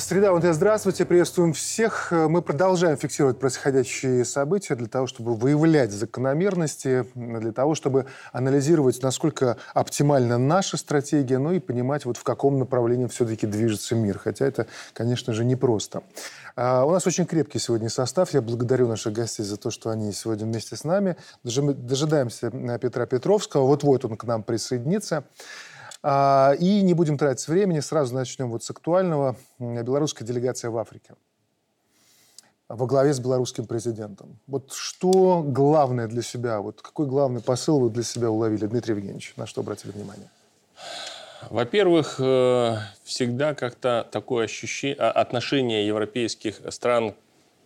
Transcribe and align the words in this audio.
Среда, 0.00 0.32
вот 0.32 0.42
здравствуйте, 0.42 1.04
приветствуем 1.04 1.52
всех. 1.52 2.10
Мы 2.10 2.40
продолжаем 2.40 2.96
фиксировать 2.96 3.38
происходящие 3.38 4.24
события 4.24 4.74
для 4.74 4.86
того, 4.86 5.06
чтобы 5.06 5.34
выявлять 5.34 5.92
закономерности, 5.92 7.04
для 7.14 7.52
того, 7.52 7.74
чтобы 7.74 8.06
анализировать, 8.32 9.02
насколько 9.02 9.58
оптимальна 9.74 10.38
наша 10.38 10.78
стратегия, 10.78 11.36
ну 11.36 11.52
и 11.52 11.60
понимать, 11.60 12.06
вот 12.06 12.16
в 12.16 12.24
каком 12.24 12.58
направлении 12.58 13.08
все-таки 13.08 13.46
движется 13.46 13.94
мир. 13.94 14.18
Хотя 14.18 14.46
это, 14.46 14.66
конечно 14.94 15.34
же, 15.34 15.44
непросто. 15.44 16.02
А, 16.56 16.84
у 16.86 16.90
нас 16.92 17.06
очень 17.06 17.26
крепкий 17.26 17.58
сегодня 17.58 17.90
состав. 17.90 18.32
Я 18.32 18.40
благодарю 18.40 18.88
наших 18.88 19.12
гостей 19.12 19.44
за 19.44 19.58
то, 19.58 19.70
что 19.70 19.90
они 19.90 20.12
сегодня 20.12 20.46
вместе 20.46 20.76
с 20.76 20.84
нами. 20.84 21.16
Дожидаемся 21.44 22.50
Петра 22.78 23.04
Петровского. 23.04 23.66
Вот-вот 23.66 24.06
он 24.06 24.16
к 24.16 24.24
нам 24.24 24.44
присоединится. 24.44 25.24
А, 26.02 26.54
и 26.58 26.82
не 26.82 26.94
будем 26.94 27.18
тратить 27.18 27.46
времени, 27.48 27.80
сразу 27.80 28.14
начнем 28.14 28.50
вот 28.50 28.64
с 28.64 28.70
актуального. 28.70 29.36
Белорусская 29.58 30.24
делегация 30.24 30.70
в 30.70 30.78
Африке 30.78 31.14
во 32.70 32.86
главе 32.86 33.12
с 33.12 33.18
белорусским 33.18 33.66
президентом. 33.66 34.38
Вот 34.46 34.72
что 34.72 35.42
главное 35.44 36.06
для 36.06 36.22
себя, 36.22 36.60
вот 36.60 36.80
какой 36.80 37.06
главный 37.06 37.40
посыл 37.40 37.80
вы 37.80 37.90
для 37.90 38.04
себя 38.04 38.30
уловили, 38.30 38.66
Дмитрий 38.66 38.94
Евгеньевич, 38.94 39.34
на 39.36 39.46
что 39.46 39.62
обратили 39.62 39.90
внимание? 39.90 40.30
Во-первых, 41.50 42.20
э, 42.20 42.76
всегда 43.02 43.54
как-то 43.54 44.06
такое 44.12 44.44
ощущение, 44.44 44.96
а, 45.00 45.10
отношение 45.10 45.84
европейских 45.84 46.60
стран 46.68 47.14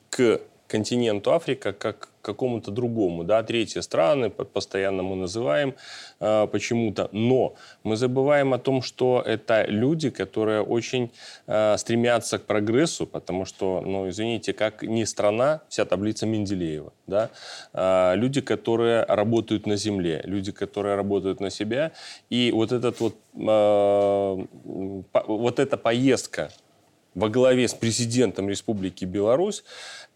к 0.09 0.41
континенту 0.67 1.33
Африка 1.33 1.73
как 1.73 2.09
к 2.25 2.27
какому-то 2.27 2.71
другому. 2.71 3.25
Да? 3.25 3.43
Третьи 3.43 3.81
страны 3.81 4.31
постоянно 4.31 5.03
мы 5.03 5.17
называем 5.17 5.75
э, 6.21 6.47
почему-то. 6.51 7.09
Но 7.13 7.55
мы 7.85 7.97
забываем 7.97 8.55
о 8.55 8.59
том, 8.59 8.83
что 8.83 9.23
это 9.27 9.67
люди, 9.69 10.11
которые 10.11 10.63
очень 10.63 11.11
э, 11.47 11.77
стремятся 11.77 12.39
к 12.39 12.47
прогрессу, 12.47 13.07
потому 13.07 13.45
что, 13.45 13.83
ну, 13.83 14.09
извините, 14.09 14.53
как 14.53 14.83
не 14.83 15.07
страна, 15.07 15.61
вся 15.69 15.85
таблица 15.85 16.27
Менделеева. 16.27 16.93
Да? 17.07 17.29
Э, 17.75 18.17
люди, 18.17 18.41
которые 18.41 19.05
работают 19.05 19.67
на 19.67 19.77
земле, 19.77 20.23
люди, 20.25 20.51
которые 20.51 20.97
работают 20.97 21.41
на 21.41 21.51
себя. 21.51 21.93
И 22.31 22.53
вот, 22.53 22.73
этот 22.73 23.01
вот, 23.01 23.17
э, 23.35 24.47
вот 25.27 25.59
эта 25.59 25.77
поездка 25.77 26.51
во 27.15 27.29
главе 27.29 27.69
с 27.69 27.75
президентом 27.75 28.49
Республики 28.49 29.05
Беларусь, 29.05 29.65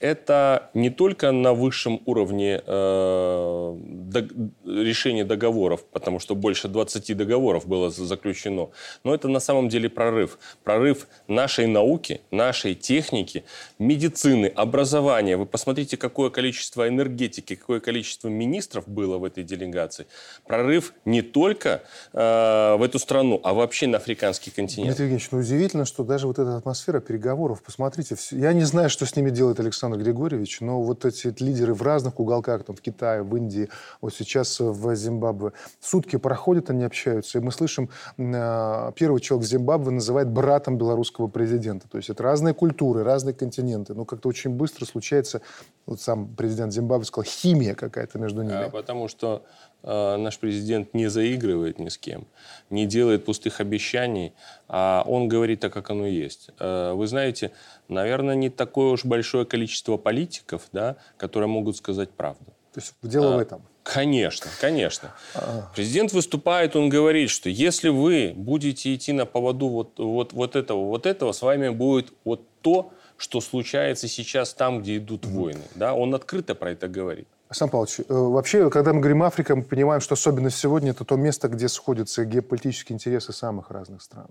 это 0.01 0.71
не 0.75 0.91
только 0.91 1.33
на 1.33 1.55
высшем 1.55 2.01
уровне 2.07 2.63
э, 2.65 3.77
до, 3.79 4.29
решения 4.65 5.25
договоров, 5.25 5.85
потому 5.85 6.21
что 6.21 6.35
больше 6.37 6.69
20 6.69 7.17
договоров 7.17 7.67
было 7.67 7.91
заключено, 7.91 8.69
но 9.03 9.15
это 9.15 9.29
на 9.29 9.41
самом 9.41 9.69
деле 9.69 9.89
прорыв. 9.89 10.39
Прорыв 10.63 11.09
нашей 11.27 11.67
науки, 11.67 12.21
нашей 12.31 12.75
техники, 12.75 13.45
медицины, 13.79 14.47
образования. 14.47 15.37
Вы 15.37 15.47
посмотрите, 15.47 15.97
какое 15.97 16.31
количество 16.31 16.89
энергетики, 16.89 17.57
какое 17.57 17.81
количество 17.81 18.29
министров 18.29 18.89
было 18.89 19.19
в 19.19 19.25
этой 19.25 19.43
делегации. 19.43 20.07
Прорыв 20.47 20.95
не 21.05 21.23
только 21.23 21.83
э, 22.13 22.77
в 22.79 22.83
эту 22.83 22.99
страну, 22.99 23.41
а 23.43 23.53
вообще 23.53 23.89
на 23.89 23.97
африканский 23.99 24.51
континент. 24.51 24.91
Дмитрий 24.91 25.07
Евгеньевич, 25.07 25.31
ну 25.33 25.39
удивительно, 25.39 25.85
что 25.85 26.05
даже 26.05 26.29
вот 26.29 26.39
эта 26.39 26.57
атмосфера 26.57 26.88
переговоров, 26.93 27.63
посмотрите, 27.63 28.17
я 28.31 28.53
не 28.53 28.65
знаю, 28.65 28.91
что 28.91 29.07
с 29.07 29.15
ними 29.15 29.31
делает 29.31 29.61
Александр 29.61 29.99
Григорьевич, 29.99 30.61
но 30.61 30.83
вот 30.83 31.05
эти 31.05 31.35
лидеры 31.39 31.75
в 31.75 31.83
разных 31.83 32.19
уголках, 32.19 32.65
там, 32.65 32.75
в 32.75 32.81
Китае, 32.81 33.23
в 33.23 33.37
Индии, 33.37 33.69
вот 34.01 34.15
сейчас 34.15 34.59
в 34.59 34.95
Зимбабве, 34.95 35.53
сутки 35.81 36.17
проходят, 36.17 36.71
они 36.71 36.85
общаются, 36.85 37.39
и 37.39 37.41
мы 37.41 37.53
слышим, 37.53 37.91
э, 38.17 38.93
первый 38.97 39.21
человек 39.21 39.47
Зимбабве 39.47 39.91
называет 39.91 40.29
братом 40.29 40.79
белорусского 40.79 41.29
президента. 41.29 41.89
То 41.89 41.99
есть 41.99 42.11
это 42.11 42.23
разные 42.23 42.55
культуры, 42.55 43.05
разные 43.05 43.35
континенты. 43.35 43.95
Но 43.95 44.05
как-то 44.05 44.29
очень 44.29 44.51
быстро 44.51 44.85
случается, 44.87 45.43
вот 45.87 46.01
сам 46.01 46.35
президент 46.35 46.73
Зимбабве 46.73 47.05
сказал, 47.05 47.25
химия 47.25 47.75
какая-то 47.75 48.19
между 48.19 48.43
ними. 48.43 48.67
А, 48.67 48.71
потому 48.71 49.09
что 49.09 49.45
наш 49.83 50.39
президент 50.39 50.93
не 50.93 51.09
заигрывает 51.09 51.79
ни 51.79 51.89
с 51.89 51.97
кем, 51.97 52.27
не 52.71 52.87
делает 52.87 53.25
пустых 53.25 53.61
обещаний, 53.61 54.33
а 54.69 55.03
он 55.07 55.29
говорит 55.29 55.61
так, 55.61 55.73
как 55.73 55.91
оно 55.91 56.07
есть. 56.07 56.51
Э, 56.59 56.93
вы 56.93 57.07
знаете, 57.07 57.53
наверное, 57.89 58.35
не 58.35 58.51
такое 58.51 58.93
уж 58.93 59.05
большое 59.05 59.45
количество 59.47 59.97
политиков, 59.97 60.69
да, 60.73 60.97
которые 61.17 61.49
могут 61.49 61.77
сказать 61.77 62.11
правду. 62.11 62.53
То 62.75 62.81
есть 62.81 62.95
дело 63.03 63.35
а, 63.35 63.37
в 63.37 63.41
этом? 63.41 63.63
Конечно, 63.83 64.51
конечно. 64.61 65.15
А-а. 65.35 65.73
Президент 65.75 66.13
выступает, 66.13 66.77
он 66.77 66.91
говорит, 66.91 67.31
что 67.31 67.49
если 67.49 67.89
вы 67.89 68.35
будете 68.37 68.95
идти 68.95 69.13
на 69.13 69.25
поводу 69.25 69.69
вот, 69.69 69.99
вот, 69.99 70.33
вот 70.33 70.57
этого, 70.57 70.85
вот 70.85 71.07
этого, 71.07 71.33
с 71.33 71.41
вами 71.41 71.71
будет 71.71 72.13
вот 72.25 72.43
то, 72.61 72.93
что 73.17 73.41
случается 73.41 74.07
сейчас 74.07 74.53
там, 74.55 74.83
где 74.83 74.99
идут 74.99 75.27
угу. 75.27 75.45
войны. 75.45 75.65
Да? 75.75 75.95
Он 75.95 76.15
открыто 76.15 76.55
про 76.55 76.73
это 76.73 76.89
говорит. 76.89 77.27
Александр 77.49 77.73
Павлович, 77.73 78.01
э, 78.01 78.05
вообще, 78.09 78.69
когда 78.69 78.93
мы 78.93 79.01
говорим 79.01 79.23
Африка, 79.23 79.57
мы 79.57 79.63
понимаем, 79.63 80.03
что 80.03 80.15
особенность 80.15 80.59
сегодня– 80.59 80.91
это 80.93 81.05
то 81.05 81.17
место, 81.17 81.49
где 81.49 81.69
сходятся 81.69 82.27
геополитические 82.27 82.95
интересы 82.95 83.33
самых 83.33 83.71
разных 83.71 84.03
стран. 84.03 84.29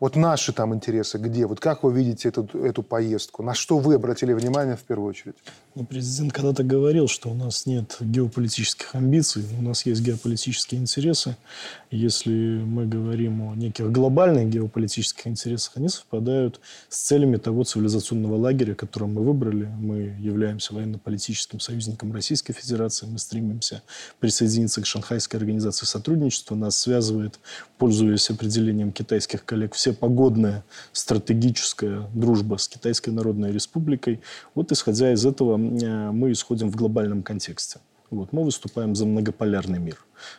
Вот 0.00 0.16
наши 0.16 0.52
там 0.52 0.74
интересы 0.74 1.18
где? 1.18 1.46
Вот 1.46 1.60
как 1.60 1.82
вы 1.82 1.92
видите 1.92 2.28
эту, 2.28 2.44
эту 2.58 2.82
поездку? 2.82 3.42
На 3.42 3.54
что 3.54 3.78
вы 3.78 3.94
обратили 3.94 4.32
внимание 4.32 4.76
в 4.76 4.82
первую 4.82 5.08
очередь? 5.08 5.36
Ну, 5.74 5.84
президент 5.84 6.32
когда-то 6.32 6.62
говорил, 6.64 7.06
что 7.06 7.30
у 7.30 7.34
нас 7.34 7.66
нет 7.66 7.96
геополитических 8.00 8.94
амбиций, 8.94 9.44
у 9.58 9.62
нас 9.62 9.84
есть 9.84 10.00
геополитические 10.00 10.80
интересы. 10.80 11.36
Если 11.90 12.30
мы 12.30 12.86
говорим 12.86 13.42
о 13.42 13.54
неких 13.54 13.92
глобальных 13.92 14.48
геополитических 14.48 15.26
интересах, 15.26 15.72
они 15.76 15.88
совпадают 15.88 16.60
с 16.88 16.98
целями 16.98 17.36
того 17.36 17.64
цивилизационного 17.64 18.36
лагеря, 18.36 18.74
который 18.74 19.08
мы 19.08 19.22
выбрали. 19.22 19.66
Мы 19.78 20.16
являемся 20.18 20.74
военно-политическим 20.74 21.60
союзником 21.60 22.12
Российской 22.12 22.52
Федерации, 22.52 23.06
мы 23.06 23.18
стремимся 23.18 23.82
присоединиться 24.18 24.80
к 24.80 24.86
Шанхайской 24.86 25.38
организации 25.38 25.86
сотрудничества. 25.86 26.54
Нас 26.54 26.78
связывает, 26.78 27.38
пользуясь 27.78 28.30
определением 28.30 28.92
китайских 28.92 29.44
коллег, 29.44 29.74
все 29.74 29.85
погодная 29.92 30.64
стратегическая 30.92 32.08
дружба 32.14 32.56
с 32.56 32.68
Китайской 32.68 33.10
Народной 33.10 33.52
Республикой. 33.52 34.20
Вот 34.54 34.72
исходя 34.72 35.12
из 35.12 35.24
этого 35.24 35.56
э, 35.56 36.10
мы 36.10 36.32
исходим 36.32 36.70
в 36.70 36.76
глобальном 36.76 37.22
контексте. 37.22 37.80
Вот, 38.10 38.32
мы 38.32 38.44
выступаем 38.44 38.94
за 38.94 39.04
многополярный 39.04 39.78
мир. 39.78 39.98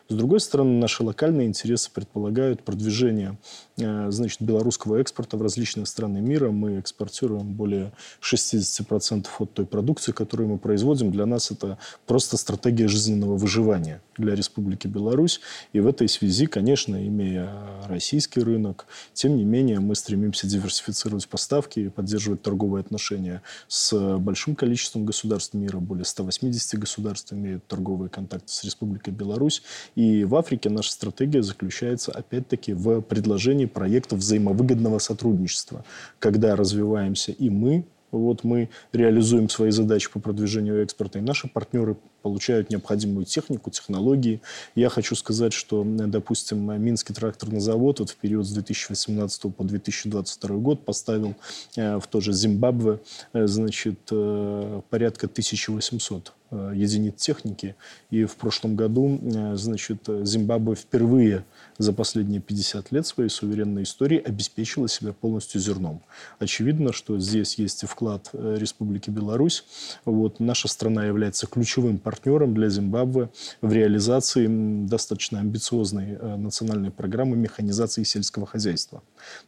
С 0.10 0.14
другой 0.14 0.40
стороны, 0.40 0.80
наши 0.80 1.04
локальные 1.04 1.48
интересы 1.48 1.92
предполагают 1.92 2.64
продвижение 2.64 3.38
э, 3.78 4.08
значит, 4.10 4.42
белорусского 4.42 4.98
экспорта 4.98 5.38
в 5.38 5.42
различные 5.42 5.86
страны 5.86 6.20
мира. 6.20 6.52
Мы 6.52 6.80
экспортируем 6.80 7.54
более 7.54 7.92
60% 8.22 9.28
от 9.40 9.54
той 9.54 9.66
продукции, 9.66 10.12
которую 10.12 10.50
мы 10.50 10.58
производим. 10.58 11.12
Для 11.12 11.26
нас 11.26 11.52
это 11.52 11.78
просто 12.06 12.38
стратегия 12.38 12.88
жизненного 12.88 13.38
выживания 13.38 14.02
для 14.18 14.36
Республики 14.36 14.88
Беларусь. 14.88 15.40
И 15.74 15.80
в 15.80 15.88
этой 15.88 16.10
связи, 16.10 16.48
конечно, 16.48 16.96
имея 17.08 17.52
российский 17.88 18.42
рынок, 18.42 18.88
тем 19.14 19.38
не 19.38 19.44
менее 19.44 19.80
мы 19.80 19.96
стремимся 19.96 20.48
диверсифицировать 20.48 21.28
поставки 21.28 21.80
и 21.80 21.90
поддерживать 21.90 22.42
торговые 22.42 22.82
отношения 22.82 23.42
с 23.68 24.18
большим 24.18 24.56
количеством 24.56 25.06
государств 25.06 25.54
мира. 25.54 25.80
Более 25.80 26.06
180 26.06 26.80
государств 26.80 27.34
имеют 27.34 27.66
торговые 27.68 28.10
контакты 28.10 28.52
с 28.52 28.64
Республикой 28.64 29.14
Беларусь. 29.14 29.62
И 29.96 30.24
в 30.24 30.36
Африке 30.36 30.70
наша 30.70 30.92
стратегия 30.92 31.42
заключается, 31.42 32.12
опять-таки, 32.12 32.74
в 32.74 33.02
предложении 33.02 33.66
проектов 33.66 34.20
взаимовыгодного 34.20 35.00
сотрудничества, 35.00 35.84
когда 36.20 36.56
развиваемся 36.56 37.32
и 37.32 37.50
мы, 37.50 37.86
вот 38.12 38.44
мы 38.44 38.70
реализуем 38.94 39.50
свои 39.50 39.72
задачи 39.72 40.10
по 40.10 40.20
продвижению 40.20 40.84
экспорта, 40.84 41.20
и 41.20 41.22
наши 41.22 41.48
партнеры 41.48 41.98
получают 42.28 42.70
необходимую 42.70 43.26
технику, 43.26 43.70
технологии. 43.70 44.42
Я 44.76 44.90
хочу 44.90 45.16
сказать, 45.16 45.54
что, 45.54 45.86
допустим, 45.86 46.60
Минский 46.84 47.14
тракторный 47.14 47.62
завод 47.62 48.02
вот 48.02 48.10
в 48.10 48.18
период 48.18 48.46
с 48.46 48.52
2018 48.52 49.56
по 49.56 49.64
2022 49.64 50.56
год 50.58 50.84
поставил 50.84 51.36
э, 51.78 51.98
в 52.00 52.08
тоже 52.08 52.34
Зимбабве 52.34 53.00
э, 53.32 53.48
значит, 53.48 54.00
э, 54.12 54.82
порядка 54.90 55.28
1800 55.28 56.34
единиц 56.50 57.16
техники. 57.16 57.76
И 58.10 58.24
в 58.24 58.38
прошлом 58.38 58.78
году 58.78 59.20
значит, 59.56 60.08
Зимбабве 60.24 60.76
впервые 60.76 61.44
за 61.78 61.92
последние 61.92 62.40
50 62.40 62.90
лет 62.94 63.06
своей 63.06 63.30
суверенной 63.30 63.84
истории 63.84 64.18
обеспечила 64.18 64.88
себя 64.88 65.12
полностью 65.12 65.60
зерном. 65.60 66.02
Очевидно, 66.40 66.94
что 66.94 67.20
здесь 67.20 67.56
есть 67.56 67.84
и 67.84 67.86
вклад 67.86 68.30
Республики 68.32 69.10
Беларусь. 69.10 69.66
Вот, 70.06 70.40
наша 70.40 70.70
страна 70.70 71.04
является 71.04 71.48
ключевым 71.48 71.98
партнером 71.98 72.17
партнером 72.18 72.54
для 72.54 72.70
Зимбабве 72.70 73.30
в 73.62 73.72
реализации 73.72 74.48
достаточно 74.88 75.40
амбициозной 75.40 76.18
национальной 76.38 76.92
программы 76.92 77.38
механизации 77.38 78.04
сельского 78.04 78.48
хозяйства. 78.48 79.04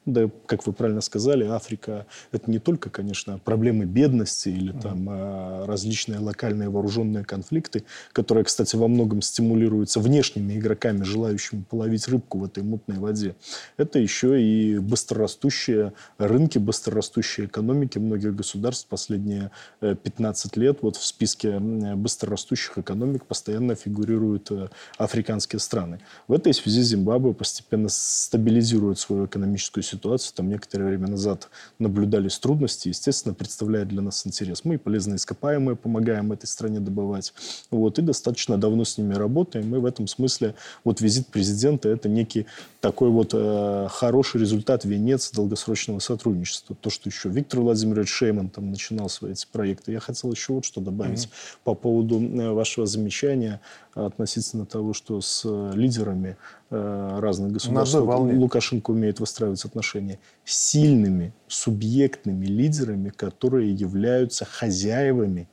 Да, 0.05 0.29
как 0.45 0.67
вы 0.67 0.73
правильно 0.73 1.01
сказали, 1.01 1.45
Африка– 1.45 2.05
это 2.31 2.51
не 2.51 2.59
только, 2.59 2.89
конечно, 2.89 3.39
проблемы 3.39 3.85
бедности 3.85 4.49
или 4.49 4.71
там 4.71 5.65
различные 5.65 6.19
локальные 6.19 6.69
вооруженные 6.69 7.23
конфликты, 7.23 7.83
которые, 8.13 8.43
кстати, 8.43 8.75
во 8.75 8.87
многом 8.87 9.21
стимулируются 9.21 9.99
внешними 9.99 10.57
игроками, 10.57 11.03
желающими 11.03 11.63
половить 11.69 12.07
рыбку 12.07 12.39
в 12.39 12.45
этой 12.45 12.63
мутной 12.63 12.97
воде. 12.97 13.35
Это 13.77 13.99
еще 13.99 14.41
и 14.41 14.77
быстрорастущие 14.77 15.93
рынки, 16.17 16.57
быстрорастущие 16.57 17.47
экономики 17.47 17.97
многих 17.97 18.35
государств 18.35 18.87
последние 18.87 19.51
15 19.81 20.57
э, 20.57 20.59
лет. 20.59 20.79
Вот 20.81 20.97
в 20.97 21.05
списке 21.05 21.59
быстрорастущих 21.59 22.48
экономик 22.77 23.25
постоянно 23.25 23.75
фигурируют 23.75 24.51
э, 24.51 24.69
африканские 24.97 25.59
страны. 25.59 25.99
В 26.27 26.33
этой 26.33 26.53
связи 26.53 26.81
Зимбабве 26.81 27.33
постепенно 27.33 27.89
стабилизирует 27.89 28.99
свою 28.99 29.25
экономическую 29.25 29.83
ситуацию. 29.83 30.33
Там 30.35 30.49
некоторое 30.49 30.89
время 30.89 31.07
назад 31.07 31.49
наблюдались 31.79 32.37
трудности. 32.39 32.89
Естественно, 32.89 33.33
представляет 33.33 33.87
для 33.87 34.01
нас 34.01 34.27
интерес. 34.27 34.65
Мы 34.65 34.77
полезные 34.77 35.15
ископаемые 35.15 35.75
помогаем 35.75 36.31
этой 36.31 36.45
стране 36.45 36.79
добывать. 36.79 37.33
Вот, 37.71 37.97
и 37.99 38.01
достаточно 38.01 38.57
давно 38.57 38.83
с 38.83 38.97
ними 38.97 39.13
работаем. 39.13 39.69
Мы 39.69 39.79
в 39.79 39.85
этом 39.85 40.07
смысле, 40.07 40.55
вот 40.83 41.01
визит 41.01 41.27
президента– 41.27 41.89
это 41.89 42.09
некий 42.09 42.45
такой 42.81 43.09
вот 43.09 43.31
э, 43.33 43.87
хороший 43.89 44.41
результат, 44.41 44.85
венец 44.85 45.31
долгосрочного 45.31 45.99
сотрудничества. 45.99 46.75
То, 46.75 46.89
что 46.89 47.09
еще 47.09 47.29
Виктор 47.29 47.61
Владимирович 47.61 48.09
Шейман 48.09 48.49
там 48.49 48.71
начинал 48.71 49.09
свои 49.09 49.29
эти 49.31 49.45
проекты. 49.51 49.91
Я 49.91 49.99
хотел 49.99 50.31
еще 50.31 50.53
вот 50.53 50.65
что 50.65 50.81
добавить 50.81 51.25
mm-hmm. 51.25 51.57
по 51.63 51.75
поводу 51.75 52.19
э, 52.39 52.51
вашего 52.51 52.85
замечания 52.85 53.61
относительно 53.93 54.65
того, 54.65 54.93
что 54.93 55.21
с 55.21 55.43
э, 55.45 55.71
лидерами 55.75 56.37
э, 56.69 57.19
разных 57.19 57.51
государств 57.53 57.95
Лукашенко 57.95 58.91
умеет 58.91 59.19
выстраивать 59.19 59.63
отношения 59.65 60.19
сильными, 60.45 61.33
субъектными 61.47 62.45
лидерами, 62.45 63.09
которые 63.09 63.73
являются 63.73 64.45
хозяевами 64.45 65.47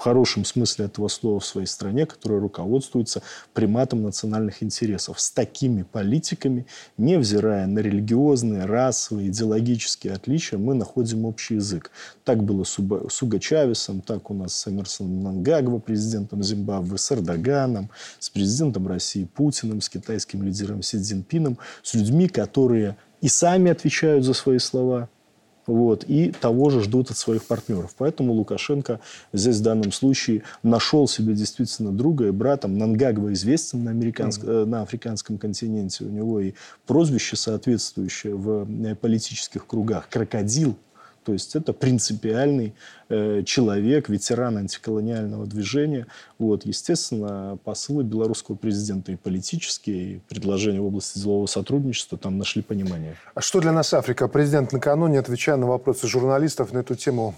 в 0.00 0.02
хорошем 0.02 0.46
смысле 0.46 0.86
этого 0.86 1.08
слова 1.08 1.40
в 1.40 1.44
своей 1.44 1.66
стране, 1.66 2.06
которая 2.06 2.40
руководствуется 2.40 3.22
приматом 3.52 4.02
национальных 4.02 4.62
интересов. 4.62 5.20
С 5.20 5.30
такими 5.30 5.82
политиками, 5.82 6.64
невзирая 6.96 7.66
на 7.66 7.80
религиозные, 7.80 8.64
расовые, 8.64 9.28
идеологические 9.28 10.14
отличия, 10.14 10.58
мы 10.58 10.72
находим 10.72 11.26
общий 11.26 11.56
язык. 11.56 11.90
Так 12.24 12.42
было 12.42 12.64
с 12.64 12.78
Суга 13.10 13.38
Чавесом, 13.38 14.00
так 14.00 14.30
у 14.30 14.34
нас 14.34 14.54
с 14.54 14.68
Эмерсоном 14.68 15.22
Нангагва, 15.22 15.80
президентом 15.80 16.42
Зимбабве, 16.42 16.96
с 16.96 17.12
Эрдоганом, 17.12 17.90
с 18.18 18.30
президентом 18.30 18.88
России 18.88 19.24
Путиным, 19.24 19.82
с 19.82 19.90
китайским 19.90 20.42
лидером 20.42 20.82
Си 20.82 20.96
Цзиньпином, 20.96 21.58
с 21.82 21.92
людьми, 21.92 22.26
которые 22.26 22.96
и 23.20 23.28
сами 23.28 23.70
отвечают 23.70 24.24
за 24.24 24.32
свои 24.32 24.60
слова, 24.60 25.10
вот, 25.66 26.04
и 26.04 26.32
того 26.32 26.70
же 26.70 26.82
ждут 26.82 27.10
от 27.10 27.16
своих 27.16 27.44
партнеров. 27.44 27.94
Поэтому 27.96 28.32
Лукашенко 28.32 29.00
здесь 29.32 29.56
в 29.56 29.62
данном 29.62 29.92
случае 29.92 30.42
нашел 30.62 31.06
себе 31.06 31.34
действительно 31.34 31.92
друга 31.92 32.28
и 32.28 32.30
брата. 32.30 32.68
Нангагва 32.68 33.32
известен 33.32 33.84
на, 33.84 33.90
американск... 33.90 34.42
mm-hmm. 34.42 34.64
на 34.64 34.82
африканском 34.82 35.38
континенте. 35.38 36.04
У 36.04 36.08
него 36.08 36.40
и 36.40 36.54
прозвище 36.86 37.36
соответствующее 37.36 38.34
в 38.34 38.66
э, 38.68 38.94
политических 38.94 39.66
кругах. 39.66 40.08
Крокодил 40.08 40.76
то 41.30 41.34
есть 41.34 41.54
это 41.54 41.72
принципиальный 41.72 42.74
э, 43.08 43.44
человек, 43.46 44.08
ветеран 44.08 44.56
антиколониального 44.56 45.46
движения. 45.46 46.08
Вот, 46.40 46.66
естественно, 46.66 47.56
посылы 47.62 48.02
белорусского 48.02 48.56
президента 48.56 49.12
и 49.12 49.16
политические, 49.16 50.14
и 50.14 50.18
предложения 50.28 50.80
в 50.80 50.86
области 50.86 51.20
делового 51.20 51.46
сотрудничества 51.46 52.18
там 52.18 52.36
нашли 52.36 52.62
понимание. 52.62 53.16
А 53.32 53.40
что 53.42 53.60
для 53.60 53.70
нас 53.70 53.94
Африка? 53.94 54.26
Президент 54.26 54.72
накануне, 54.72 55.20
отвечая 55.20 55.54
на 55.54 55.68
вопросы 55.68 56.08
журналистов 56.08 56.72
на 56.72 56.78
эту 56.78 56.96
тему, 56.96 57.36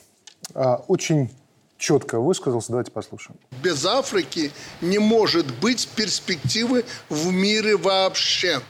а, 0.54 0.76
очень 0.88 1.28
четко 1.76 2.18
высказался. 2.18 2.70
Давайте 2.70 2.92
послушаем. 2.92 3.38
Без 3.62 3.84
Африки 3.84 4.52
не 4.80 4.98
может 4.98 5.52
быть 5.60 5.86
перспективы 5.94 6.86
в 7.10 7.30
мире 7.30 7.76
вообще. 7.76 8.60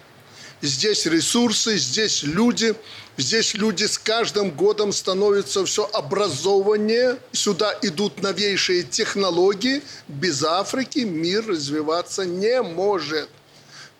Здесь 0.62 1.06
ресурсы, 1.06 1.76
здесь 1.76 2.22
люди, 2.22 2.76
здесь 3.16 3.54
люди 3.54 3.82
с 3.82 3.98
каждым 3.98 4.52
годом 4.52 4.92
становятся 4.92 5.64
все 5.64 5.90
образованнее. 5.92 7.18
Сюда 7.32 7.76
идут 7.82 8.22
новейшие 8.22 8.84
технологии. 8.84 9.82
Без 10.06 10.44
Африки 10.44 11.00
мир 11.00 11.44
развиваться 11.48 12.24
не 12.24 12.62
может. 12.62 13.28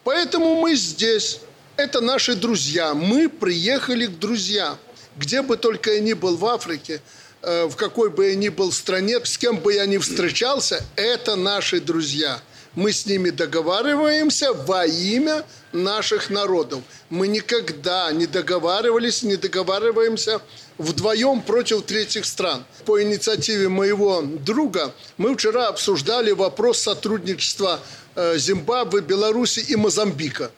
Поэтому 0.05 0.55
мы 0.55 0.77
здесь. 0.77 1.41
Это 1.77 2.01
наши 2.01 2.37
друзья. 2.37 2.95
Мы 2.95 3.29
приехали 3.29 4.07
к 4.07 4.21
друзьям. 4.21 4.79
Где 5.17 5.43
бы 5.43 5.57
только 5.57 5.95
я 5.95 6.01
ни 6.01 6.13
был 6.13 6.37
в 6.37 6.47
Африке, 6.47 7.03
э, 7.43 7.67
в 7.67 7.75
какой 7.75 8.09
бы 8.09 8.29
я 8.29 8.37
ни 8.37 8.51
был 8.51 8.71
стране, 8.71 9.19
с 9.25 9.37
кем 9.37 9.59
бы 9.59 9.75
я 9.75 9.85
ни 9.87 9.99
встречался, 9.99 10.85
это 10.95 11.35
наши 11.35 11.81
друзья– 11.81 12.41
мы 12.75 12.93
с 12.93 13.07
ними 13.07 13.31
договариваемся 13.31 14.53
во 14.53 14.87
имя 14.87 15.45
наших 15.73 16.31
народов. 16.31 16.83
Мы 17.11 17.29
никогда 17.29 18.11
не 18.13 18.27
договаривались, 18.27 19.23
не 19.23 19.37
договариваемся 19.37 20.41
вдвоем 20.79 21.43
против 21.43 21.83
третьих 21.83 22.25
стран. 22.25 22.65
По 22.87 23.03
инициативе 23.03 23.69
моего 23.69 24.23
друга 24.23 24.95
мы 25.19 25.37
вчера 25.37 25.69
обсуждали 25.69 26.31
вопрос 26.33 26.79
сотрудничества 26.79 27.81
э, 28.15 28.39
Зимбабве, 28.39 29.01
Беларуси 29.01 29.61
и 29.61 29.77
Мозамбика. 29.77 30.51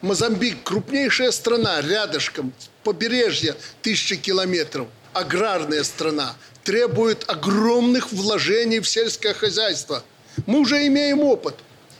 Мозамбик– 0.00 0.62
крупнейшая 0.64 1.32
страна, 1.32 1.80
рядышком, 1.80 2.52
побережье 2.84 3.56
тысячи 3.82 4.16
километров, 4.16 4.86
аграрная 5.12 5.82
страна, 5.82 6.36
требует 6.62 7.24
огромных 7.28 8.12
вложений 8.12 8.80
в 8.80 8.88
сельское 8.88 9.34
хозяйство– 9.34 10.04
мы 10.46 10.60
уже 10.60 10.86
имеем 10.86 11.20
опыт. 11.20 11.54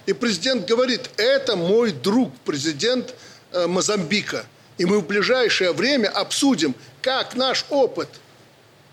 И 0.07 0.13
президент 0.13 0.67
говорит, 0.67 1.11
это 1.17 1.57
мой 1.57 1.93
друг, 1.93 2.33
президент 2.45 3.15
э, 3.53 3.67
Мозамбика. 3.67 4.47
И 4.79 4.85
мы 4.85 5.01
в 5.01 5.07
ближайшее 5.07 5.73
время 5.73 6.09
обсудим, 6.09 6.75
как 7.03 7.35
наш 7.35 7.67
опыт 7.69 8.09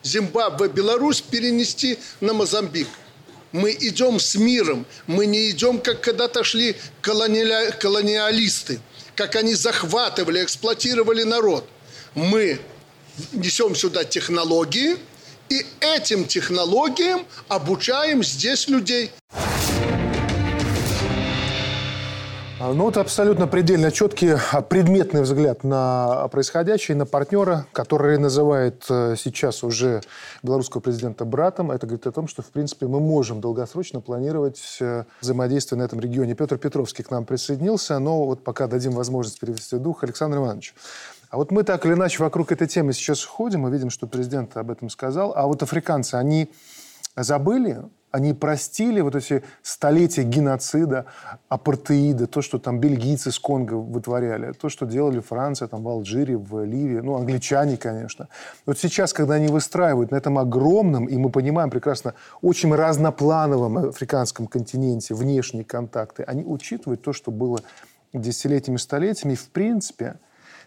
Зимбабве, 0.04 0.68
Беларусь 0.68 1.22
перенести 1.22 1.98
на 2.22 2.34
Мозамбик. 2.34 2.88
Мы 3.52 3.72
идем 3.72 4.20
с 4.20 4.36
миром, 4.36 4.86
мы 5.08 5.26
не 5.26 5.50
идем, 5.50 5.80
как 5.80 6.02
когда-то 6.02 6.44
шли 6.44 6.76
колониали... 7.02 7.72
колониалисты, 7.72 8.80
как 9.16 9.36
они 9.36 9.56
захватывали, 9.56 10.44
эксплуатировали 10.44 11.24
народ. 11.24 11.68
Мы 12.14 12.60
несем 13.32 13.76
сюда 13.76 14.04
технологии, 14.04 14.98
и 15.50 15.66
этим 15.80 16.26
технологиям 16.26 17.26
обучаем 17.48 18.24
здесь 18.24 18.68
людей. 18.68 19.12
А, 22.58 22.74
ну, 22.74 22.90
это 22.90 23.02
абсолютно 23.02 23.48
предельно 23.48 23.92
четкий 23.92 24.34
а, 24.52 24.62
предметный 24.62 25.22
взгляд 25.22 25.64
на 25.64 26.28
происходящее, 26.30 26.98
на 26.98 27.06
партнера, 27.06 27.68
который 27.74 28.18
называет 28.18 28.86
э, 28.90 29.16
сейчас 29.18 29.64
уже 29.64 30.02
белорусского 30.42 30.82
президента 30.82 31.26
братом. 31.26 31.70
Это 31.70 31.86
говорит 31.86 32.08
о 32.08 32.12
том, 32.12 32.28
что, 32.28 32.42
в 32.42 32.48
принципе, 32.48 32.88
мы 32.88 33.00
можем 33.00 33.40
долгосрочно 33.40 34.00
планировать 34.00 34.78
э, 34.80 35.04
взаимодействие 35.22 35.78
на 35.80 35.84
этом 35.84 36.00
регионе. 36.00 36.34
Петр 36.34 36.58
Петровский 36.58 37.04
к 37.04 37.12
нам 37.12 37.26
присоединился, 37.26 38.00
но 38.00 38.26
вот 38.26 38.44
пока 38.44 38.68
дадим 38.68 38.94
возможность 38.94 39.40
перевести 39.40 39.78
дух. 39.78 40.04
Александр 40.04 40.38
Иванович, 40.38 40.74
а 41.30 41.38
вот 41.38 41.52
мы 41.52 41.64
так 41.64 41.86
или 41.86 41.94
иначе 41.94 42.22
вокруг 42.24 42.52
этой 42.52 42.68
темы 42.68 42.94
сейчас 42.94 43.24
ходим, 43.24 43.62
мы 43.62 43.72
видим, 43.72 43.90
что 43.90 44.08
президент 44.08 44.56
об 44.58 44.72
этом 44.72 44.90
сказал. 44.90 45.34
А 45.36 45.46
вот 45.48 45.64
африканцы, 45.64 46.16
они 46.16 46.50
забыли 47.16 47.84
они 48.16 48.34
простили 48.34 49.02
вот 49.02 49.14
эти 49.14 49.44
столетия 49.62 50.24
геноцида, 50.24 51.06
апартеида, 51.50 52.28
то, 52.28 52.42
что 52.42 52.60
там 52.60 52.80
бельгийцы 52.80 53.30
с 53.30 53.38
Конго 53.38 53.74
вытворяли, 53.74 54.54
то, 54.54 54.70
что 54.70 54.86
делали 54.86 55.20
Франция 55.20 55.68
там, 55.68 55.84
в 55.84 55.90
Алжире, 55.90 56.38
в 56.38 56.64
Ливии, 56.64 57.02
ну, 57.02 57.16
англичане, 57.16 57.76
конечно. 57.76 58.30
Вот 58.66 58.80
сейчас, 58.80 59.12
когда 59.12 59.34
они 59.34 59.50
выстраивают 59.50 60.12
на 60.12 60.16
этом 60.16 60.38
огромном, 60.38 61.08
и 61.08 61.18
мы 61.18 61.30
понимаем 61.30 61.70
прекрасно, 61.70 62.14
очень 62.42 62.74
разноплановом 62.74 63.90
африканском 63.90 64.48
континенте 64.48 65.14
внешние 65.14 65.66
контакты, 65.66 66.24
они 66.24 66.46
учитывают 66.46 67.02
то, 67.02 67.12
что 67.12 67.32
было 67.32 67.60
десятилетиями, 68.14 68.78
столетиями, 68.78 69.34
и, 69.34 69.36
в 69.36 69.50
принципе, 69.50 70.20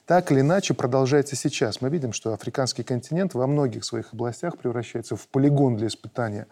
так 0.08 0.32
или 0.32 0.40
иначе 0.40 0.72
продолжается 0.72 1.36
сейчас. 1.36 1.82
Мы 1.82 1.90
видим, 1.90 2.14
что 2.14 2.32
африканский 2.32 2.82
континент 2.82 3.34
во 3.34 3.46
многих 3.46 3.84
своих 3.84 4.14
областях 4.14 4.56
превращается 4.56 5.16
в 5.16 5.28
полигон 5.28 5.76
для 5.76 5.88
испытания 5.88 6.46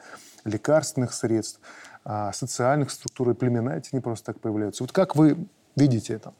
лекарственных 0.44 1.14
средств, 1.14 1.58
а, 2.04 2.34
социальных 2.34 2.90
структур 2.90 3.30
и 3.30 3.34
племена 3.34 3.78
эти 3.78 3.88
не 3.94 4.00
просто 4.00 4.26
так 4.26 4.40
появляются. 4.40 4.82
Вот 4.82 4.92
как 4.92 5.16
вы 5.16 5.38
видите 5.74 6.12
это? 6.12 6.34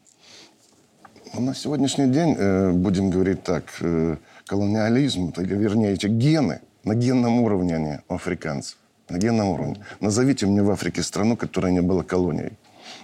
Ну, 1.33 1.41
на 1.41 1.55
сегодняшний 1.55 2.07
день, 2.07 2.37
э, 2.39 2.71
будем 2.73 3.09
говорить 3.09 3.43
так, 3.43 3.65
э, 3.81 4.17
колониализм, 4.47 5.33
вернее, 5.39 5.95
эти 5.95 6.09
гены, 6.09 6.61
на 6.85 6.95
генном 6.95 7.41
уровне 7.41 7.77
они 7.77 7.99
у 8.11 8.15
африканцев. 8.17 8.77
На 9.09 9.17
генном 9.17 9.49
уровне. 9.49 9.83
Назовите 10.01 10.45
мне 10.45 10.63
в 10.63 10.71
Африке 10.71 11.03
страну, 11.03 11.39
которая 11.39 11.73
не 11.73 11.81
была 11.81 12.03
колонией. 12.03 12.59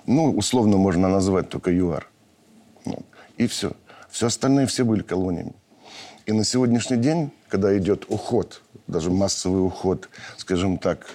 Ну, 0.06 0.30
условно 0.32 0.76
можно 0.76 1.08
назвать 1.08 1.48
только 1.48 1.70
ЮАР. 1.70 2.06
И 3.38 3.46
все. 3.46 3.72
Все 4.12 4.26
остальные 4.26 4.66
все 4.66 4.84
были 4.84 5.02
колониями. 5.02 5.54
И 6.26 6.32
на 6.32 6.44
сегодняшний 6.44 6.98
день, 6.98 7.32
когда 7.48 7.76
идет 7.76 8.04
уход, 8.08 8.62
даже 8.86 9.10
массовый 9.10 9.64
уход, 9.66 10.10
скажем 10.36 10.76
так, 10.76 11.06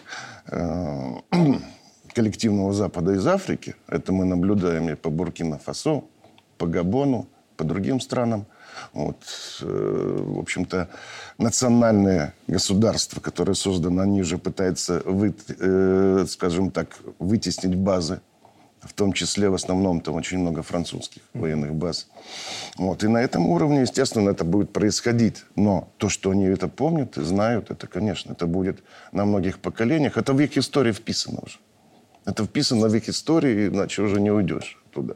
э, 0.47 1.13
коллективного 2.13 2.73
Запада 2.73 3.13
из 3.13 3.25
Африки, 3.27 3.75
это 3.87 4.11
мы 4.11 4.25
наблюдаем 4.25 4.89
и 4.89 4.95
по 4.95 5.09
Буркина-Фасо, 5.11 6.03
по 6.57 6.65
Габону, 6.65 7.27
по 7.55 7.63
другим 7.63 8.01
странам, 8.01 8.47
вот, 8.93 9.17
э, 9.61 10.23
в 10.27 10.39
общем-то, 10.39 10.89
национальное 11.37 12.33
государство, 12.47 13.21
которое 13.21 13.53
создано, 13.53 14.01
они 14.01 14.23
же 14.23 14.39
пытаются, 14.39 15.03
вы, 15.05 15.35
э, 15.59 16.25
скажем 16.27 16.71
так, 16.71 16.97
вытеснить 17.19 17.75
базы 17.75 18.21
в 18.87 18.93
том 18.93 19.13
числе 19.13 19.49
в 19.49 19.53
основном 19.53 20.01
там 20.01 20.15
очень 20.15 20.39
много 20.39 20.63
французских 20.63 21.21
военных 21.33 21.73
баз. 21.73 22.07
Вот. 22.77 23.03
И 23.03 23.07
на 23.07 23.17
этом 23.17 23.47
уровне, 23.47 23.81
естественно, 23.81 24.29
это 24.29 24.43
будет 24.43 24.73
происходить. 24.73 25.43
Но 25.55 25.89
то, 25.97 26.09
что 26.09 26.31
они 26.31 26.45
это 26.45 26.67
помнят 26.67 27.17
и 27.17 27.23
знают, 27.23 27.71
это, 27.71 27.87
конечно, 27.87 28.31
это 28.33 28.47
будет 28.47 28.83
на 29.11 29.25
многих 29.25 29.59
поколениях. 29.59 30.17
Это 30.17 30.33
в 30.33 30.39
их 30.39 30.57
истории 30.57 30.91
вписано 30.91 31.39
уже. 31.43 31.57
Это 32.25 32.45
вписано 32.45 32.87
в 32.87 32.95
их 32.95 33.09
истории, 33.09 33.67
иначе 33.67 34.01
уже 34.01 34.19
не 34.19 34.31
уйдешь 34.31 34.77
оттуда. 34.89 35.15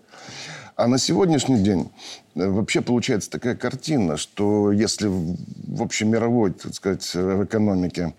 А 0.76 0.88
на 0.88 0.98
сегодняшний 0.98 1.62
день 1.62 1.92
э, 2.36 2.48
вообще 2.48 2.82
получается 2.82 3.30
такая 3.30 3.56
картина, 3.56 4.18
что 4.18 4.72
если 4.72 5.08
в 5.08 5.82
общемировой, 5.82 6.52
так 6.52 6.74
сказать, 6.74 7.14
в 7.14 7.44
экономике 7.44 8.14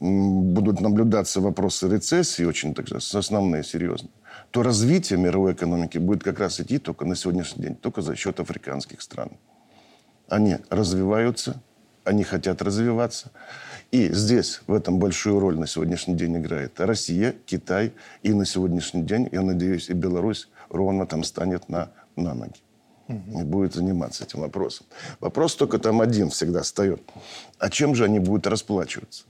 будут 0.00 0.80
наблюдаться 0.80 1.40
вопросы 1.40 1.88
рецессии 1.88 2.44
очень 2.44 2.74
так 2.74 2.88
же, 2.88 2.96
основные, 2.96 3.64
серьезные, 3.64 4.10
то 4.54 4.62
развитие 4.62 5.18
мировой 5.18 5.52
экономики 5.54 5.98
будет 5.98 6.22
как 6.22 6.38
раз 6.38 6.60
идти 6.60 6.78
только 6.78 7.04
на 7.04 7.16
сегодняшний 7.16 7.64
день, 7.64 7.74
только 7.74 8.02
за 8.02 8.14
счет 8.14 8.38
африканских 8.38 9.02
стран. 9.02 9.32
Они 10.28 10.58
развиваются, 10.70 11.60
они 12.04 12.22
хотят 12.22 12.62
развиваться. 12.62 13.32
И 13.90 14.12
здесь 14.12 14.60
в 14.68 14.72
этом 14.72 15.00
большую 15.00 15.40
роль 15.40 15.58
на 15.58 15.66
сегодняшний 15.66 16.14
день 16.14 16.36
играет 16.36 16.78
Россия, 16.78 17.34
Китай 17.46 17.94
и 18.22 18.32
на 18.32 18.46
сегодняшний 18.46 19.02
день, 19.02 19.28
я 19.32 19.42
надеюсь, 19.42 19.90
и 19.90 19.92
Беларусь 19.92 20.48
ровно 20.68 21.04
там 21.04 21.24
станет 21.24 21.68
на, 21.68 21.90
на 22.14 22.34
ноги. 22.34 22.60
И 23.08 23.42
будет 23.42 23.74
заниматься 23.74 24.22
этим 24.22 24.38
вопросом. 24.38 24.86
Вопрос 25.18 25.56
только 25.56 25.80
там 25.80 26.00
один 26.00 26.30
всегда 26.30 26.62
встает. 26.62 27.02
А 27.58 27.70
чем 27.70 27.96
же 27.96 28.04
они 28.04 28.20
будут 28.20 28.46
расплачиваться? 28.46 29.24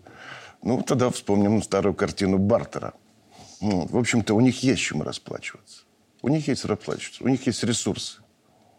Ну, 0.63 0.83
тогда 0.83 1.09
вспомним 1.09 1.63
старую 1.63 1.95
картину 1.95 2.37
Бартера– 2.37 2.93
ну, 3.61 3.87
в 3.87 3.97
общем-то, 3.97 4.35
у 4.35 4.41
них 4.41 4.63
есть 4.63 4.83
чем 4.83 5.03
расплачиваться. 5.03 5.83
У 6.23 6.29
них 6.29 6.49
есть 6.49 6.65
расплачиваться. 6.65 7.23
У 7.25 7.29
них 7.29 7.47
есть 7.47 7.63
ресурсы. 7.65 8.21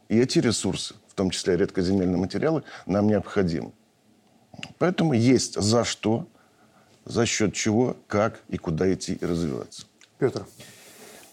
И 0.10 0.18
эти 0.18 0.40
ресурсы, 0.40 0.96
в 1.08 1.14
том 1.14 1.30
числе 1.30 1.58
редкоземельные 1.58 2.18
материалы, 2.18 2.64
нам 2.86 3.08
необходимы. 3.08 3.72
Поэтому 4.78 5.14
есть 5.14 5.60
за 5.60 5.84
что, 5.84 6.28
за 7.06 7.26
счет 7.26 7.54
чего, 7.54 7.98
как 8.08 8.42
и 8.50 8.58
куда 8.58 8.92
идти 8.94 9.14
и 9.14 9.26
развиваться. 9.26 9.86
Петр. 10.18 10.46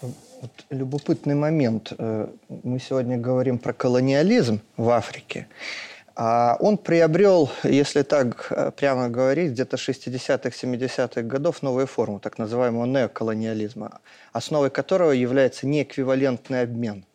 Вот 0.01 0.51
любопытный 0.71 1.37
момент. 1.37 1.93
Э, 1.97 2.29
мы 2.49 2.81
сегодня 2.81 3.17
говорим 3.17 3.59
про 3.59 3.73
колониализм 3.73 4.61
в 4.77 4.91
Африке. 4.91 5.47
А 6.15 6.57
он 6.61 6.77
приобрел, 6.77 7.51
если 7.63 8.03
так 8.03 8.49
э, 8.51 8.71
прямо 8.77 9.09
говорить, 9.09 9.53
где-то 9.53 9.77
60-х, 9.77 10.51
70-х 10.51 11.23
годов 11.23 11.63
новую 11.63 11.87
форму, 11.87 12.21
так 12.21 12.39
называемого 12.39 12.85
неоколониализма, 12.85 14.01
основой 14.33 14.71
которого 14.71 15.13
является 15.13 15.67
неэквивалентный 15.67 16.63
обмен. 16.63 17.07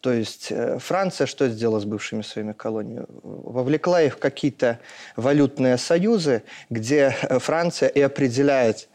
То 0.00 0.12
есть 0.12 0.48
э, 0.50 0.78
Франция 0.80 1.28
что 1.28 1.48
сделала 1.48 1.78
с 1.78 1.84
бывшими 1.84 2.22
своими 2.22 2.52
колониями? 2.52 3.06
Вовлекла 3.22 4.02
их 4.02 4.14
в 4.14 4.18
какие-то 4.18 4.80
валютные 5.14 5.76
союзы, 5.76 6.42
где 6.70 7.16
э, 7.22 7.38
Франция 7.38 7.88
и 7.88 8.00
определяет 8.00 8.88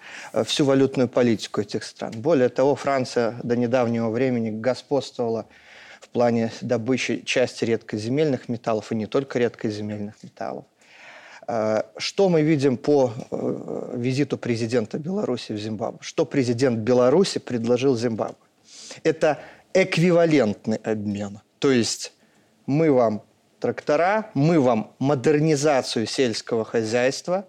всю 0.45 0.65
валютную 0.65 1.07
политику 1.07 1.61
этих 1.61 1.85
стран. 1.85 2.11
Более 2.17 2.49
того, 2.49 2.75
Франция 2.75 3.35
до 3.43 3.55
недавнего 3.55 4.09
времени 4.09 4.49
господствовала 4.49 5.45
в 6.03 6.09
плане 6.09 6.51
добычи 6.61 7.23
части 7.25 7.63
редкоземельных 7.63 8.49
металлов 8.49 8.91
и 8.91 8.95
не 8.95 9.05
только 9.05 9.39
редкоземельных 9.39 10.21
металлов. 10.21 10.65
Э, 11.47 11.83
что 11.97 12.27
мы 12.27 12.41
видим 12.41 12.75
по 12.75 13.13
э, 13.31 13.93
визиту 13.95 14.37
президента 14.37 14.99
Беларуси 14.99 15.53
в 15.53 15.57
Зимбабве? 15.57 15.99
Что 16.01 16.25
президент 16.25 16.79
Беларуси 16.79 17.39
предложил 17.39 17.95
Зимбабве? 17.95 18.35
Это 19.03 19.39
эквивалентный 19.73 20.77
обмен. 20.83 21.39
То 21.59 21.71
есть 21.71 22.11
мы 22.65 22.91
вам 22.91 23.21
трактора, 23.61 24.29
мы 24.33 24.59
вам 24.59 24.91
модернизацию 24.99 26.05
сельского 26.05 26.65
хозяйства, 26.65 27.47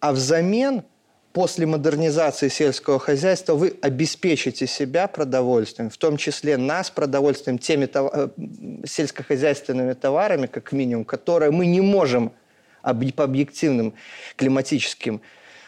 а 0.00 0.12
взамен– 0.12 0.82
после 1.34 1.66
модернизации 1.66 2.48
сельского 2.48 3.00
хозяйства 3.00 3.54
вы 3.54 3.76
обеспечите 3.82 4.68
себя 4.68 5.08
продовольствием, 5.08 5.90
в 5.90 5.96
том 5.96 6.16
числе 6.16 6.56
нас 6.56 6.90
продовольствием, 6.90 7.58
теми 7.58 7.86
тов... 7.86 8.10
Э, 8.14 8.28
сельскохозяйственными 8.86 9.94
товарами, 9.94 10.46
как 10.46 10.70
минимум, 10.72 11.04
которые 11.04 11.50
мы 11.50 11.66
не 11.66 11.80
можем 11.80 12.32
по 12.82 13.24
объективным 13.24 13.94
климатическим 14.36 15.20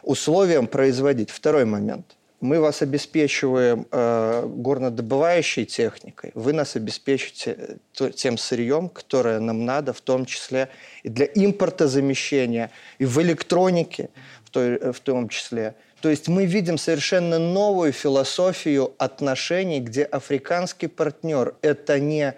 условиям 0.03 0.69
производить. 0.69 1.31
Второй 1.31 1.65
момент. 1.65 2.17
Мы 2.41 2.61
вас 2.61 2.83
обеспечиваем 2.83 3.87
э, 3.91 4.47
горнодобывающей 4.47 5.65
техникой, 5.65 6.33
вы 6.35 6.53
нас 6.53 6.77
обеспечите 6.77 7.79
э, 7.99 8.11
тем 8.11 8.37
сырьем, 8.37 8.91
которое 8.91 9.41
нам 9.41 9.65
надо, 9.65 9.95
в 9.95 10.03
том 10.03 10.27
числе 10.27 10.69
и 11.03 11.09
для 11.09 11.25
импортозамещения, 11.25 12.71
и 12.99 13.07
в 13.07 13.19
электронике 13.23 14.11
в, 14.36 14.36
той, 14.57 14.77
э, 14.77 14.93
в 14.93 15.01
том 15.01 15.29
числе. 15.29 15.75
То 16.01 16.09
есть 16.09 16.29
мы 16.29 16.47
видим 16.47 16.79
совершенно 16.79 17.39
новую 17.39 17.93
философию 17.93 18.95
отношений, 18.99 19.81
где 19.81 20.05
африканский 20.05 20.89
партнер– 20.89 21.55
это 21.63 22.01
не 22.01 22.35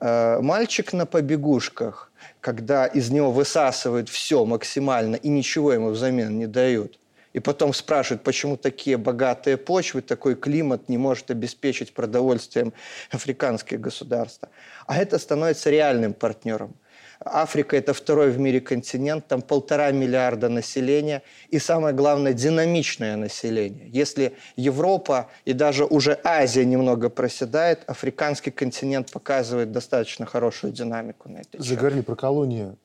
э, 0.00 0.38
мальчик 0.40 0.94
на 0.94 1.04
побегушках, 1.04 2.10
когда 2.40 2.86
из 2.86 3.10
него 3.10 3.30
высасывают 3.30 4.08
все 4.08 4.46
максимально 4.46 5.16
и 5.16 5.28
ничего 5.28 5.74
ему 5.74 5.90
взамен 5.90 6.38
не 6.38 6.46
дают. 6.46 6.98
И 7.34 7.40
потом 7.40 7.74
спрашивают, 7.74 8.22
почему 8.22 8.56
такие 8.56 8.96
богатые 8.96 9.56
почвы, 9.56 10.00
такой 10.00 10.34
климат 10.34 10.88
не 10.88 10.98
может 10.98 11.30
обеспечить 11.30 11.92
продовольствием 11.92 12.72
африканские 13.10 13.78
государства. 13.78 14.48
А 14.86 14.96
это 14.96 15.18
становится 15.18 15.70
реальным 15.70 16.14
партнером. 16.14 16.74
Африка– 17.24 17.76
это 17.78 17.92
второй 17.94 18.30
в 18.30 18.38
мире 18.38 18.60
континент, 18.60 19.26
там 19.28 19.42
полтора 19.42 19.90
миллиарда 19.92 20.48
населения 20.48 21.22
и, 21.48 21.58
самое 21.58 21.94
главное, 21.94 22.32
динамичное 22.32 23.16
население. 23.16 23.88
Если 23.90 24.32
Европа 24.56 25.28
и 25.44 25.52
даже 25.52 25.84
уже 25.84 26.18
Азия 26.24 26.64
немного 26.64 27.08
проседает, 27.08 27.84
африканский 27.86 28.50
континент 28.50 29.10
показывает 29.10 29.72
достаточно 29.72 30.26
хорошую 30.26 30.72
динамику 30.72 31.28
на 31.28 31.38
этой 31.38 31.60
Заговорили 31.60 32.00
про 32.02 32.16
колонии. 32.16 32.76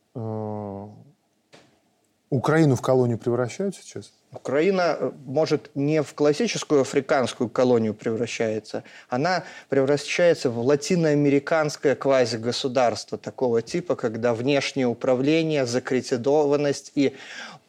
Украину 2.30 2.76
в 2.76 2.82
колонию 2.82 3.18
превращают 3.18 3.76
сейчас? 3.76 4.12
Украина, 4.34 4.98
э, 5.00 5.12
может, 5.26 5.72
не 5.76 6.04
в 6.04 6.14
классическую 6.14 6.82
африканскую 6.82 7.50
колонию 7.50 7.94
превращается, 7.94 8.84
она 9.08 9.46
превращается 9.70 10.50
в 10.50 10.60
латиноамериканское 10.60 11.96
квазигосударство 11.96 13.18
такого 13.18 13.62
типа, 13.62 13.96
когда 13.96 14.34
внешнее 14.34 14.88
управление, 14.88 15.66
закредитованность 15.66 16.92
и 16.96 17.16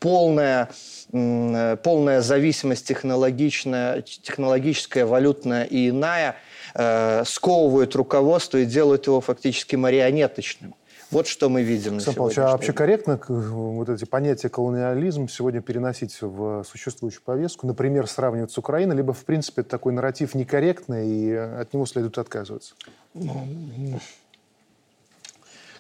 полная, 0.01 0.71
э, 1.13 1.77
полная 1.83 2.21
зависимость 2.21 2.89
технологичная, 2.89 4.03
технологическая, 4.03 5.07
валютная 5.07 5.65
и 5.65 5.91
иная 5.91 6.35
э, 6.75 7.23
сковывают 7.25 7.95
руководство 7.95 8.59
и 8.59 8.65
делают 8.65 9.07
его 9.07 9.21
фактически 9.21 9.77
марионеточным. 9.77 10.75
Вот 11.11 11.27
что 11.27 11.49
мы 11.49 11.63
видим 11.63 11.95
Александр 11.95 12.19
Павлович, 12.19 12.39
а 12.39 12.53
вообще 12.53 12.73
корректно 12.75 13.19
вот 13.29 13.89
эти 13.89 14.05
понятия 14.05 14.51
колониализм 14.51 15.27
сегодня 15.27 15.63
переносить 15.63 16.19
в 16.21 16.65
существующую 16.65 17.23
повестку? 17.23 17.67
Например, 17.67 18.07
сравнивать 18.07 18.53
с 18.53 18.59
Украиной, 18.59 18.95
либо, 18.97 19.15
в 19.15 19.25
принципе, 19.25 19.63
такой 19.63 19.95
нарратив 19.95 20.35
некорректный, 20.35 21.09
и 21.09 21.33
от 21.33 21.73
него 21.73 21.87
следует 21.87 22.19
отказываться? 22.19 22.75
Ну, 23.15 23.99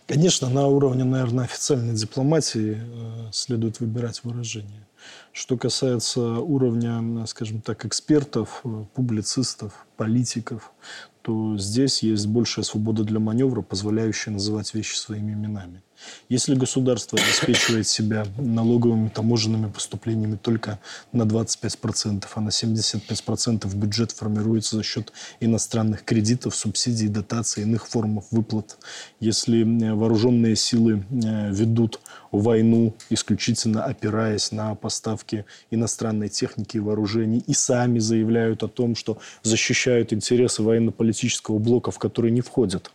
конечно, 0.06 0.48
на 0.48 0.66
уровне, 0.66 1.04
наверное, 1.04 1.44
официальной 1.44 1.94
дипломатии 1.94 2.78
э, 2.80 3.30
следует 3.30 3.80
выбирать 3.80 4.24
выражение. 4.24 4.86
Что 5.32 5.58
касается 5.58 6.20
уровня, 6.20 7.26
скажем 7.26 7.60
так, 7.60 7.84
экспертов, 7.84 8.62
э, 8.64 8.84
публицистов, 8.94 9.86
политиков, 9.98 10.72
то 11.28 11.58
здесь 11.58 12.02
есть 12.02 12.26
большая 12.26 12.64
свобода 12.64 13.04
для 13.04 13.20
маневра, 13.20 13.60
позволяющая 13.60 14.32
называть 14.32 14.72
вещи 14.72 14.96
своими 14.96 15.34
именами. 15.34 15.82
Если 16.28 16.54
государство 16.54 17.18
обеспечивает 17.18 17.86
себя 17.86 18.26
налоговыми 18.36 19.08
таможенными 19.08 19.70
поступлениями 19.70 20.36
только 20.36 20.78
на 21.12 21.22
25%, 21.22 22.24
а 22.34 22.40
на 22.40 22.48
75% 22.48 23.74
бюджет 23.74 24.12
формируется 24.12 24.76
за 24.76 24.82
счет 24.82 25.12
иностранных 25.40 26.04
кредитов, 26.04 26.54
субсидий, 26.54 27.08
дотаций, 27.08 27.62
иных 27.62 27.86
форм 27.86 28.22
выплат, 28.30 28.78
если 29.20 29.62
э, 29.62 29.94
вооруженные 29.94 30.56
силы 30.56 31.04
э, 31.10 31.50
ведут 31.52 32.00
войну 32.30 32.94
исключительно 33.10 33.84
опираясь 33.84 34.52
на 34.52 34.74
поставки 34.74 35.44
иностранной 35.70 36.28
техники 36.28 36.76
и 36.76 36.80
вооружений 36.80 37.42
и 37.46 37.54
сами 37.54 37.98
заявляют 37.98 38.62
о 38.62 38.68
том, 38.68 38.94
что 38.94 39.18
защищают 39.42 40.12
интересы 40.12 40.62
военно-политического 40.62 41.58
блока, 41.58 41.90
в 41.90 41.98
который 41.98 42.30
не 42.30 42.40
входят 42.40 42.90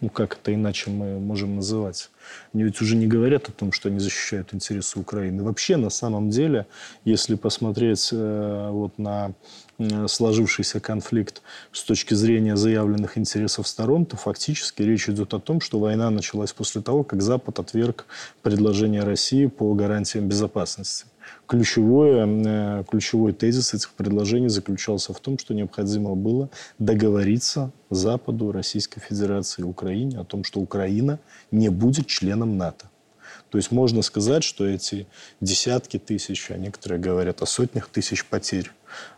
ну 0.00 0.08
как 0.08 0.34
это 0.34 0.54
иначе 0.54 0.90
мы 0.90 1.18
можем 1.18 1.56
называть? 1.56 2.10
Они 2.52 2.64
ведь 2.64 2.80
уже 2.80 2.96
не 2.96 3.06
говорят 3.06 3.48
о 3.48 3.52
том, 3.52 3.72
что 3.72 3.88
они 3.88 3.98
защищают 3.98 4.54
интересы 4.54 4.98
Украины. 4.98 5.42
Вообще, 5.42 5.76
на 5.76 5.90
самом 5.90 6.30
деле, 6.30 6.66
если 7.04 7.34
посмотреть 7.34 8.10
э, 8.12 8.68
вот 8.70 8.98
на 8.98 9.32
э, 9.78 10.06
сложившийся 10.06 10.80
конфликт 10.80 11.42
с 11.72 11.82
точки 11.82 12.14
зрения 12.14 12.56
заявленных 12.56 13.18
интересов 13.18 13.66
сторон, 13.66 14.06
то 14.06 14.16
фактически 14.16 14.82
речь 14.82 15.08
идет 15.08 15.34
о 15.34 15.40
том, 15.40 15.60
что 15.60 15.78
война 15.78 16.10
началась 16.10 16.52
после 16.52 16.82
того, 16.82 17.02
как 17.02 17.22
Запад 17.22 17.58
отверг 17.58 18.06
предложение 18.42 19.02
России 19.02 19.46
по 19.46 19.74
гарантиям 19.74 20.28
безопасности 20.28 21.06
ключевое, 21.46 22.26
э, 22.26 22.84
ключевой 22.88 23.32
тезис 23.32 23.74
этих 23.74 23.90
предложений 23.92 24.48
заключался 24.48 25.12
в 25.12 25.20
том, 25.20 25.38
что 25.38 25.54
необходимо 25.54 26.14
было 26.14 26.50
договориться 26.78 27.72
Западу, 27.90 28.52
Российской 28.52 29.00
Федерации 29.00 29.62
и 29.62 29.64
Украине 29.64 30.18
о 30.18 30.24
том, 30.24 30.44
что 30.44 30.60
Украина 30.60 31.18
не 31.50 31.70
будет 31.70 32.06
членом 32.06 32.58
НАТО. 32.58 32.90
То 33.50 33.56
есть 33.56 33.70
можно 33.70 34.02
сказать, 34.02 34.44
что 34.44 34.66
эти 34.66 35.06
десятки 35.40 35.98
тысяч, 35.98 36.50
а 36.50 36.58
некоторые 36.58 37.00
говорят 37.00 37.40
о 37.40 37.46
сотнях 37.46 37.88
тысяч 37.88 38.26
потерь 38.26 38.70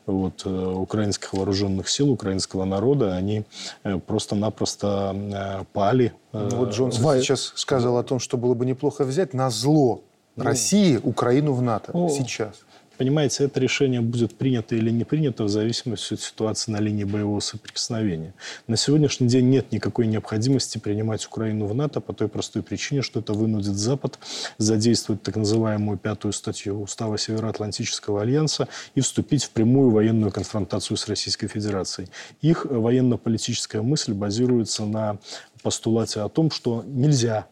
вот, 0.06 0.42
э, 0.44 0.48
украинских 0.48 1.32
вооруженных 1.32 1.88
сил, 1.88 2.10
украинского 2.10 2.64
народа, 2.64 3.16
они 3.16 3.44
э, 3.82 3.98
просто-напросто 3.98 5.66
пали. 5.72 6.12
Ну, 6.32 6.48
вот 6.56 6.72
Джонсон 6.72 7.04
в... 7.04 7.22
сейчас 7.22 7.52
сказал 7.56 7.98
о 7.98 8.04
том, 8.04 8.20
что 8.20 8.36
было 8.36 8.54
бы 8.54 8.64
неплохо 8.66 9.04
взять 9.04 9.34
на 9.34 9.50
зло 9.50 10.02
России 10.36 10.98
Украину 11.02 11.52
в 11.52 11.62
НАТО 11.62 11.90
ну, 11.94 12.08
сейчас? 12.08 12.62
Понимаете, 13.00 13.44
это 13.44 13.58
решение 13.60 14.02
будет 14.02 14.36
принято 14.36 14.76
или 14.76 14.90
не 14.90 15.04
принято 15.04 15.44
в 15.44 15.48
зависимости 15.48 16.12
от 16.12 16.20
ситуации 16.20 16.70
на 16.70 16.80
линии 16.80 17.04
боевого 17.04 17.40
соприкосновения. 17.40 18.34
На 18.66 18.76
сегодняшний 18.76 19.26
день 19.26 19.48
нет 19.48 19.72
никакой 19.72 20.06
необходимости 20.06 20.76
принимать 20.76 21.24
Украину 21.24 21.64
в 21.64 21.74
НАТО 21.74 22.02
по 22.02 22.12
той 22.12 22.28
простой 22.28 22.62
причине, 22.62 23.00
что 23.00 23.20
это 23.20 23.32
вынудит 23.32 23.74
Запад 23.74 24.18
задействовать 24.58 25.22
так 25.22 25.36
называемую 25.36 25.96
пятую 25.96 26.34
статью 26.34 26.82
Устава 26.82 27.16
Североатлантического 27.16 28.20
альянса 28.20 28.68
и 28.94 29.00
вступить 29.00 29.44
в 29.44 29.50
прямую 29.52 29.92
военную 29.92 30.30
конфронтацию 30.30 30.98
с 30.98 31.08
Российской 31.08 31.46
Федерацией. 31.46 32.08
Их 32.42 32.66
военно-политическая 32.66 33.80
мысль 33.80 34.12
базируется 34.12 34.84
на 34.84 35.16
постулате 35.62 36.20
о 36.20 36.28
том, 36.28 36.50
что 36.50 36.84
нельзя 36.86 37.46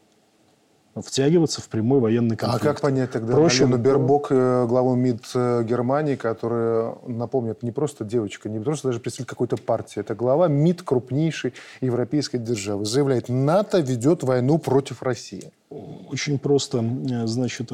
втягиваться 0.97 1.61
в 1.61 1.69
прямой 1.69 2.01
военный 2.01 2.37
конфликт. 2.37 2.65
А 2.65 2.69
как 2.69 2.81
понять 2.81 3.11
тогда 3.13 3.35
Проще... 3.35 3.65
Алену 3.65 3.79
Бербок, 3.79 4.29
э, 4.31 4.67
главу 4.67 4.95
МИД 4.95 5.23
э, 5.35 5.65
Германии, 5.65 6.17
которая, 6.17 6.95
напомню, 7.07 7.53
это 7.53 7.65
не 7.65 7.73
просто 7.73 8.05
девочка, 8.05 8.49
не 8.49 8.59
просто 8.59 8.89
даже 8.89 9.01
представитель 9.01 9.31
какой-то 9.31 9.57
партии, 9.57 10.01
это 10.01 10.15
глава 10.15 10.49
МИД 10.49 10.83
крупнейшей 10.83 11.55
европейской 11.81 12.39
державы, 12.39 12.85
заявляет, 12.85 13.29
НАТО 13.29 13.81
ведет 13.81 14.23
войну 14.23 14.59
против 14.59 15.03
России. 15.03 15.53
Очень 15.71 16.39
просто. 16.39 16.79
Э, 16.79 17.27
значит, 17.27 17.71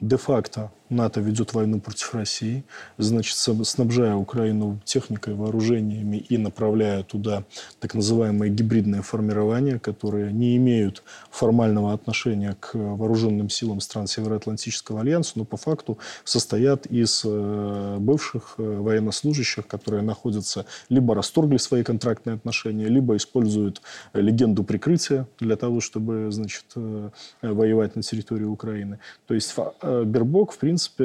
де-факто 0.00 0.70
НАТО 0.90 1.20
ведет 1.20 1.54
войну 1.54 1.80
против 1.80 2.14
России, 2.14 2.64
значит, 2.96 3.36
снабжая 3.36 4.14
Украину 4.14 4.80
техникой, 4.84 5.34
вооружениями 5.34 6.16
и 6.16 6.38
направляя 6.38 7.02
туда 7.02 7.44
так 7.80 7.94
называемые 7.94 8.50
гибридные 8.50 9.02
формирования, 9.02 9.78
которые 9.78 10.32
не 10.32 10.56
имеют 10.56 11.02
формального 11.30 11.92
отношения 11.92 12.56
к 12.58 12.74
вооруженным 12.74 13.50
силам 13.50 13.80
стран 13.80 14.06
Североатлантического 14.06 15.00
альянса, 15.00 15.32
но 15.36 15.44
по 15.44 15.56
факту 15.56 15.98
состоят 16.24 16.86
из 16.86 17.22
э, 17.24 17.96
бывших 17.98 18.54
э, 18.58 18.62
военнослужащих, 18.62 19.66
которые 19.66 20.02
находятся 20.02 20.66
либо 20.88 21.14
расторгли 21.14 21.58
свои 21.58 21.82
контрактные 21.82 22.34
отношения, 22.34 22.86
либо 22.88 23.16
используют 23.16 23.82
легенду 24.14 24.64
прикрытия 24.64 25.26
для 25.38 25.56
того, 25.56 25.80
чтобы, 25.80 26.28
значит, 26.30 26.64
э, 26.76 27.10
воевать 27.42 27.96
на 27.96 28.02
территории 28.02 28.44
Украины. 28.44 28.98
То 29.26 29.34
есть 29.34 29.54
Бербок, 29.82 30.52
в 30.52 30.58
принципе, 30.58 30.77
принципе, 30.78 31.04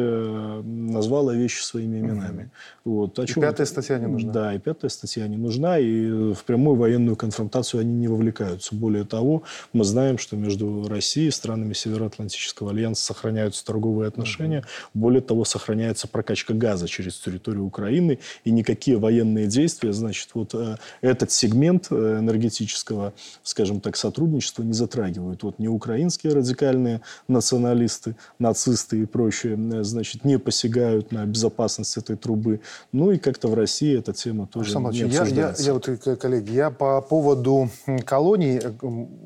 назвала 0.64 1.34
вещи 1.34 1.64
своими 1.64 2.00
именами. 2.00 2.52
Угу. 2.86 2.94
Вот. 2.94 3.20
О 3.20 3.26
чем... 3.26 3.42
И 3.44 3.46
пятая 3.46 3.66
статья 3.66 3.98
не 3.98 4.08
нужна. 4.08 4.32
Да, 4.32 4.54
и 4.54 4.60
пятая 4.60 4.90
статья 4.90 5.28
не 5.28 5.38
нужна, 5.38 5.80
и 5.80 6.34
в 6.34 6.44
прямую 6.46 6.76
военную 6.78 7.16
конфронтацию 7.16 7.82
они 7.82 7.94
не 7.94 8.08
вовлекаются. 8.08 8.76
Более 8.76 9.04
того, 9.04 9.44
мы 9.74 9.84
знаем, 9.84 10.18
что 10.18 10.36
между 10.36 10.88
Россией 10.88 11.28
и 11.28 11.32
странами 11.32 11.74
Североатлантического 11.74 12.72
альянса 12.72 13.04
сохраняются 13.04 13.66
торговые 13.66 14.08
отношения. 14.08 14.60
Угу. 14.60 14.68
Более 14.94 15.22
того, 15.22 15.46
сохраняется 15.46 16.08
прокачка 16.08 16.54
газа 16.54 16.88
через 16.88 17.18
территорию 17.18 17.66
Украины, 17.66 18.20
и 18.44 18.52
никакие 18.52 18.98
военные 18.98 19.48
действия, 19.48 19.94
значит, 19.94 20.30
вот 20.34 20.54
э, 20.54 20.76
этот 21.02 21.32
сегмент 21.32 21.88
э, 21.90 22.20
энергетического, 22.20 23.14
скажем 23.44 23.82
так, 23.82 23.96
сотрудничества 23.96 24.64
не 24.64 24.74
затрагивают. 24.74 25.44
Вот 25.44 25.60
не 25.60 25.68
украинские 25.68 26.34
радикальные 26.34 27.02
националисты, 27.28 28.16
нацисты 28.40 29.02
и 29.02 29.06
прочие 29.06 29.56
значит, 29.84 30.26
не 30.26 30.38
посягают 30.38 31.12
на 31.12 31.26
безопасность 31.26 31.98
этой 31.98 32.16
трубы. 32.16 32.60
Ну 32.92 33.12
и 33.12 33.18
как-то 33.18 33.48
в 33.48 33.54
России 33.54 33.98
эта 33.98 34.14
тема 34.14 34.48
тоже 34.48 34.78
Александр 34.78 34.92
не 34.92 35.02
обсуждается. 35.04 35.36
Я, 35.36 35.50
я, 35.50 35.56
я 35.68 35.74
вот, 35.74 35.88
э, 35.88 36.16
коллеги, 36.16 36.52
я 36.52 36.70
по 36.72 37.02
поводу 37.02 37.70
колоний 38.06 38.60
э, 38.62 38.72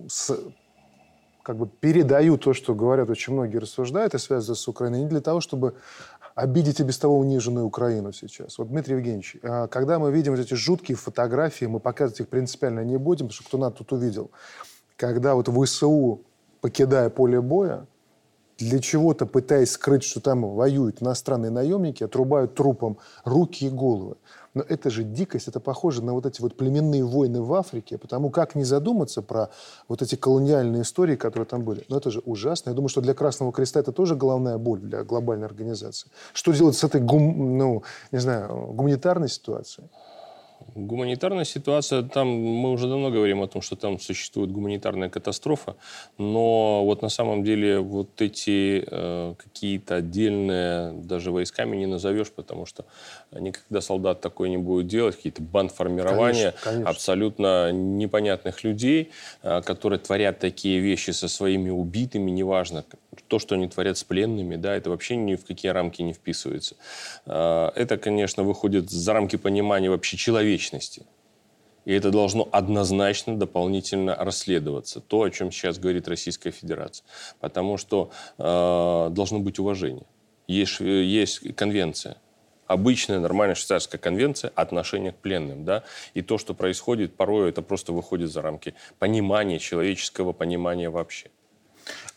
с, 0.07 0.37
как 1.43 1.57
бы 1.57 1.67
передаю 1.67 2.37
то, 2.37 2.53
что 2.53 2.75
говорят 2.75 3.09
очень 3.09 3.33
многие 3.33 3.57
рассуждают 3.57 4.13
и 4.13 4.17
связывают 4.17 4.59
с 4.59 4.67
Украиной, 4.67 5.01
не 5.01 5.07
для 5.07 5.21
того, 5.21 5.41
чтобы 5.41 5.75
обидеть 6.35 6.79
и 6.79 6.83
без 6.83 6.99
того 6.99 7.17
униженную 7.17 7.65
Украину 7.65 8.13
сейчас. 8.13 8.59
Вот, 8.59 8.67
Дмитрий 8.67 8.95
Евгеньевич, 8.95 9.37
когда 9.71 9.97
мы 9.97 10.11
видим 10.11 10.35
вот 10.35 10.41
эти 10.41 10.53
жуткие 10.53 10.95
фотографии, 10.95 11.65
мы 11.65 11.79
показывать 11.79 12.19
их 12.19 12.27
принципиально 12.27 12.83
не 12.83 12.97
будем, 12.97 13.27
потому 13.27 13.31
что 13.31 13.43
кто 13.45 13.57
нас 13.57 13.73
тут 13.73 13.91
увидел, 13.91 14.29
когда 14.97 15.33
вот 15.33 15.47
ВСУ, 15.47 16.21
покидая 16.61 17.09
поле 17.09 17.41
боя, 17.41 17.87
для 18.57 18.79
чего-то 18.79 19.25
пытаясь 19.25 19.71
скрыть, 19.71 20.03
что 20.03 20.19
там 20.19 20.41
воюют 20.55 21.01
иностранные 21.01 21.51
наемники, 21.51 22.03
отрубают 22.03 22.55
трупом 22.55 22.97
руки 23.23 23.65
и 23.65 23.69
головы. 23.69 24.15
Но 24.53 24.63
это 24.67 24.89
же 24.89 25.03
дикость, 25.03 25.47
это 25.47 25.59
похоже 25.59 26.03
на 26.03 26.13
вот 26.13 26.25
эти 26.25 26.41
вот 26.41 26.57
племенные 26.57 27.05
войны 27.05 27.41
в 27.41 27.53
Африке, 27.53 27.99
потому 27.99 28.31
как 28.31 28.55
не 28.55 28.63
задуматься 28.63 29.21
про 29.21 29.49
вот 29.87 30.01
эти 30.01 30.15
колониальные 30.15 30.81
истории, 30.81 31.15
которые 31.15 31.45
там 31.45 31.63
были. 31.63 31.85
Но 31.89 31.97
это 31.97 32.09
же 32.09 32.21
ужасно. 32.25 32.71
Я 32.71 32.75
думаю, 32.75 32.89
что 32.89 33.01
для 33.01 33.13
Красного 33.13 33.51
Креста 33.51 33.79
это 33.79 33.91
тоже 33.91 34.15
головная 34.15 34.57
боль 34.57 34.79
для 34.79 35.03
глобальной 35.03 35.45
организации. 35.45 36.09
Что 36.33 36.53
делать 36.53 36.75
с 36.75 36.83
этой, 36.83 37.01
гум, 37.01 37.57
ну, 37.57 37.83
не 38.11 38.17
знаю, 38.17 38.73
гуманитарной 38.73 39.29
ситуацией? 39.29 39.89
Гуманитарная 40.77 41.43
ситуация, 41.43 42.03
там 42.03 42.27
мы 42.27 42.71
уже 42.71 42.87
давно 42.87 43.09
говорим 43.09 43.41
о 43.41 43.47
том, 43.47 43.63
что 43.63 43.75
там 43.75 43.99
существует 43.99 44.51
гуманитарная 44.51 45.09
катастрофа, 45.09 45.75
но 46.19 46.85
вот 46.85 47.01
на 47.01 47.09
самом 47.09 47.43
деле 47.43 47.79
вот 47.79 48.21
эти 48.21 48.85
э, 48.85 49.33
какие-то 49.37 49.95
отдельные, 49.95 50.91
даже 50.91 51.31
войсками 51.31 51.75
не 51.75 51.87
назовешь, 51.87 52.29
потому 52.29 52.67
что 52.67 52.85
никогда 53.31 53.81
солдат 53.81 54.21
такой 54.21 54.49
не 54.49 54.57
будет 54.57 54.85
делать, 54.85 55.15
какие-то 55.15 55.41
бандформирования 55.41 56.51
конечно, 56.51 56.59
конечно. 56.63 56.89
абсолютно 56.91 57.71
непонятных 57.71 58.63
людей, 58.63 59.09
э, 59.41 59.61
которые 59.63 59.97
творят 59.97 60.37
такие 60.37 60.79
вещи 60.79 61.09
со 61.09 61.27
своими 61.27 61.71
убитыми, 61.71 62.29
неважно, 62.29 62.85
то, 63.27 63.39
что 63.39 63.55
они 63.55 63.67
творят 63.67 63.97
с 63.97 64.03
пленными, 64.03 64.57
да, 64.57 64.75
это 64.75 64.91
вообще 64.91 65.15
ни 65.15 65.35
в 65.35 65.45
какие 65.45 65.71
рамки 65.71 66.03
не 66.03 66.13
вписывается. 66.13 66.75
Э, 67.25 67.71
это, 67.75 67.97
конечно, 67.97 68.43
выходит 68.43 68.91
за 68.91 69.13
рамки 69.13 69.37
понимания 69.37 69.89
вообще 69.89 70.17
человечности. 70.67 71.05
И 71.85 71.93
это 71.93 72.11
должно 72.11 72.47
однозначно 72.51 73.37
дополнительно 73.37 74.15
расследоваться. 74.15 74.99
То, 74.99 75.23
о 75.23 75.29
чем 75.29 75.51
сейчас 75.51 75.79
говорит 75.79 76.07
Российская 76.07 76.51
Федерация. 76.51 77.05
Потому 77.39 77.77
что 77.77 78.11
э, 78.37 79.09
должно 79.11 79.39
быть 79.39 79.59
уважение. 79.59 80.05
Есть, 80.47 80.79
есть 80.81 81.55
конвенция 81.55 82.17
обычная 82.67 83.19
нормальная 83.19 83.55
швейцарская 83.55 83.97
конвенция 83.97 84.51
отношения 84.53 85.13
к 85.13 85.15
пленным, 85.15 85.63
да, 85.63 85.83
и 86.13 86.21
то, 86.21 86.37
что 86.37 86.53
происходит, 86.53 87.15
порой 87.15 87.47
это 87.49 87.61
просто 87.61 87.93
выходит 87.93 88.29
за 88.29 88.41
рамки 88.41 88.73
понимания, 88.99 89.57
человеческого 89.57 90.33
понимания 90.33 90.89
вообще. 90.89 91.29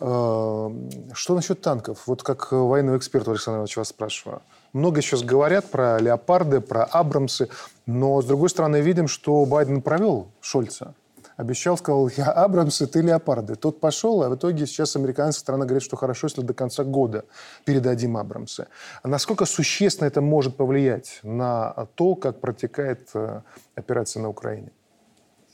Э, 0.01 0.71
что 1.15 1.35
насчет 1.37 1.61
танков? 1.61 2.09
Вот 2.09 2.25
как 2.25 2.51
военного 2.51 2.99
эксперта 2.99 3.31
Александр 3.31 3.59
Иванович 3.59 3.77
вас 3.77 3.89
спрашиваю. 3.91 4.43
Много 4.73 5.03
сейчас 5.03 5.23
говорят 5.23 5.69
про 5.71 5.99
леопарды, 5.99 6.61
про 6.61 6.85
Абрамсы, 6.85 7.49
но, 7.87 8.23
с 8.23 8.25
другой 8.25 8.51
стороны, 8.51 8.81
видим, 8.81 9.09
что 9.09 9.45
Байден 9.45 9.83
провел 9.83 10.29
Шольца. 10.41 10.95
обещал, 11.37 11.77
сказал, 11.77 12.09
я 12.17 12.27
Абрамсы, 12.27 12.87
ты 12.87 13.01
Леопарды. 13.01 13.57
Тот 13.57 13.81
пошел, 13.81 14.23
а 14.23 14.29
в 14.29 14.37
итоге 14.37 14.67
сейчас 14.67 14.95
американская 14.95 15.41
страна 15.41 15.65
говорит, 15.65 15.83
что 15.83 15.97
хорошо, 15.97 16.29
если 16.29 16.43
до 16.43 16.55
конца 16.55 16.85
года 16.85 17.25
передадим 17.65 18.17
Абрамсы. 18.17 18.69
А 19.03 19.09
насколько 19.09 19.45
существенно 19.45 20.07
это 20.07 20.21
может 20.21 20.57
повлиять 20.57 21.19
на 21.23 21.89
то, 21.97 22.15
как 22.15 22.41
протекает 22.41 23.09
э, 23.15 23.41
операция 23.75 24.23
на 24.23 24.29
Украине? 24.29 24.71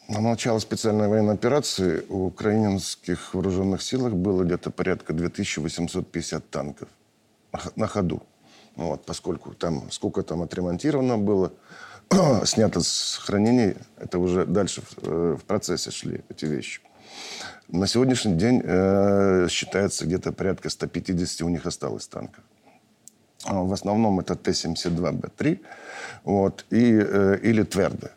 На 0.09 0.21
начало 0.21 0.59
специальной 0.59 1.09
военной 1.09 1.35
операции 1.35 2.05
у 2.09 2.27
украинских 2.27 3.33
вооруженных 3.35 3.81
силах 3.81 4.13
было 4.13 4.45
где-то 4.45 4.71
порядка 4.71 5.13
2850 5.13 6.51
танков 6.51 6.89
на 7.77 7.87
ходу. 7.87 8.23
Вот, 8.77 9.05
поскольку 9.05 9.55
там 9.55 9.91
сколько 9.91 10.23
там 10.23 10.43
отремонтировано 10.43 11.19
было, 11.19 11.53
снято 12.45 12.81
с 12.81 13.19
хранения, 13.23 13.77
это 13.97 14.19
уже 14.19 14.45
дальше 14.45 14.83
в, 14.83 14.99
э, 15.03 15.37
в 15.41 15.45
процессе 15.45 15.91
шли 15.91 16.23
эти 16.29 16.45
вещи. 16.45 16.81
На 17.69 17.87
сегодняшний 17.87 18.35
день 18.35 18.63
э, 18.63 19.49
считается 19.51 20.05
где-то 20.05 20.33
порядка 20.33 20.71
150 20.71 21.43
у 21.43 21.49
них 21.49 21.67
осталось 21.67 22.07
танков. 22.07 22.45
А 23.45 23.63
в 23.63 23.73
основном 23.73 24.21
это 24.21 24.37
Т-72Б3 24.37 25.61
вот, 26.25 26.67
и, 26.71 26.99
э, 26.99 27.39
или 27.43 27.63
Тверде. 27.63 28.11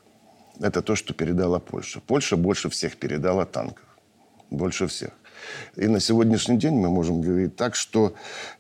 Это 0.60 0.82
то, 0.82 0.96
что 0.96 1.14
передала 1.14 1.60
Польша. 1.60 2.02
Польша 2.02 2.36
больше 2.36 2.70
всех 2.70 2.98
передала 2.98 3.46
танков. 3.46 3.86
Больше 4.50 4.88
всех. 4.88 5.12
И 5.76 5.88
на 5.88 6.00
сегодняшний 6.00 6.58
день 6.58 6.74
мы 6.74 6.90
можем 6.90 7.22
говорить 7.22 7.56
так, 7.56 7.76
что 7.76 8.14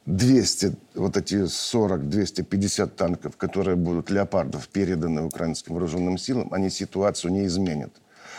200, 0.05 0.75
вот 0.95 1.17
эти 1.17 1.35
40-250 1.35 2.87
танков, 2.87 3.37
которые 3.37 3.75
будут 3.75 4.09
леопардов 4.09 4.67
переданы 4.67 5.23
украинским 5.23 5.73
вооруженным 5.73 6.17
силам, 6.17 6.53
они 6.53 6.69
ситуацию 6.69 7.31
не 7.31 7.45
изменят. 7.45 7.91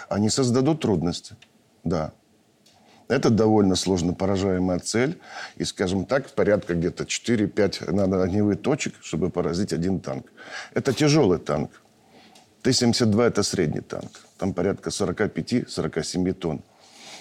Они 0.08 0.30
создадут 0.30 0.80
трудности, 0.80 1.36
да. 1.84 2.12
Это 3.08 3.28
довольно 3.28 3.74
сложно 3.74 4.14
поражаемая 4.14 4.78
цель. 4.78 5.18
И, 5.56 5.64
скажем 5.64 6.04
так, 6.04 6.30
порядка 6.30 6.74
где-то 6.74 7.04
4-5 7.04 7.90
надо 7.92 8.22
огневых 8.22 8.62
точек, 8.62 8.94
чтобы 9.02 9.30
поразить 9.30 9.72
один 9.72 9.98
танк. 9.98 10.26
Это 10.74 10.92
тяжелый 10.92 11.40
танк. 11.40 11.70
Т-72– 12.62 13.22
это 13.26 13.42
средний 13.42 13.80
танк. 13.80 14.12
Там 14.38 14.54
порядка 14.54 14.90
45-47 14.90 16.32
тонн. 16.34 16.62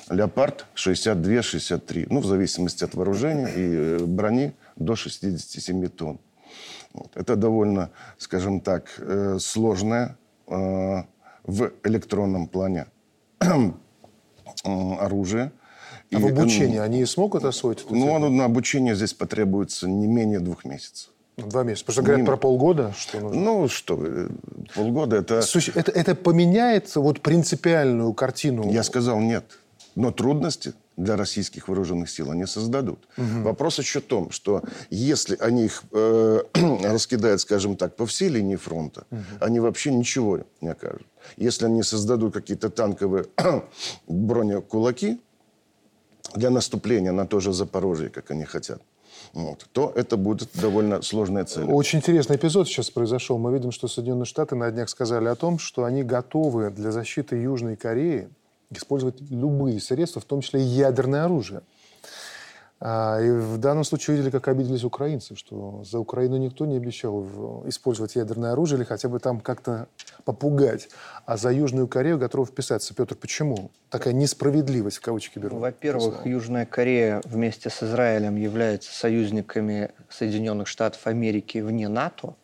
Леопард 0.10 0.66
62-63. 0.76 2.08
Ну, 2.10 2.20
в 2.20 2.26
зависимости 2.26 2.84
от 2.84 2.96
вооружения 2.96 3.48
и 3.48 3.76
э, 3.76 4.06
брони 4.06 4.54
до 4.76 4.96
67 4.96 5.88
тонн. 5.90 6.20
Вот. 6.94 7.12
Это 7.16 7.36
довольно, 7.36 7.92
скажем 8.18 8.60
так, 8.60 8.86
э, 8.98 9.38
сложное 9.40 10.18
э, 10.48 11.04
в 11.44 11.72
электронном 11.84 12.48
плане 12.48 12.88
оружие. 14.64 15.52
А 16.12 16.16
и, 16.18 16.22
в 16.22 16.26
обучении 16.26 16.80
они 16.80 17.06
смогут 17.06 17.46
освоить? 17.46 17.86
Ну, 17.90 18.30
на 18.30 18.46
обучение 18.46 18.96
здесь 18.96 19.14
потребуется 19.14 19.88
не 19.88 20.08
менее 20.08 20.40
двух 20.40 20.66
месяцев. 20.66 21.12
Два 21.38 21.64
месяца. 21.64 21.86
Потому 21.86 21.94
что 21.94 22.04
говорят 22.04 22.26
про 22.26 22.38
полгода. 22.38 22.94
Что 22.98 23.20
нужно. 23.20 23.40
Ну, 23.40 23.68
что, 23.70 24.28
полгода 24.76 25.18
это... 25.18 25.42
Слушай, 25.44 25.74
это... 25.76 25.92
Это 25.92 26.16
поменяет 26.16 26.94
вот 26.96 27.22
принципиальную 27.22 28.14
картину? 28.14 28.70
Я 28.72 28.84
сказал 28.84 29.20
нет. 29.20 29.46
Но 29.96 30.12
трудности 30.12 30.74
для 30.98 31.16
российских 31.16 31.68
вооруженных 31.68 32.10
сил 32.10 32.32
они 32.32 32.46
создадут. 32.46 33.08
Угу. 33.18 33.44
Вопрос 33.44 33.80
еще 33.80 34.02
в 34.02 34.06
том, 34.06 34.32
что 34.32 34.64
если 34.90 35.38
они 35.40 35.66
их 35.66 35.84
э, 35.92 36.42
раскидают, 36.84 37.42
скажем 37.42 37.78
так, 37.78 37.96
по 37.96 38.06
всей 38.06 38.30
линии 38.30 38.58
фронта, 38.58 39.06
угу. 39.10 39.22
они 39.40 39.60
вообще 39.60 39.92
ничего 39.92 40.42
не 40.62 40.70
окажут. 40.70 41.08
Если 41.38 41.66
они 41.66 41.84
создадут 41.84 42.34
какие-то 42.34 42.70
танковые 42.70 43.26
бронекулаки 44.08 45.20
для 46.36 46.50
наступления 46.50 47.12
на 47.12 47.26
то 47.26 47.40
же 47.40 47.54
Запорожье, 47.54 48.10
как 48.10 48.32
они 48.32 48.46
хотят, 48.46 48.82
вот, 49.34 49.68
то 49.72 49.92
это 49.96 50.18
будет 50.18 50.50
довольно 50.54 51.02
сложная 51.02 51.46
цель. 51.46 51.64
Очень 51.64 52.00
интересный 52.00 52.36
эпизод 52.36 52.68
сейчас 52.68 52.90
произошел. 52.90 53.38
Мы 53.38 53.54
видим, 53.54 53.72
что 53.72 53.88
Соединенные 53.88 54.26
Штаты 54.26 54.56
на 54.56 54.70
днях 54.72 54.90
сказали 54.90 55.28
о 55.28 55.36
том, 55.36 55.60
что 55.60 55.84
они 55.84 56.04
готовы 56.04 56.72
для 56.72 56.92
защиты 56.92 57.36
Южной 57.36 57.76
Кореи 57.76 58.30
использовать 58.72 59.20
любые 59.30 59.80
средства, 59.80 60.22
в 60.22 60.26
том 60.26 60.42
числе 60.42 60.62
и 60.62 60.64
ядерное 60.64 61.26
оружие. 61.26 61.62
А, 62.82 63.20
и 63.22 63.30
в 63.30 63.58
данном 63.58 63.84
случае 63.84 64.16
видели, 64.16 64.30
как 64.30 64.48
обиделись 64.48 64.86
украинцы, 64.86 65.36
что 65.36 65.84
за 65.84 66.00
Украину 66.00 66.38
никто 66.38 66.66
не 66.66 66.78
обещал 66.78 67.64
использовать 67.68 68.16
ядерное 68.16 68.54
оружие 68.54 68.78
или 68.78 68.86
хотя 68.86 69.10
бы 69.10 69.20
там 69.20 69.42
как-то 69.42 69.88
попугать. 70.24 70.88
А 71.26 71.36
за 71.36 71.52
Южную 71.52 71.88
Корею 71.90 72.18
готов 72.18 72.50
вписаться. 72.50 72.94
Петр, 72.94 73.16
почему? 73.16 73.70
Такая 73.90 74.14
несправедливость, 74.14 74.98
в 74.98 75.02
кавычки 75.02 75.40
беру. 75.40 75.58
Во-первых, 75.58 76.26
Южная 76.26 76.66
Корея 76.66 77.22
вместе 77.26 77.70
с 77.70 77.84
Израилем 77.84 78.38
является 78.38 78.94
союзниками 78.94 79.92
Соединенных 80.10 80.68
Штатов 80.68 81.06
Америки 81.06 81.58
вне 81.58 81.90
НАТО. 81.90 82.36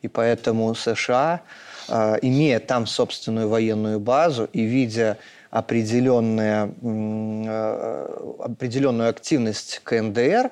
И 0.00 0.08
поэтому 0.08 0.74
США, 0.74 1.42
а, 1.88 2.16
имея 2.22 2.60
там 2.60 2.86
собственную 2.86 3.48
военную 3.48 4.00
базу 4.00 4.48
и 4.52 4.62
видя 4.62 5.18
определенная, 5.56 6.70
э, 6.82 8.34
определенную 8.40 9.08
активность 9.08 9.80
КНДР, 9.84 10.50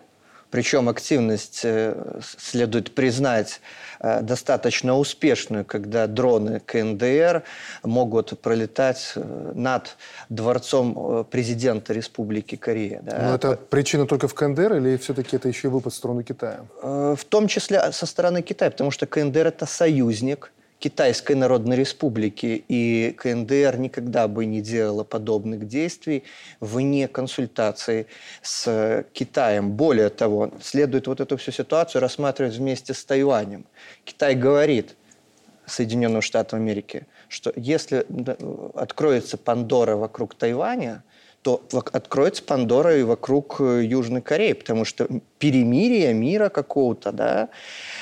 причем 0.50 0.88
активность, 0.88 1.60
э, 1.64 2.20
следует 2.38 2.94
признать, 2.94 3.60
э, 4.00 4.22
достаточно 4.22 4.96
успешную, 4.96 5.66
когда 5.66 6.06
дроны 6.06 6.60
КНДР 6.60 7.42
могут 7.82 8.40
пролетать 8.40 9.14
над 9.54 9.96
дворцом 10.30 11.26
президента 11.30 11.92
Республики 11.92 12.56
Корея. 12.56 13.00
Да. 13.02 13.28
Но 13.28 13.34
это 13.34 13.56
причина 13.56 14.06
только 14.06 14.26
в 14.26 14.34
КНДР 14.34 14.76
или 14.76 14.96
все-таки 14.96 15.36
это 15.36 15.48
еще 15.48 15.68
и 15.68 15.70
выпад 15.70 15.92
в 15.92 15.96
сторону 15.96 16.22
Китая? 16.22 16.60
В 16.82 17.24
том 17.28 17.46
числе 17.46 17.92
со 17.92 18.06
стороны 18.06 18.40
Китая, 18.40 18.70
потому 18.70 18.90
что 18.90 19.06
КНДР– 19.06 19.46
это 19.48 19.66
союзник– 19.66 20.50
Китайской 20.84 21.32
Народной 21.32 21.76
Республики, 21.76 22.62
и 22.68 23.14
КНДР 23.16 23.78
никогда 23.78 24.28
бы 24.28 24.44
не 24.44 24.60
делала 24.60 25.02
подобных 25.02 25.66
действий 25.66 26.24
вне 26.60 27.08
консультации 27.08 28.06
с 28.42 29.02
Китаем. 29.14 29.70
Более 29.70 30.10
того, 30.10 30.50
следует 30.60 31.06
вот 31.06 31.20
эту 31.20 31.38
всю 31.38 31.52
ситуацию 31.52 32.02
рассматривать 32.02 32.56
вместе 32.56 32.92
с 32.92 33.02
Тайванем. 33.02 33.64
Китай 34.04 34.34
говорит 34.34 34.94
Соединенным 35.64 36.20
Штатам 36.20 36.58
Америки, 36.58 37.06
что 37.28 37.50
если 37.56 38.04
откроется 38.74 39.38
Пандора 39.38 39.96
вокруг 39.96 40.34
Тайваня, 40.34 41.02
то 41.44 41.62
откроется 41.92 42.42
Пандора 42.42 42.96
и 42.96 43.02
вокруг 43.02 43.60
э, 43.60 43.84
Южной 43.84 44.22
Кореи, 44.22 44.54
потому 44.54 44.86
что 44.86 45.06
перемирие 45.38 46.14
мира 46.14 46.48
какого-то, 46.48 47.12
да, 47.12 47.50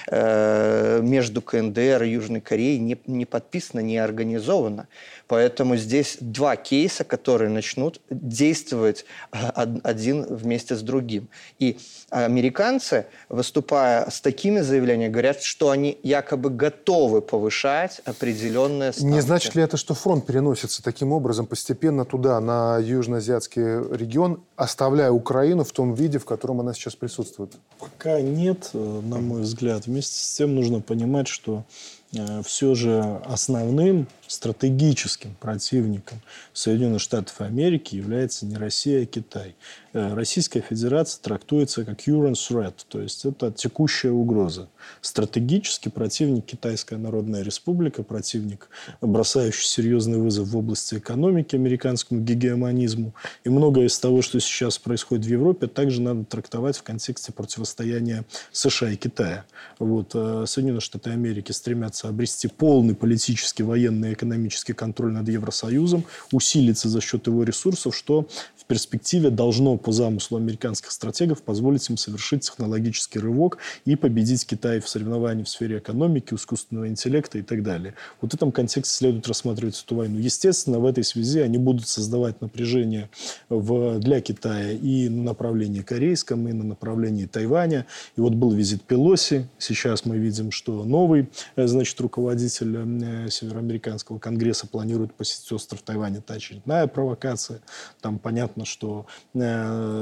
э, 0.06 1.00
между 1.02 1.42
КНДР 1.42 2.04
и 2.04 2.10
Южной 2.10 2.40
Кореей 2.40 2.78
не, 2.78 2.96
не 3.06 3.26
подписано, 3.26 3.80
не 3.80 3.98
организовано. 3.98 4.86
Поэтому 5.32 5.76
здесь 5.76 6.18
два 6.20 6.56
кейса, 6.56 7.04
которые 7.04 7.48
начнут 7.48 8.02
действовать 8.10 9.06
один 9.30 10.26
вместе 10.26 10.76
с 10.76 10.82
другим. 10.82 11.28
И 11.58 11.78
американцы, 12.10 13.06
выступая 13.30 14.10
с 14.10 14.20
такими 14.20 14.60
заявлениями, 14.60 15.10
говорят, 15.10 15.40
что 15.40 15.70
они 15.70 15.98
якобы 16.02 16.50
готовы 16.50 17.22
повышать 17.22 18.02
определенные 18.04 18.92
ставки. 18.92 19.10
Не 19.10 19.22
значит 19.22 19.54
ли 19.54 19.62
это, 19.62 19.78
что 19.78 19.94
фронт 19.94 20.26
переносится 20.26 20.82
таким 20.82 21.12
образом 21.12 21.46
постепенно 21.46 22.04
туда, 22.04 22.38
на 22.38 22.76
южноазиатский 22.76 23.96
регион, 23.96 24.42
оставляя 24.56 25.12
Украину 25.12 25.64
в 25.64 25.72
том 25.72 25.94
виде, 25.94 26.18
в 26.18 26.26
котором 26.26 26.60
она 26.60 26.74
сейчас 26.74 26.94
присутствует? 26.94 27.52
Пока 27.78 28.20
нет, 28.20 28.68
э, 28.74 29.00
на 29.02 29.16
мой 29.16 29.40
взгляд. 29.40 29.86
Вместе 29.86 30.22
с 30.22 30.34
тем 30.34 30.54
нужно 30.54 30.82
понимать, 30.82 31.28
что 31.28 31.64
Э, 32.14 32.42
все 32.44 32.74
же 32.74 33.20
основным 33.24 34.06
стратегическим 34.32 35.34
противником 35.34 36.20
Соединенных 36.54 37.00
Штатов 37.00 37.40
Америки 37.40 37.96
является 37.96 38.46
не 38.46 38.56
Россия, 38.56 39.02
а 39.02 39.06
Китай. 39.06 39.54
Э, 39.92 40.14
Российская 40.14 40.62
Федерация 40.62 41.20
трактуется 41.22 41.84
как 41.84 42.00
current 42.00 42.34
threat, 42.34 42.74
то 42.88 43.00
есть 43.00 43.24
это 43.26 43.52
текущая 43.52 44.10
угроза. 44.10 44.68
Стратегический 45.02 45.90
противник 45.90 46.46
Китайская 46.46 46.96
Народная 46.96 47.42
Республика, 47.42 48.02
противник, 48.02 48.68
бросающий 49.02 49.66
серьезный 49.66 50.18
вызов 50.18 50.48
в 50.48 50.56
области 50.56 50.94
экономики 50.94 51.54
американскому 51.54 52.22
гегемонизму. 52.22 53.14
И 53.44 53.50
многое 53.50 53.86
из 53.86 53.98
того, 53.98 54.22
что 54.22 54.40
сейчас 54.40 54.78
происходит 54.78 55.26
в 55.26 55.28
Европе, 55.28 55.66
также 55.66 56.00
надо 56.00 56.24
трактовать 56.24 56.78
в 56.78 56.82
контексте 56.82 57.32
противостояния 57.32 58.24
США 58.50 58.90
и 58.90 58.96
Китая. 58.96 59.44
Вот, 59.78 60.12
э, 60.14 60.44
Соединенные 60.46 60.80
Штаты 60.80 61.10
Америки 61.10 61.52
стремятся 61.52 62.08
обрести 62.08 62.48
полный 62.48 62.94
политический, 62.94 63.62
военный 63.62 64.12
экономический 64.22 64.72
контроль 64.72 65.12
над 65.12 65.28
Евросоюзом, 65.28 66.04
усилиться 66.30 66.88
за 66.88 67.00
счет 67.00 67.26
его 67.26 67.42
ресурсов, 67.42 67.96
что 67.96 68.28
в 68.56 68.64
перспективе 68.66 69.30
должно 69.30 69.76
по 69.76 69.90
замыслу 69.90 70.38
американских 70.38 70.92
стратегов 70.92 71.42
позволить 71.42 71.88
им 71.90 71.96
совершить 71.96 72.42
технологический 72.42 73.18
рывок 73.18 73.58
и 73.84 73.96
победить 73.96 74.46
Китай 74.46 74.80
в 74.80 74.88
соревновании 74.88 75.42
в 75.42 75.48
сфере 75.48 75.78
экономики, 75.78 76.34
искусственного 76.34 76.88
интеллекта 76.88 77.38
и 77.38 77.42
так 77.42 77.62
далее. 77.62 77.94
Вот 78.20 78.30
в 78.30 78.34
этом 78.34 78.52
контексте 78.52 78.94
следует 78.94 79.26
рассматривать 79.26 79.82
эту 79.84 79.96
войну. 79.96 80.18
Естественно, 80.18 80.78
в 80.78 80.86
этой 80.86 81.02
связи 81.02 81.40
они 81.40 81.58
будут 81.58 81.88
создавать 81.88 82.40
напряжение 82.40 83.10
в, 83.48 83.98
для 83.98 84.20
Китая 84.20 84.70
и 84.70 85.08
на 85.08 85.22
направлении 85.22 85.82
корейском, 85.82 86.48
и 86.48 86.52
на 86.52 86.64
направлении 86.64 87.26
Тайваня. 87.26 87.86
И 88.16 88.20
вот 88.20 88.34
был 88.34 88.52
визит 88.52 88.82
Пелоси. 88.82 89.48
Сейчас 89.58 90.04
мы 90.04 90.18
видим, 90.18 90.52
что 90.52 90.84
новый, 90.84 91.28
э, 91.56 91.66
значит, 91.66 92.00
руководитель 92.00 92.76
э, 92.76 93.30
Североамериканского 94.12 94.18
конгресса 94.18 94.66
планирует 94.66 95.14
посетить 95.14 95.50
остров 95.52 95.82
Тайвань. 95.82 96.16
Это 96.16 96.34
очередная 96.34 96.86
провокация. 96.86 97.60
Там 98.00 98.18
понятно, 98.18 98.64
что 98.64 99.06
э, 99.34 99.38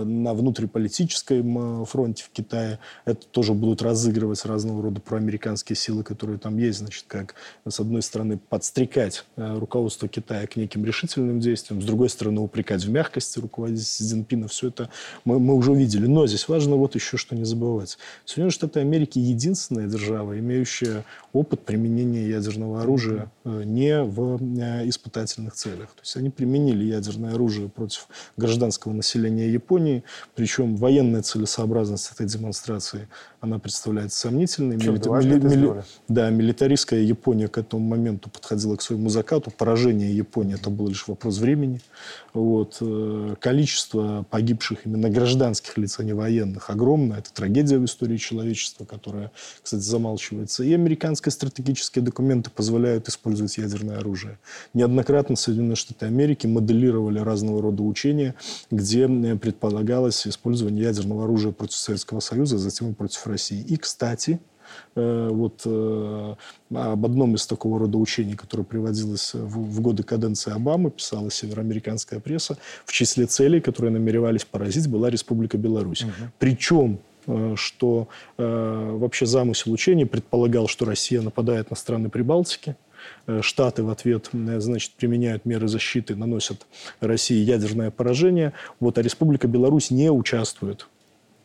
на 0.05 0.35
внутриполитическом 0.35 1.85
фронте 1.85 2.25
в 2.25 2.31
Китае 2.31 2.79
это 3.05 3.27
тоже 3.27 3.53
будут 3.55 3.83
разыгрывать 3.83 4.45
разного 4.45 4.83
рода 4.83 5.01
проамериканские 5.01 5.77
силы, 5.77 6.03
которые 6.03 6.39
там 6.39 6.59
есть. 6.59 6.79
Значит, 6.79 7.05
как, 7.07 7.35
с 7.67 7.81
одной 7.81 8.03
стороны, 8.03 8.39
подстрекать 8.39 9.25
руководство 9.37 10.09
Китая 10.09 10.47
к 10.47 10.57
неким 10.57 10.85
решительным 10.85 11.41
действиям, 11.41 11.83
с 11.83 11.85
другой 11.85 12.09
стороны, 12.09 12.41
упрекать 12.41 12.85
в 12.85 12.91
мягкости 12.91 13.39
руководителя 13.39 13.85
Си 13.85 14.05
Цзиньпина. 14.05 14.49
Все 14.49 14.69
это 14.69 14.91
мы, 15.25 15.39
мы 15.39 15.55
уже 15.55 15.73
увидели. 15.73 16.07
Но 16.07 16.27
здесь 16.27 16.49
важно 16.49 16.77
вот 16.77 16.95
еще 16.95 17.17
что 17.17 17.35
не 17.35 17.45
забывать. 17.45 17.99
Соединенные 18.25 18.53
Штаты 18.53 18.81
Америки 18.81 19.19
единственная 19.19 19.87
держава, 19.87 20.39
имеющая 20.39 21.05
опыт 21.33 21.61
применения 21.61 22.29
ядерного 22.29 22.83
оружия 22.83 23.31
э, 23.45 23.63
не 23.91 24.05
в 24.05 24.41
э, 24.61 24.89
испытательных 24.89 25.55
целях. 25.55 25.89
То 25.91 26.03
есть 26.03 26.17
они 26.17 26.31
применили 26.31 26.85
ядерное 26.85 27.35
оружие 27.35 27.69
против 27.69 28.09
гражданского 28.37 28.93
населения 28.93 29.51
Японии, 29.51 30.05
причем 30.35 30.77
военная 30.77 31.23
целесообразность 31.23 32.11
этой 32.13 32.27
демонстрации 32.27 33.09
она 33.41 33.59
представляется 33.59 34.19
сомнительной. 34.19 34.77
Милита... 34.77 35.11
Мили... 35.11 35.39
Мили... 35.39 35.85
Да, 36.09 36.29
милитаристская 36.29 37.01
Япония 37.01 37.49
к 37.49 37.57
этому 37.57 37.83
моменту 37.83 38.29
подходила 38.29 38.77
к 38.77 38.83
своему 38.83 39.09
закату. 39.09 39.51
Поражение 39.51 40.15
Японии 40.15 40.57
это 40.57 40.69
был 40.69 40.89
лишь 40.89 41.09
вопрос 41.09 41.39
времени. 41.39 41.81
Вот. 42.35 42.77
Э, 42.83 43.35
количество 43.41 44.27
погибших 44.31 44.85
именно 44.85 45.09
гражданских 45.09 45.79
лиц, 45.79 45.99
а 45.99 46.05
не 46.05 46.13
военных, 46.13 46.69
огромное. 46.69 47.19
Это 47.19 47.33
трагедия 47.33 47.79
в 47.79 47.85
истории 47.87 48.19
человечества, 48.19 48.85
которая, 48.85 49.33
кстати, 49.63 49.83
замалчивается. 49.83 50.63
И 50.63 50.75
американские 50.75 51.33
стратегические 51.33 52.05
документы 52.05 52.51
позволяют 52.51 53.09
использовать 53.09 53.57
ядерное 53.57 53.80
оружие. 53.89 54.39
Неоднократно 54.75 55.37
Соединенные 55.37 55.77
Штаты 55.77 56.07
Америки 56.07 56.47
моделировали 56.47 57.19
разного 57.19 57.63
рода 57.63 57.83
учения, 57.83 58.35
где 58.71 59.07
э, 59.07 59.37
предполагалось 59.37 60.27
использование 60.27 60.85
ядерного 60.85 61.25
оружия 61.25 61.53
против 61.53 61.77
Советского 61.77 62.21
Союза, 62.21 62.57
а 62.57 62.59
затем 62.59 62.91
и 62.91 62.95
против 62.95 63.27
России. 63.27 63.61
И, 63.61 63.77
кстати, 63.77 64.41
э, 64.95 65.29
вот 65.31 65.63
э, 65.65 66.35
об 66.75 67.07
одном 67.07 67.35
из 67.35 67.47
такого 67.47 67.79
рода 67.79 67.99
учений, 67.99 68.35
которое 68.35 68.65
приводилось 68.65 69.35
в, 69.35 69.59
в 69.59 69.81
годы 69.81 70.03
каденции 70.03 70.53
Обамы, 70.53 70.91
писала 70.91 71.31
североамериканская 71.31 72.21
пресса, 72.21 72.59
в 72.85 72.93
числе 72.93 73.27
целей, 73.27 73.61
которые 73.61 73.93
намеревались 73.93 74.45
поразить, 74.45 74.89
была 74.89 75.11
Республика 75.11 75.59
Беларусь. 75.59 76.03
Угу. 76.03 76.13
Причем 76.39 77.01
что 77.57 78.09
э, 78.39 78.97
вообще 78.97 79.27
замысел 79.27 79.73
учения 79.73 80.07
предполагал, 80.07 80.69
что 80.69 80.85
Россия 80.85 81.21
нападает 81.21 81.71
на 81.71 81.77
страны 81.77 82.09
Прибалтики, 82.09 82.77
Штаты 83.41 83.83
в 83.83 83.91
ответ, 83.91 84.31
значит, 84.33 84.93
применяют 84.93 85.45
меры 85.45 85.69
защиты, 85.69 86.17
наносят 86.17 86.67
России 87.01 87.39
ядерное 87.39 87.91
поражение, 87.91 88.53
вот, 88.81 88.99
а 88.99 89.03
Республика 89.03 89.49
Беларусь 89.49 89.91
не 89.91 90.11
участвует 90.11 90.87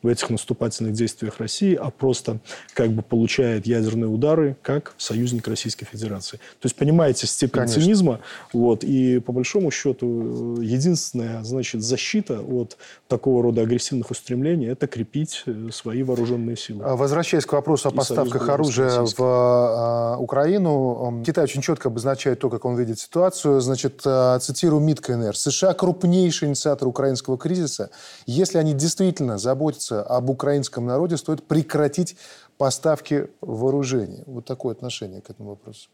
в 0.05 0.07
этих 0.07 0.29
наступательных 0.29 0.93
действиях 0.93 1.39
России, 1.39 1.73
а 1.73 1.89
просто 1.89 2.37
как 2.75 2.91
бы 2.91 3.01
получает 3.01 3.65
ядерные 3.65 4.07
удары 4.07 4.55
как 4.61 4.93
союзник 4.97 5.47
Российской 5.47 5.85
Федерации. 5.85 6.37
То 6.37 6.65
есть 6.65 6.75
понимаете 6.75 7.25
степень 7.25 7.61
Конечно. 7.61 7.81
цинизма. 7.81 8.19
Вот, 8.53 8.83
и 8.83 9.19
по 9.19 9.31
большому 9.31 9.71
счету 9.71 10.61
единственная 10.61 11.43
значит, 11.43 11.81
защита 11.81 12.39
от 12.39 12.77
такого 13.07 13.41
рода 13.41 13.61
агрессивных 13.61 14.11
устремлений– 14.11 14.67
это 14.67 14.85
крепить 14.85 15.41
э, 15.47 15.69
свои 15.71 16.03
вооруженные 16.03 16.55
силы. 16.55 16.83
А 16.85 16.95
возвращаясь 16.95 17.45
к 17.47 17.53
вопросу 17.53 17.89
о 17.89 17.91
и 17.91 17.95
поставках 17.95 18.47
оружия 18.47 19.01
в 19.01 19.15
а, 19.19 20.17
Украину, 20.19 21.23
Китай 21.25 21.45
очень 21.45 21.63
четко 21.63 21.89
обозначает 21.89 22.39
то, 22.39 22.51
как 22.51 22.65
он 22.65 22.75
видит 22.75 22.99
ситуацию. 22.99 23.59
Значит, 23.59 24.01
а, 24.05 24.37
цитирую 24.37 24.81
МИД 24.81 25.01
КНР. 25.01 25.35
США– 25.35 25.73
крупнейший 25.75 26.49
инициатор 26.49 26.87
украинского 26.87 27.39
кризиса. 27.39 27.89
Если 28.27 28.59
они 28.59 28.73
действительно 28.73 29.39
заботятся 29.39 29.94
заботиться 29.95 30.03
об 30.03 30.29
украинском 30.29 30.85
народе, 30.85 31.17
стоит 31.17 31.43
прекратить 31.43 32.17
поставки 32.57 33.27
вооружений. 33.41 34.23
Вот 34.25 34.45
такое 34.45 34.73
отношение 34.73 35.21
к 35.21 35.29
этому 35.29 35.49
вопросу. 35.49 35.89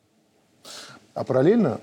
А 1.13 1.23
параллельно 1.23 1.79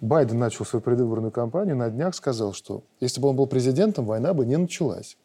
Байден 0.00 0.38
начал 0.38 0.64
свою 0.64 0.82
предвыборную 0.82 1.32
кампанию, 1.32 1.76
на 1.76 1.90
днях 1.90 2.14
сказал, 2.14 2.52
что 2.52 2.82
если 3.00 3.20
бы 3.20 3.28
он 3.28 3.36
был 3.36 3.46
президентом, 3.46 4.04
война 4.04 4.32
бы 4.32 4.46
не 4.46 4.56
началась. 4.56 5.16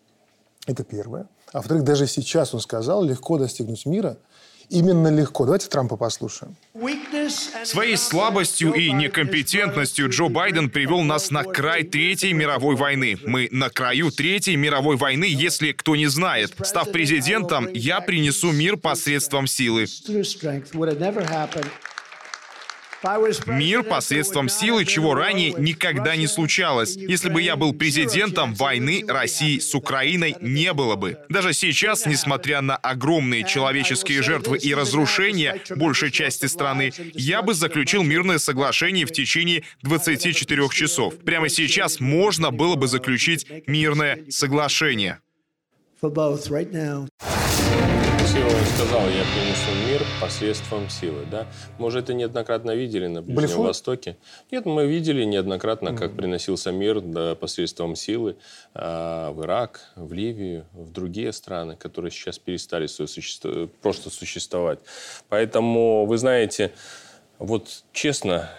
Это 0.67 0.83
первое. 0.83 1.27
А 1.51 1.57
во-вторых, 1.57 1.83
даже 1.83 2.07
сейчас 2.07 2.53
он 2.53 2.59
сказал, 2.59 3.03
легко 3.03 3.37
достигнуть 3.37 3.85
мира– 3.85 4.17
именно 4.69 5.09
легко. 5.09 5.45
Давайте 5.45 5.67
Трампа 5.67 5.97
послушаем. 5.97 6.55
Своей 7.63 7.97
слабостью 7.97 8.73
и 8.73 8.91
некомпетентностью 8.91 10.09
Джо 10.09 10.27
Байден 10.29 10.69
привел 10.69 11.01
нас 11.01 11.31
на 11.31 11.43
край 11.43 11.83
Третьей 11.83 12.33
мировой 12.33 12.75
войны. 12.75 13.17
Мы 13.25 13.47
на 13.51 13.69
краю 13.69 14.11
Третьей 14.11 14.55
мировой 14.55 14.97
войны, 14.97 15.25
если 15.25 15.71
кто 15.71 15.95
не 15.95 16.07
знает. 16.07 16.53
Став 16.63 16.91
президентом, 16.91 17.67
я 17.73 18.01
принесу 18.01 18.51
мир 18.51 18.77
посредством 18.77 19.47
силы. 19.47 19.85
Мир 23.45 23.83
посредством 23.83 24.49
силы, 24.49 24.85
чего 24.85 25.13
ранее 25.13 25.53
никогда 25.57 26.15
не 26.15 26.27
случалось. 26.27 26.95
Если 26.95 27.29
бы 27.29 27.41
я 27.41 27.55
был 27.55 27.73
президентом, 27.73 28.53
войны 28.53 29.03
России 29.07 29.59
с 29.59 29.75
Украиной 29.75 30.35
не 30.41 30.73
было 30.73 30.95
бы. 30.95 31.17
Даже 31.29 31.53
сейчас, 31.53 32.05
несмотря 32.05 32.61
на 32.61 32.75
огромные 32.75 33.43
человеческие 33.43 34.21
жертвы 34.21 34.57
и 34.57 34.73
разрушения 34.73 35.61
большей 35.75 36.11
части 36.11 36.45
страны, 36.45 36.91
я 37.13 37.41
бы 37.41 37.53
заключил 37.53 38.03
мирное 38.03 38.37
соглашение 38.37 39.05
в 39.05 39.11
течение 39.11 39.63
24 39.81 40.69
часов. 40.69 41.17
Прямо 41.19 41.49
сейчас 41.49 41.99
можно 41.99 42.51
было 42.51 42.75
бы 42.75 42.87
заключить 42.87 43.45
мирное 43.67 44.19
соглашение 44.29 45.19
красиво 46.03 47.42
он 48.41 48.65
сказал, 48.65 49.01
я 49.09 49.23
принесу 49.23 49.87
мир 49.87 50.01
посредством 50.19 50.89
силы. 50.89 51.25
Да? 51.29 51.45
Мы 51.77 51.87
уже 51.87 51.99
это 51.99 52.13
неоднократно 52.13 52.71
видели 52.71 53.05
на 53.05 53.21
Ближнем 53.21 53.35
Блефу? 53.35 53.63
Востоке. 53.63 54.17
Нет, 54.49 54.65
мы 54.65 54.87
видели 54.87 55.23
неоднократно, 55.23 55.95
как 55.95 56.11
mm-hmm. 56.11 56.15
приносился 56.15 56.71
мир 56.71 57.01
да, 57.01 57.35
посредством 57.35 57.95
силы 57.95 58.37
э, 58.73 59.29
в 59.29 59.43
Ирак, 59.43 59.81
в 59.95 60.13
Ливию, 60.13 60.65
в 60.73 60.91
другие 60.91 61.31
страны, 61.31 61.75
которые 61.75 62.11
сейчас 62.11 62.39
перестали 62.39 62.87
суще... 62.87 63.69
просто 63.81 64.09
существовать. 64.09 64.79
Поэтому, 65.29 66.05
вы 66.05 66.17
знаете, 66.17 66.71
вот 67.37 67.83
честно, 67.91 68.49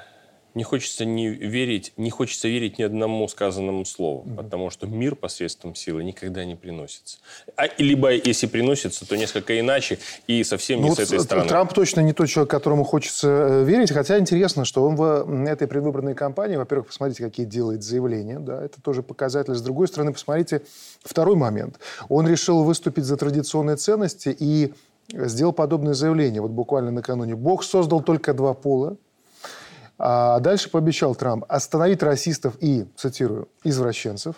не 0.54 0.64
хочется 0.64 1.04
не 1.04 1.28
верить, 1.28 1.92
не 1.96 2.10
хочется 2.10 2.48
верить 2.48 2.78
ни 2.78 2.82
одному 2.82 3.26
сказанному 3.28 3.84
слову, 3.84 4.24
mm-hmm. 4.24 4.36
потому 4.36 4.70
что 4.70 4.86
мир 4.86 5.16
посредством 5.16 5.74
силы 5.74 6.04
никогда 6.04 6.44
не 6.44 6.54
приносится. 6.54 7.18
А, 7.56 7.64
либо 7.78 8.12
если 8.12 8.46
приносится, 8.46 9.06
то 9.06 9.16
несколько 9.16 9.58
иначе 9.58 9.98
и 10.26 10.44
совсем 10.44 10.80
ну, 10.80 10.88
не 10.88 10.94
с 10.94 10.98
этой 10.98 11.20
стороны. 11.20 11.48
Трамп 11.48 11.72
точно 11.72 12.00
не 12.00 12.12
тот 12.12 12.28
человек, 12.28 12.50
которому 12.50 12.84
хочется 12.84 13.28
э, 13.28 13.64
верить, 13.64 13.92
хотя 13.92 14.18
интересно, 14.18 14.64
что 14.64 14.84
он 14.84 14.96
в 14.96 15.46
этой 15.46 15.66
предвыборной 15.66 16.14
кампании, 16.14 16.56
во-первых, 16.56 16.88
посмотрите, 16.88 17.24
какие 17.24 17.46
делает 17.46 17.82
заявления, 17.82 18.38
да, 18.38 18.64
это 18.64 18.80
тоже 18.80 19.02
показатель. 19.02 19.54
С 19.54 19.62
другой 19.62 19.88
стороны, 19.88 20.12
посмотрите 20.12 20.62
второй 21.02 21.36
момент. 21.36 21.78
Он 22.08 22.28
решил 22.28 22.62
выступить 22.62 23.04
за 23.04 23.16
традиционные 23.16 23.76
ценности 23.76 24.34
и 24.38 24.72
сделал 25.12 25.52
подобное 25.52 25.94
заявление, 25.94 26.40
вот 26.40 26.50
буквально 26.50 26.90
накануне. 26.90 27.34
Бог 27.34 27.64
создал 27.64 28.02
только 28.02 28.34
два 28.34 28.54
пола, 28.54 28.96
а 29.98 30.40
дальше 30.40 30.70
пообещал 30.70 31.14
Трамп 31.14 31.44
остановить 31.48 32.02
расистов 32.02 32.56
и, 32.60 32.86
цитирую, 32.96 33.48
извращенцев, 33.62 34.36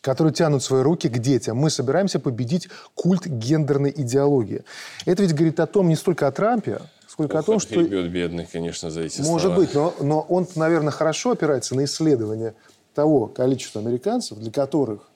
которые 0.00 0.32
тянут 0.32 0.62
свои 0.62 0.82
руки 0.82 1.08
к 1.08 1.18
детям. 1.18 1.56
Мы 1.56 1.70
собираемся 1.70 2.20
победить 2.20 2.68
культ 2.94 3.26
гендерной 3.26 3.92
идеологии. 3.94 4.64
Это 5.04 5.22
ведь 5.22 5.34
говорит 5.34 5.60
о 5.60 5.66
том, 5.66 5.88
не 5.88 5.96
столько 5.96 6.26
о 6.26 6.32
Трампе, 6.32 6.80
сколько 7.06 7.36
Ох, 7.36 7.40
о 7.40 7.42
том, 7.42 7.60
что... 7.60 7.82
бедный, 7.82 8.46
конечно, 8.50 8.90
за 8.90 9.02
эти 9.02 9.20
Может 9.20 9.48
слова. 9.48 9.56
быть, 9.56 9.74
но, 9.74 9.94
но 10.00 10.20
он, 10.20 10.46
наверное, 10.54 10.92
хорошо 10.92 11.32
опирается 11.32 11.74
на 11.74 11.84
исследование 11.84 12.54
того 12.94 13.26
количества 13.26 13.80
американцев, 13.80 14.38
для 14.38 14.50
которых 14.50 15.10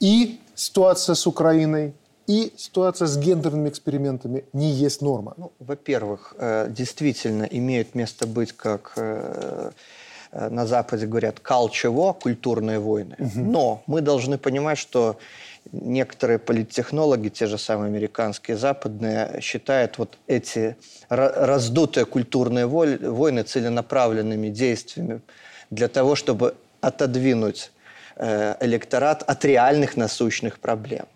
и 0.00 0.40
ситуация 0.54 1.14
с 1.14 1.26
Украиной, 1.26 1.94
и 2.26 2.52
ситуация 2.56 3.06
с 3.06 3.18
гендерными 3.18 3.68
экспериментами 3.68 4.44
не 4.52 4.70
есть 4.70 5.02
норма? 5.02 5.34
Ну, 5.36 5.52
во-первых, 5.58 6.34
э, 6.38 6.68
действительно 6.70 7.44
имеют 7.44 7.94
место 7.94 8.26
быть, 8.26 8.52
как 8.52 8.94
э, 8.96 9.70
э, 10.32 10.48
на 10.48 10.66
Западе 10.66 11.06
говорят, 11.06 11.40
калчево, 11.40 12.14
культурные 12.14 12.78
войны. 12.78 13.16
Угу. 13.18 13.40
Но 13.40 13.82
мы 13.86 14.00
должны 14.00 14.38
понимать, 14.38 14.78
что 14.78 15.18
некоторые 15.72 16.38
политтехнологи, 16.38 17.28
те 17.28 17.46
же 17.46 17.58
самые 17.58 17.88
американские, 17.88 18.56
западные, 18.56 19.40
считают 19.42 19.98
вот 19.98 20.18
эти 20.26 20.76
раздутые 21.08 22.06
культурные 22.06 22.66
войны 22.66 23.42
целенаправленными 23.42 24.48
действиями 24.48 25.20
для 25.70 25.88
того, 25.88 26.14
чтобы 26.14 26.54
отодвинуть 26.80 27.70
электорат 28.16 29.24
от 29.26 29.44
реальных 29.44 29.96
насущных 29.96 30.60
проблем. 30.60 31.06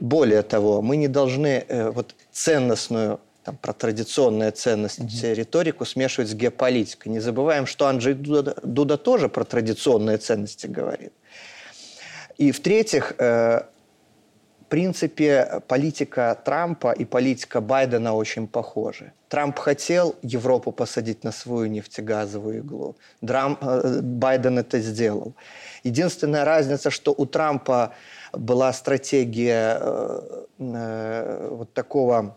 Более 0.00 0.42
того, 0.42 0.82
мы 0.82 0.96
не 0.96 1.08
должны 1.08 1.64
э, 1.68 1.90
вот 1.90 2.14
ценностную 2.32 3.20
там, 3.44 3.56
про 3.56 3.72
традиционные 3.72 4.50
ценности, 4.50 5.02
mm-hmm. 5.02 5.34
риторику 5.34 5.84
смешивать 5.84 6.30
с 6.30 6.34
геополитикой. 6.34 7.12
Не 7.12 7.20
забываем, 7.20 7.66
что 7.66 7.86
Анджей 7.86 8.14
Дуда, 8.14 8.56
Дуда 8.62 8.96
тоже 8.96 9.28
про 9.28 9.44
традиционные 9.44 10.16
ценности 10.16 10.66
говорит. 10.66 11.12
И 12.38 12.50
в-третьих, 12.50 13.14
э, 13.18 13.62
в 14.62 14.64
принципе, 14.68 15.62
политика 15.68 16.36
Трампа 16.44 16.92
и 16.92 17.04
политика 17.04 17.60
Байдена 17.60 18.14
очень 18.14 18.48
похожи. 18.48 19.12
Трамп 19.28 19.58
хотел 19.58 20.16
Европу 20.22 20.72
посадить 20.72 21.22
на 21.22 21.32
свою 21.32 21.66
нефтегазовую 21.66 22.58
иглу. 22.58 22.96
Драм, 23.20 23.58
э, 23.60 24.00
Байден 24.00 24.58
это 24.58 24.80
сделал. 24.80 25.34
Единственная 25.84 26.44
разница, 26.44 26.90
что 26.90 27.14
у 27.16 27.26
Трампа 27.26 27.94
была 28.36 28.72
стратегия 28.72 29.78
э, 29.80 30.44
э, 30.58 31.48
вот 31.50 31.72
такого 31.72 32.36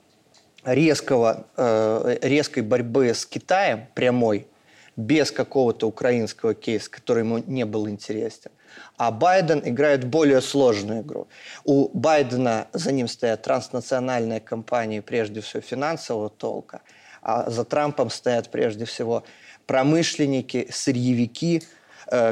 резкого, 0.64 1.48
э, 1.56 2.18
резкой 2.22 2.64
борьбы 2.64 3.14
с 3.14 3.26
Китаем 3.26 3.88
прямой, 3.94 4.48
без 4.96 5.32
какого-то 5.32 5.88
украинского 5.88 6.56
кейса, 6.56 6.90
который 6.90 7.20
ему 7.24 7.38
не 7.38 7.66
был 7.66 7.88
интересен. 7.88 8.52
А 8.98 9.12
Байден 9.12 9.62
играет 9.64 10.06
более 10.06 10.42
сложную 10.42 11.02
игру. 11.02 11.28
У 11.64 11.90
Байдена 11.98 12.68
за 12.74 12.92
ним 12.92 13.08
стоят 13.08 13.44
транснациональные 13.44 14.40
компании, 14.40 15.00
прежде 15.00 15.42
всего 15.42 15.62
финансового 15.62 16.30
толка, 16.30 16.82
а 17.22 17.50
за 17.50 17.64
Трампом 17.64 18.10
стоят 18.10 18.50
прежде 18.50 18.86
всего 18.86 19.24
промышленники, 19.68 20.68
сырьевики, 20.72 21.64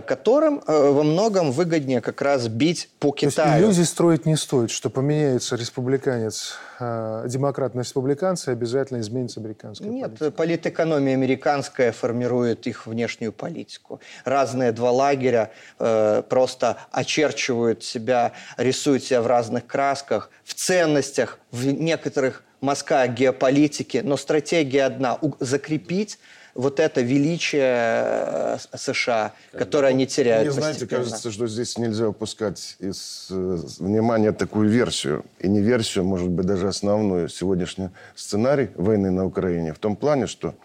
которым 0.06 0.62
э, 0.66 0.90
во 0.92 1.04
многом 1.04 1.52
выгоднее 1.52 2.02
как 2.02 2.22
раз 2.22 2.48
бить 2.48 2.90
по 3.00 3.12
Китаю. 3.12 3.32
То 3.34 3.42
есть 3.42 3.64
иллюзий 3.64 3.86
строить 3.86 4.26
не 4.26 4.36
стоит, 4.38 4.72
что 4.72 4.90
поменяется 4.90 5.56
республиканец, 5.56 6.58
э, 6.80 7.26
демократ 7.28 7.76
на 7.76 7.82
республиканца, 7.82 8.52
обязательно 8.52 9.02
изменится 9.02 9.40
американская 9.40 9.90
Нет, 9.90 10.12
политика. 10.12 10.32
политэкономия 10.32 11.14
американская 11.14 11.92
формирует 11.92 12.68
их 12.68 12.88
внешнюю 12.88 13.34
политику. 13.34 14.00
Разные 14.24 14.72
два 14.72 14.92
лагеря 14.92 15.52
э, 15.80 16.24
просто 16.30 16.78
очерчивают 16.92 17.84
себя, 17.84 18.32
рисуют 18.58 19.04
себя 19.04 19.22
в 19.22 19.28
разных 19.28 19.68
красках, 19.68 20.30
в 20.44 20.54
ценностях, 20.54 21.40
в 21.52 21.66
некоторых 21.66 22.44
мазках 22.62 23.10
геополитики, 23.12 24.02
но 24.04 24.18
стратегия 24.18 24.86
одна– 24.86 25.20
закрепить 25.40 26.18
вот 26.56 26.80
это 26.80 27.02
величие 27.02 27.62
э, 27.62 28.58
США, 28.76 29.34
которое 29.52 29.89
они 29.89 30.08
теряют 30.08 30.48
Мне, 30.48 30.54
знаете, 30.54 30.88
кажется, 30.88 31.30
что 31.30 31.48
здесь 31.48 31.78
нельзя 31.78 32.08
упускать 32.08 32.78
из 32.80 33.28
э, 33.30 33.58
внимания 33.80 34.32
такую 34.32 34.70
версию, 34.70 35.26
и 35.39 35.50
не 35.50 35.60
версию, 35.60 36.06
может 36.06 36.30
быть, 36.30 36.46
даже 36.46 36.70
основную, 36.70 37.28
сегодняшний 37.28 37.89
сценарий 38.15 38.70
войны 38.76 39.12
на 39.12 39.26
Украине, 39.26 39.74
в 39.74 39.80
том 39.80 39.98
плане, 39.98 40.28
что 40.28 40.56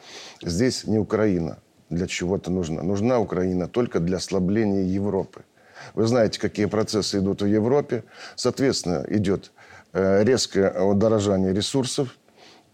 здесь 0.42 0.84
не 0.84 0.98
Украина 0.98 1.58
для 1.90 2.06
чего-то 2.06 2.52
нужна. 2.52 2.82
Нужна 2.82 3.18
Украина 3.18 3.66
только 3.66 3.98
для 3.98 4.18
ослабления 4.18 4.84
Европы. 4.84 5.42
Вы 5.94 6.06
знаете, 6.06 6.38
какие 6.38 6.66
процессы 6.66 7.18
идут 7.18 7.42
в 7.42 7.46
Европе. 7.46 8.04
Соответственно, 8.36 9.04
идет 9.08 9.50
э, 9.92 10.22
резкое 10.22 10.70
удорожание 10.80 11.52
ресурсов. 11.52 12.16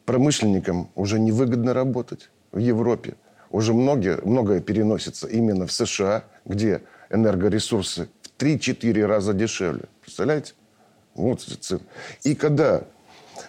Промышленникам 0.04 0.90
уже 0.94 1.18
невыгодно 1.18 1.72
работать 1.72 2.28
в 2.56 2.58
Европе. 2.58 3.14
Уже 3.50 3.74
многие, 3.74 4.18
многое 4.24 4.60
переносится 4.60 5.28
именно 5.28 5.66
в 5.66 5.72
США, 5.72 6.24
где 6.46 6.82
энергоресурсы 7.10 8.08
в 8.22 8.42
3-4 8.42 9.06
раза 9.06 9.34
дешевле. 9.34 9.84
Представляете? 10.00 10.54
Вот 11.14 11.42
цифры. 11.42 11.86
И 12.24 12.34
когда, 12.34 12.82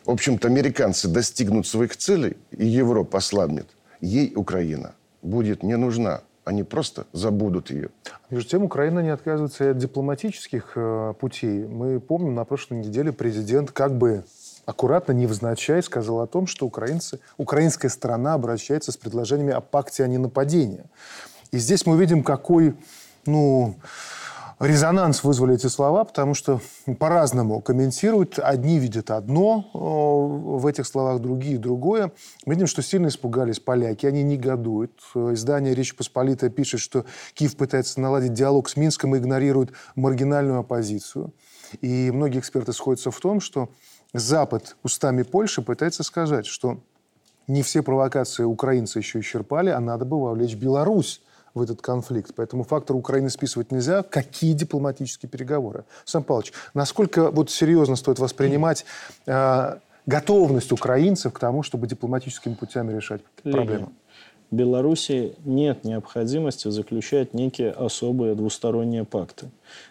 в 0.05 0.11
общем-то, 0.11 0.47
американцы 0.47 1.07
достигнут 1.07 1.65
своих 1.67 1.95
целей, 1.95 2.37
и 2.51 2.65
Европа 2.65 3.17
ослабнет, 3.17 3.67
ей 4.01 4.33
Украина 4.35 4.93
будет 5.21 5.63
не 5.63 5.77
нужна. 5.77 6.21
Они 6.43 6.63
просто 6.63 7.07
забудут 7.11 7.71
ее. 7.71 7.89
Между 8.29 8.49
тем, 8.49 8.63
Украина 8.63 8.99
не 8.99 9.09
отказывается 9.09 9.65
и 9.65 9.67
от 9.67 9.77
дипломатических 9.77 10.73
э, 10.75 11.13
путей. 11.19 11.65
Мы 11.65 11.99
помним, 11.99 12.35
на 12.35 12.45
прошлой 12.45 12.77
неделе 12.79 13.11
президент 13.11 13.71
как 13.71 13.97
бы 13.97 14.23
аккуратно, 14.67 15.13
невзначай 15.13 15.81
сказал 15.81 16.19
о 16.19 16.27
том, 16.27 16.45
что 16.45 16.67
украинцы, 16.67 17.19
украинская 17.37 17.89
сторона 17.89 18.35
обращается 18.35 18.91
с 18.91 18.97
предложениями 18.97 19.53
о 19.53 19.61
пакте 19.61 20.03
о 20.03 20.07
ненападении. 20.07 20.83
И 21.51 21.57
здесь 21.57 21.85
мы 21.85 21.97
видим, 21.97 22.21
какой 22.21 22.75
ну, 23.25 23.75
резонанс 24.59 25.23
вызвали 25.23 25.55
эти 25.55 25.67
слова, 25.67 26.03
потому 26.03 26.33
что 26.33 26.59
по-разному 26.99 27.61
комментируют. 27.61 28.39
Одни 28.39 28.77
видят 28.77 29.09
одно 29.09 29.69
в 29.73 30.67
этих 30.67 30.85
словах, 30.85 31.21
другие 31.21 31.57
другое. 31.57 32.11
Мы 32.45 32.55
видим, 32.55 32.67
что 32.67 32.81
сильно 32.81 33.07
испугались 33.07 33.61
поляки, 33.61 34.05
они 34.05 34.21
негодуют. 34.21 34.99
Издание 35.15 35.75
«Речь 35.75 35.95
Посполитая» 35.95 36.49
пишет, 36.49 36.81
что 36.81 37.05
Киев 37.35 37.55
пытается 37.55 38.01
наладить 38.01 38.33
диалог 38.33 38.67
с 38.67 38.75
Минском 38.75 39.15
и 39.15 39.19
игнорирует 39.19 39.71
маргинальную 39.95 40.59
оппозицию. 40.59 41.33
И 41.79 42.11
многие 42.11 42.39
эксперты 42.39 42.73
сходятся 42.73 43.11
в 43.11 43.19
том, 43.19 43.39
что 43.39 43.69
Запад 44.13 44.75
устами 44.83 45.23
Польши 45.23 45.61
пытается 45.61 46.03
сказать, 46.03 46.45
что 46.45 46.79
не 47.47 47.61
все 47.61 47.81
провокации 47.81 48.43
украинцы 48.43 48.99
еще 48.99 49.19
исчерпали, 49.19 49.69
а 49.69 49.79
надо 49.79 50.05
бы 50.05 50.21
вовлечь 50.21 50.55
Беларусь 50.55 51.21
в 51.53 51.61
этот 51.61 51.81
конфликт. 51.81 52.33
Поэтому 52.35 52.63
фактор 52.63 52.95
Украины 52.95 53.29
списывать 53.29 53.71
нельзя. 53.71 54.03
Какие 54.03 54.53
дипломатические 54.53 55.29
переговоры? 55.29 55.85
Сам 56.05 56.23
Павлович, 56.23 56.53
насколько 56.73 57.31
вот 57.31 57.49
серьезно 57.49 57.95
стоит 57.95 58.19
воспринимать 58.19 58.85
э, 59.25 59.77
готовность 60.05 60.71
украинцев 60.71 61.33
к 61.33 61.39
тому, 61.39 61.63
чтобы 61.63 61.87
дипломатическими 61.87 62.53
путями 62.53 62.93
решать 62.93 63.21
Леня, 63.43 63.57
проблему? 63.57 63.93
Беларуси 64.51 65.35
нет 65.43 65.83
необходимости 65.83 66.69
заключать 66.69 67.33
некие 67.33 67.71
особые 67.71 68.35
двусторонние 68.35 69.03
пакты. 69.03 69.49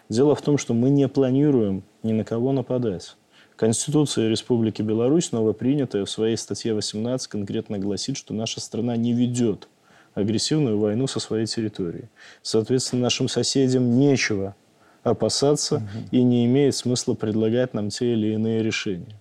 Дело 0.08 0.34
в 0.34 0.42
том, 0.42 0.56
что 0.56 0.72
мы 0.72 0.88
не 0.88 1.08
планируем 1.08 1.82
ни 2.02 2.12
на 2.12 2.24
кого 2.24 2.52
нападать. 2.52 3.16
Конституция 3.56 4.28
Республики 4.28 4.82
Беларусь, 4.82 5.32
новопринятая, 5.32 6.04
в 6.04 6.10
своей 6.10 6.36
статье 6.36 6.74
18 6.74 7.26
конкретно 7.28 7.78
гласит, 7.78 8.16
что 8.16 8.34
наша 8.34 8.60
страна 8.60 8.96
не 8.96 9.14
ведет 9.14 9.68
агрессивную 10.14 10.78
войну 10.78 11.06
со 11.06 11.20
своей 11.20 11.46
территории. 11.46 12.08
Соответственно, 12.42 13.02
нашим 13.02 13.28
соседям 13.28 13.98
нечего 13.98 14.54
опасаться 15.02 15.76
угу. 15.76 15.84
и 16.10 16.22
не 16.22 16.46
имеет 16.46 16.74
смысла 16.74 17.14
предлагать 17.14 17.74
нам 17.74 17.90
те 17.90 18.12
или 18.12 18.34
иные 18.34 18.62
решения. 18.62 19.14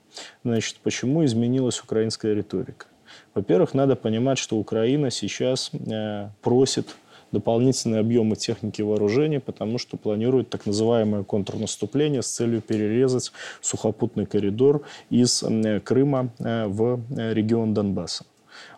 Значит, 0.43 0.77
почему 0.83 1.23
изменилась 1.23 1.79
украинская 1.79 2.33
риторика? 2.33 2.87
Во-первых, 3.33 3.73
надо 3.73 3.95
понимать, 3.95 4.37
что 4.37 4.57
Украина 4.57 5.11
сейчас 5.11 5.69
э, 5.73 6.29
просит 6.41 6.95
дополнительные 7.35 7.99
объемы 7.99 8.35
техники 8.35 8.81
и 8.81 8.83
вооружения, 8.83 9.39
потому 9.39 9.77
что 9.77 9.97
планирует 9.97 10.49
так 10.49 10.65
называемое 10.65 11.23
контрнаступление 11.23 12.21
с 12.21 12.27
целью 12.27 12.61
перерезать 12.61 13.31
сухопутный 13.61 14.25
коридор 14.25 14.81
из 15.09 15.43
Крыма 15.83 16.29
э, 16.39 16.65
в 16.67 17.01
э, 17.17 17.33
регион 17.33 17.73
Донбасса. 17.73 18.25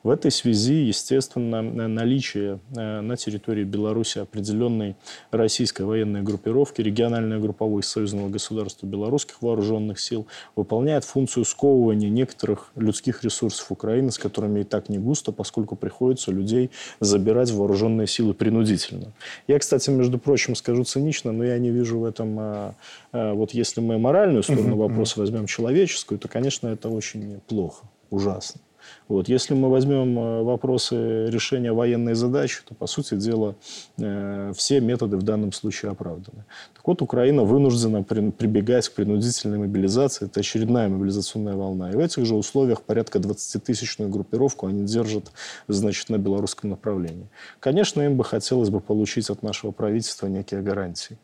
В 0.04 0.10
этой 0.10 0.32
связи, 0.32 0.86
естественно, 0.86 1.62
наличие 1.62 2.60
э, 2.76 3.02
на 3.02 3.18
территории 3.18 3.64
Беларуси 3.64 4.20
определенной 4.20 4.96
российской 5.32 5.84
военной 5.84 6.22
группировки, 6.22 6.82
региональной 6.82 7.40
групповой 7.40 7.84
союзного 7.84 8.30
государства 8.30 8.86
белорусских 8.86 9.42
вооруженных 9.42 10.00
сил, 10.00 10.28
выполняет 10.56 11.04
функцию 11.04 11.46
сковывания 11.46 12.10
некоторых 12.10 12.72
людских 12.76 13.24
ресурсов 13.24 13.72
Украины, 13.72 14.12
с 14.12 14.18
которыми 14.18 14.62
и 14.62 14.64
так 14.64 14.90
не 14.90 14.98
густо, 14.98 15.32
поскольку 15.32 15.76
приходится 15.76 16.32
людей 16.32 16.72
забирать 17.00 17.50
в 17.50 17.58
вооруженные 17.58 18.08
силы 18.08 18.34
принудительно. 18.34 19.14
Я, 19.48 19.60
кстати, 19.60 19.90
между 19.90 20.20
прочим, 20.20 20.56
скажу 20.56 20.84
цинично, 20.84 21.32
но 21.32 21.44
я 21.44 21.58
не 21.58 21.72
вижу 21.72 22.00
в 22.00 22.06
этом, 22.06 22.38
а, 22.40 22.76
а, 23.12 23.34
вот 23.34 23.54
если 23.54 23.82
мы 23.82 23.98
моральную 23.98 24.44
сторону 24.44 24.76
вопроса 24.76 25.20
возьмем, 25.20 25.48
человеческую, 25.48 26.20
то, 26.20 26.28
конечно, 26.28 26.68
это 26.68 26.90
очень 26.90 27.40
плохо, 27.48 27.86
ужасно. 28.10 28.62
Вот. 29.08 29.30
Если 29.30 29.54
мы 29.54 29.70
возьмем 29.70 30.20
э, 30.20 30.44
вопросы 30.44 31.28
решения 31.28 31.72
военной 31.72 32.14
задачи, 32.14 32.62
то, 32.68 32.76
по 32.76 32.88
сути 32.88 33.16
дела, 33.16 33.56
э, 33.98 34.52
все 34.56 34.82
методы 34.82 35.18
в 35.18 35.24
данном 35.24 35.54
случае 35.54 35.92
оправданы. 35.92 36.44
Так 36.74 36.86
вот, 36.86 37.02
Украина 37.02 37.44
вынуждена 37.44 38.04
прибегать 38.04 38.90
к 38.90 38.94
принудительной 38.94 39.60
мобилизации. 39.60 40.26
Это 40.26 40.42
очередная 40.42 40.90
мобилизационная 40.90 41.56
волна. 41.56 41.92
И 41.92 41.96
в 41.96 42.00
этих 42.00 42.26
же 42.26 42.36
условиях 42.36 42.82
порядка 42.82 43.20
20-тысячную 43.20 44.10
группировку 44.10 44.68
они 44.68 44.86
держат 44.86 45.32
значит, 45.68 46.10
на 46.10 46.18
белорусском 46.18 46.70
направлении. 46.70 47.30
Конечно, 47.60 48.02
им 48.02 48.18
бы 48.18 48.26
хотелось 48.26 48.70
бы 48.70 48.82
получить 48.82 49.30
от 49.30 49.42
нашего 49.42 49.72
правительства 49.72 50.28
некие 50.28 50.62
гарантии. 50.62 51.18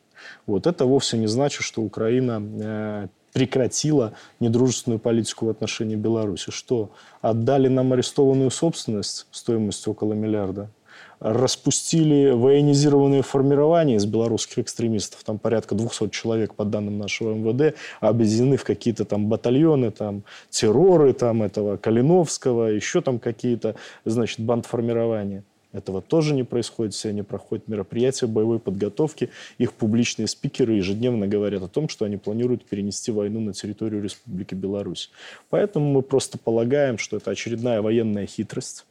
Вот. 0.45 0.67
Это 0.67 0.85
вовсе 0.85 1.17
не 1.17 1.27
значит, 1.27 1.63
что 1.63 1.81
Украина 1.81 2.41
э, 2.41 3.07
прекратила 3.33 4.13
недружественную 4.39 4.99
политику 4.99 5.47
в 5.47 5.49
отношении 5.49 5.95
Беларуси. 5.95 6.51
Что? 6.51 6.91
Отдали 7.21 7.67
нам 7.67 7.91
арестованную 7.93 8.51
собственность 8.51 9.27
стоимостью 9.31 9.91
около 9.91 10.13
миллиарда. 10.13 10.69
Распустили 11.19 12.31
военизированные 12.31 13.23
формирования 13.23 13.95
из 13.95 14.05
белорусских 14.05 14.59
экстремистов. 14.59 15.23
Там 15.23 15.39
порядка 15.39 15.73
200 15.73 16.09
человек, 16.09 16.53
по 16.53 16.65
данным 16.65 16.97
нашего 16.97 17.33
МВД, 17.33 17.75
объединены 18.01 18.57
в 18.57 18.63
какие-то 18.63 19.05
там 19.05 19.27
батальоны, 19.27 19.89
там 19.91 20.23
терроры 20.49 21.13
там 21.13 21.41
этого 21.41 21.77
Калиновского, 21.77 22.67
еще 22.67 23.01
там 23.01 23.19
какие-то, 23.19 23.75
значит, 24.05 24.41
бандформирования. 24.41 25.43
Этого 25.73 26.01
тоже 26.01 26.33
не 26.33 26.43
происходит. 26.43 26.93
Все 26.93 27.09
они 27.09 27.23
проходят 27.23 27.67
мероприятия 27.67 28.27
боевой 28.27 28.59
подготовки. 28.59 29.29
Их 29.57 29.73
публичные 29.73 30.27
спикеры 30.27 30.73
ежедневно 30.73 31.27
говорят 31.27 31.63
о 31.63 31.67
том, 31.67 31.89
что 31.89 32.05
они 32.05 32.17
планируют 32.17 32.63
перенести 32.63 33.11
войну 33.11 33.41
на 33.41 33.53
территорию 33.53 34.01
Республики 34.01 34.53
Беларусь. 34.53 35.11
Поэтому 35.49 35.91
мы 35.91 36.01
просто 36.03 36.37
полагаем, 36.37 36.97
что 36.97 37.17
это 37.17 37.31
очередная 37.31 37.81
военная 37.81 38.27
хитрость. 38.27 38.85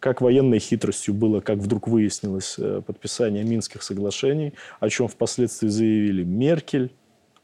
Как 0.00 0.20
военной 0.20 0.58
хитростью 0.58 1.14
было, 1.14 1.40
как 1.40 1.58
вдруг 1.58 1.86
выяснилось, 1.86 2.56
э, 2.58 2.82
подписание 2.84 3.44
Минских 3.44 3.84
соглашений, 3.84 4.52
о 4.80 4.88
чем 4.88 5.06
впоследствии 5.06 5.68
заявили 5.68 6.24
Меркель, 6.24 6.90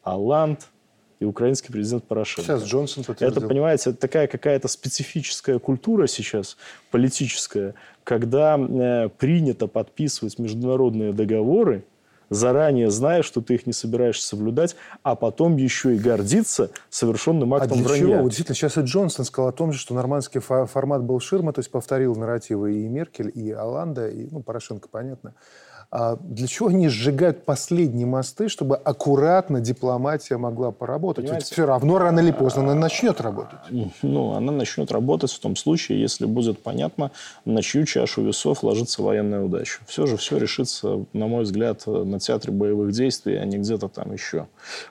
Аланд, 0.03 0.67
и 1.21 1.25
украинский 1.25 1.73
президент 1.73 2.05
Порошенко. 2.05 2.43
Сейчас 2.43 2.65
Джонсон 2.65 3.05
подтвердил. 3.05 3.39
Это, 3.39 3.49
понимаете, 3.49 3.91
это 3.91 3.99
такая 3.99 4.27
какая-то 4.27 4.69
специфическая 4.69 5.59
культура 5.59 6.07
сейчас, 6.07 6.57
политическая, 6.91 7.75
когда 8.05 8.57
э, 8.59 9.09
принято 9.09 9.67
подписывать 9.67 10.39
международные 10.39 11.13
договоры, 11.13 11.85
заранее 12.31 12.91
зная, 12.91 13.23
что 13.23 13.41
ты 13.41 13.55
их 13.55 13.67
не 13.67 13.73
собираешься 13.73 14.27
соблюдать, 14.27 14.77
а 15.03 15.15
потом 15.15 15.57
еще 15.57 15.95
и 15.95 15.99
гордиться 15.99 16.71
совершенным 16.91 17.55
актом 17.55 17.73
а 17.73 17.75
для 17.77 17.85
вранья. 17.85 18.07
Чего? 18.07 18.23
Вот 18.23 18.29
действительно, 18.29 18.55
сейчас 18.55 18.77
и 18.77 18.81
Джонсон 18.83 19.25
сказал 19.25 19.49
о 19.49 19.53
том 19.53 19.73
же, 19.73 19.79
что 19.79 19.95
нормандский 19.95 20.41
формат 20.41 21.03
был 21.03 21.21
ширма, 21.21 21.53
то 21.53 21.61
есть 21.61 21.71
повторил 21.71 22.15
нарративы 22.17 22.85
и 22.85 22.89
Меркель, 22.89 23.33
и 23.35 23.51
Оланда, 23.51 24.09
и 24.09 24.29
ну, 24.31 24.43
Порошенко, 24.43 24.89
понятно. 24.89 25.35
А 25.91 26.17
для 26.21 26.47
чего 26.47 26.69
они 26.69 26.89
сжигают 26.89 27.47
последние 27.47 28.07
мосты, 28.07 28.49
чтобы 28.49 28.77
аккуратно 28.77 29.61
дипломатия 29.61 30.37
могла 30.37 30.71
поработать? 30.71 31.31
Ведь 31.31 31.45
все 31.45 31.65
равно 31.65 31.99
рано 31.99 32.21
или 32.21 32.31
поздно 32.31 32.63
она 32.63 32.75
начнет 32.75 33.23
работать. 33.23 33.59
Ну, 34.03 34.33
она 34.33 34.53
начнет 34.53 34.93
работать 34.93 35.33
в 35.33 35.39
том 35.39 35.57
случае, 35.57 36.01
если 36.03 36.27
будет 36.27 36.63
понятно, 36.63 37.11
на 37.47 37.63
чью 37.63 37.87
чашу 37.87 38.23
весов 38.23 38.63
ложится 38.63 39.03
военная 39.03 39.41
удача. 39.41 39.81
Все 39.87 40.05
же 40.05 40.19
все 40.19 40.37
решится, 40.37 41.07
на 41.15 41.27
мой 41.27 41.45
взгляд, 41.45 41.87
на 41.87 42.21
театре 42.21 42.53
боевых 42.53 42.93
действий, 42.93 43.37
а 43.37 43.47
не 43.47 43.57
где-то 43.57 43.89
там 43.89 44.13
еще. 44.13 44.47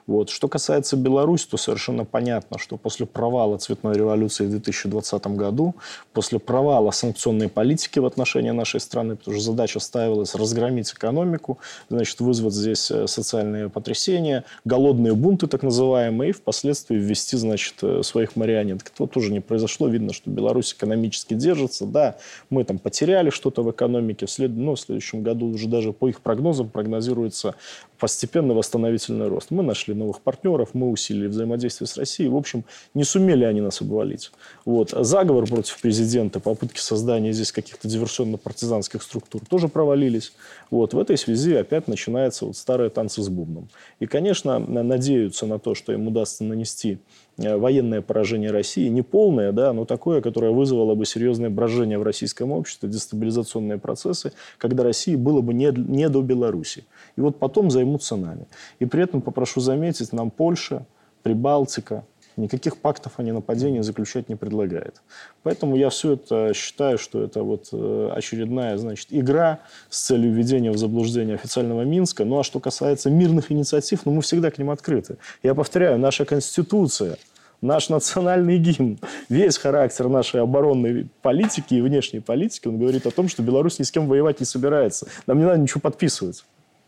Вот. 0.08 0.32
Что 0.32 0.48
касается 0.48 0.98
Беларуси, 0.98 1.48
то 1.48 1.58
совершенно 1.58 2.06
понятно, 2.06 2.58
что 2.58 2.76
после 2.76 3.06
провала 3.06 3.58
цветной 3.58 3.94
революции 3.94 4.48
в 4.48 4.50
2020 4.50 5.28
году, 5.28 5.76
после 6.14 6.40
провала 6.40 6.90
санкционной 6.90 7.50
политики 7.50 8.00
в 8.00 8.06
отношении 8.08 8.50
нашей 8.50 8.80
страны, 8.80 9.16
потому 9.16 9.38
что 9.38 9.46
задача 9.46 9.80
ставилась 9.80 10.34
разгромить 10.34 10.87
поднять 10.88 10.94
экономику, 10.94 11.58
значит, 11.90 12.20
вызвать 12.20 12.54
здесь 12.54 12.92
э, 12.92 13.08
социальные 13.08 13.70
потрясения, 13.70 14.44
голодные 14.66 15.16
бунты 15.16 15.48
так 15.48 15.64
называемые, 15.64 16.30
и 16.30 16.34
впоследствии 16.34 16.96
ввести, 16.96 17.38
значит, 17.38 17.76
э, 17.82 18.04
своих 18.04 18.36
марионеток. 18.36 18.92
Этого 18.94 19.08
тоже 19.08 19.32
не 19.32 19.40
произошло. 19.40 19.88
Видно, 19.88 20.14
что 20.14 20.30
Беларусь 20.30 20.74
экономически 20.74 21.34
держится. 21.34 21.86
Да, 21.86 22.18
мы 22.50 22.64
там 22.64 22.78
потеряли 22.80 23.30
что-то 23.30 23.64
в 23.64 23.72
экономике. 23.72 24.26
В, 24.26 24.32
след... 24.32 24.52
ну, 24.52 24.76
в 24.76 24.80
следующем 24.80 25.24
году 25.24 25.48
уже 25.48 25.68
даже 25.68 25.94
по 25.94 26.10
их 26.10 26.22
прогнозам 26.22 26.70
прогнозируется 26.70 27.56
постепенный 28.00 28.56
восстановительный 28.56 29.28
рост. 29.28 29.52
Мы 29.52 29.64
нашли 29.64 29.94
новых 29.94 30.22
партнеров, 30.22 30.70
мы 30.74 30.90
усилили 30.90 31.28
взаимодействие 31.28 31.88
с 31.88 31.98
Россией. 31.98 32.30
В 32.30 32.36
общем, 32.36 32.64
не 32.94 33.04
сумели 33.04 33.44
они 33.44 33.62
нас 33.62 33.82
обвалить. 33.82 34.32
Вот. 34.66 34.92
Заговор 34.92 35.48
против 35.48 35.80
президента, 35.82 36.40
попытки 36.40 36.80
создания 36.80 37.32
здесь 37.32 37.52
каких-то 37.52 37.88
диверсионно-партизанских 37.88 39.02
структур 39.02 39.42
тоже 39.50 39.68
провалились. 39.68 40.34
Вот. 40.78 40.94
В 40.94 41.00
этой 41.00 41.18
связи 41.18 41.54
опять 41.56 41.88
начинаются 41.88 42.46
вот 42.46 42.56
старые 42.56 42.90
танцы 42.90 43.22
с 43.22 43.30
бубном. 43.30 43.70
И, 44.00 44.06
конечно, 44.06 44.60
надеются 44.60 45.46
на 45.46 45.60
то, 45.60 45.76
что 45.76 45.94
им 45.94 46.08
удастся 46.08 46.44
нанести 46.44 47.00
Э, 47.38 47.56
военное 47.56 48.02
поражение 48.02 48.50
России, 48.50 48.88
не 48.88 49.04
полное, 49.04 49.52
да, 49.52 49.72
но 49.72 49.86
такое, 49.86 50.22
которое 50.22 50.52
вызвало 50.52 50.96
бы 50.96 51.06
серьезное 51.06 51.52
брожение 51.52 52.00
в 52.00 52.04
российском 52.04 52.52
обществе, 52.52 52.90
дестабилизационные 52.90 53.78
процессы, 53.78 54.34
когда 54.58 54.84
России 54.84 55.16
было 55.16 55.42
бы 55.42 55.54
не, 55.54 55.72
не 55.72 56.10
до 56.10 56.22
Беларуси. 56.22 56.86
И 57.16 57.22
вот 57.22 57.38
потом 57.38 57.70
займутся 57.70 58.16
нами. 58.16 58.48
И 58.80 58.86
при 58.86 59.04
этом, 59.04 59.22
попрошу 59.22 59.62
заметить, 59.62 60.14
нам 60.14 60.32
Польша, 60.32 60.86
Прибалтика, 61.22 62.06
никаких 62.38 62.78
пактов 62.78 63.14
о 63.18 63.24
ненападении 63.24 63.82
заключать 63.82 64.30
не 64.30 64.36
предлагает. 64.36 65.02
Поэтому 65.44 65.76
я 65.76 65.90
все 65.90 66.14
это 66.14 66.54
считаю, 66.54 66.98
что 66.98 67.22
это 67.22 67.44
вот 67.44 67.70
э, 67.74 68.12
очередная 68.16 68.78
значит, 68.78 69.08
игра 69.10 69.60
с 69.90 70.06
целью 70.06 70.32
введения 70.32 70.72
в 70.72 70.78
заблуждение 70.78 71.36
официального 71.36 71.82
Минска. 71.82 72.24
Ну 72.26 72.40
а 72.40 72.44
что 72.44 72.60
касается 72.60 73.10
мирных 73.10 73.52
инициатив, 73.52 74.06
ну 74.06 74.14
мы 74.14 74.22
всегда 74.22 74.52
к 74.52 74.58
ним 74.58 74.70
открыты. 74.70 75.18
Я 75.44 75.56
повторяю, 75.56 76.00
наша 76.00 76.26
Конституция, 76.26 77.18
наш 77.62 77.90
национальный 77.90 78.58
гимн, 78.58 79.00
весь 79.30 79.58
характер 79.58 80.08
нашей 80.08 80.42
оборонной 80.42 81.10
политики 81.22 81.74
и 81.74 81.82
внешней 81.82 82.20
политики, 82.20 82.68
он 82.68 82.78
говорит 82.78 83.06
о 83.08 83.12
том, 83.12 83.28
что 83.28 83.42
Беларусь 83.42 83.80
ни 83.80 83.84
с 83.84 83.92
кем 83.92 84.08
воевать 84.08 84.40
не 84.40 84.46
собирается. 84.46 85.08
Нам 85.26 85.40
не 85.40 85.46
надо 85.46 85.60
ничего 85.60 85.82
подписывать. 85.82 86.46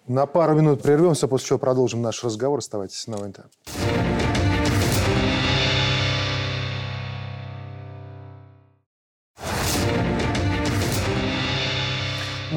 На 0.07 0.25
пару 0.25 0.55
минут 0.55 0.81
прервемся, 0.81 1.27
после 1.27 1.49
чего 1.49 1.59
продолжим 1.59 2.01
наш 2.01 2.23
разговор. 2.23 2.59
Оставайтесь 2.59 3.05
на 3.07 3.17
ВНТ. 3.17 3.41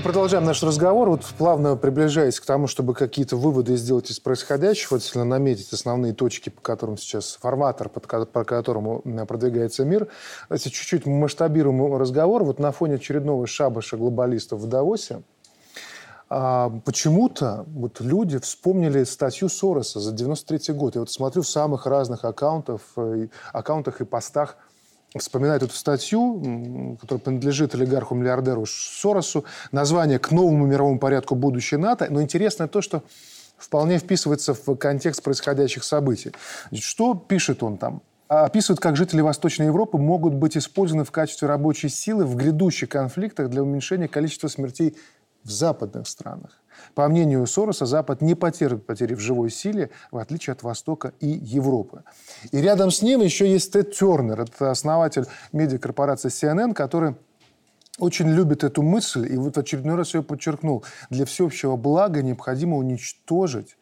Продолжаем 0.03 0.45
наш 0.45 0.63
разговор, 0.63 1.11
вот 1.11 1.25
плавно 1.39 1.77
приближаясь 1.77 2.41
к 2.41 2.45
тому, 2.45 2.67
чтобы 2.67 2.95
какие-то 2.95 3.37
выводы 3.37 3.77
сделать 3.77 4.11
из 4.11 4.19
происходящего, 4.19 4.97
если 4.97 5.21
наметить 5.21 5.73
основные 5.73 6.13
точки, 6.13 6.49
по 6.51 6.61
которым 6.61 6.97
сейчас 6.97 7.39
форматор, 7.41 7.89
по 7.89 8.45
которому 8.45 9.03
продвигается 9.27 9.85
мир. 9.85 10.09
Давайте 10.49 10.71
чуть-чуть 10.71 11.07
масштабируем 11.07 11.95
разговор. 11.97 12.43
Вот 12.43 12.59
на 12.59 12.73
фоне 12.73 12.97
очередного 12.97 13.47
шабаша 13.47 13.97
глобалистов 13.97 14.61
в 14.61 14.67
Давосе 14.67 15.23
а, 16.29 16.71
почему-то 16.85 17.65
вот 17.69 18.01
люди 18.01 18.39
вспомнили 18.39 19.05
статью 19.05 19.49
Сороса 19.49 20.01
за 20.01 20.13
93 20.13 20.75
год. 20.75 20.97
Я 20.97 21.03
вот 21.03 21.13
смотрю 21.13 21.43
в 21.43 21.49
самых 21.49 21.87
разных 21.87 22.25
аккаунтах, 22.25 22.81
э, 22.97 23.29
аккаунтах 23.53 24.01
и 24.01 24.05
постах– 24.05 24.57
вспоминает 25.19 25.63
эту 25.63 25.75
статью, 25.75 26.97
которая 27.01 27.21
принадлежит 27.21 27.75
олигарху-миллиардеру 27.75 28.65
Соросу, 28.67 29.45
название 29.71 30.19
«К 30.19 30.31
новому 30.31 30.67
мировому 30.67 30.99
порядку 30.99 31.35
будущее 31.35 31.79
НАТО». 31.79 32.07
Но 32.11 32.23
интересно 32.23 32.69
то, 32.69 32.81
что 32.81 33.03
вполне 33.59 33.99
вписывается 33.99 34.55
в 34.55 34.75
контекст 34.77 35.23
происходящих 35.23 35.85
событий. 35.85 36.33
Что 36.73 37.15
пишет 37.15 37.63
он 37.63 37.77
там? 37.77 38.03
Описывает, 38.29 38.81
как 38.81 38.97
жители 38.97 39.21
Восточной 39.21 39.67
Европы 39.67 39.99
могут 39.99 40.33
быть 40.33 40.57
использованы 40.57 41.05
в 41.05 41.11
качестве 41.11 41.49
рабочей 41.49 41.91
силы 41.91 42.25
в 42.25 42.35
грядущих 42.35 42.89
конфликтах 42.89 43.51
для 43.51 43.63
уменьшения 43.63 44.09
количества 44.09 44.49
смертей 44.49 44.97
в 45.45 45.51
западных 45.51 46.09
странах. 46.09 46.62
По 46.95 47.09
мнению 47.09 47.47
Сороса, 47.47 47.87
Запад 47.87 48.21
не 48.21 48.35
потерпит 48.35 48.87
потери 48.87 49.15
в 49.15 49.21
живой 49.21 49.51
силе, 49.51 49.91
в 50.11 50.19
отличие 50.19 50.53
от 50.53 50.63
Востока 50.63 51.13
и 51.21 51.29
Европы. 51.29 52.03
И 52.51 52.59
рядом 52.61 52.91
с 52.91 53.03
ним 53.03 53.21
еще 53.21 53.51
есть 53.51 53.73
Тед 53.73 53.95
Тернер, 53.95 54.43
это 54.43 54.71
основатель 54.71 55.27
медиакорпорации 55.53 56.29
CNN, 56.29 56.75
который 56.75 57.15
очень 57.99 58.29
любит 58.29 58.65
эту 58.65 58.83
мысль, 58.83 59.31
и 59.31 59.37
вот 59.37 59.57
в 59.57 59.61
очередной 59.61 59.97
раз 59.97 60.15
ее 60.15 60.23
подчеркнул. 60.23 60.85
Для 61.11 61.25
всеобщего 61.25 61.77
блага 61.77 62.23
необходимо 62.23 62.77
уничтожить 62.77 63.77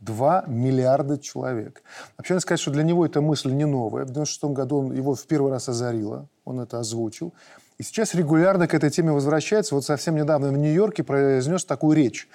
2 0.00 0.44
миллиарда 0.46 1.18
человек. 1.18 1.82
Вообще, 2.16 2.34
надо 2.34 2.42
сказать, 2.42 2.60
что 2.60 2.70
для 2.70 2.82
него 2.82 3.06
эта 3.06 3.20
мысль 3.20 3.52
не 3.52 3.64
новая. 3.64 4.04
В 4.04 4.10
1996 4.10 4.44
году 4.56 4.78
он 4.78 4.92
его 4.92 5.14
в 5.14 5.26
первый 5.26 5.50
раз 5.50 5.68
озарило, 5.68 6.28
он 6.44 6.60
это 6.60 6.78
озвучил. 6.78 7.32
И 7.78 7.82
сейчас 7.82 8.14
регулярно 8.14 8.68
к 8.68 8.74
этой 8.74 8.90
теме 8.90 9.10
возвращается. 9.10 9.74
Вот 9.74 9.84
совсем 9.84 10.14
недавно 10.14 10.50
в 10.50 10.56
Нью-Йорке 10.56 11.02
произнес 11.02 11.64
такую 11.64 11.96
речь. 11.96 12.28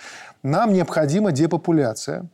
Нам 0.43 0.73
необходима 0.73 1.31
депопуляция. 1.31 2.27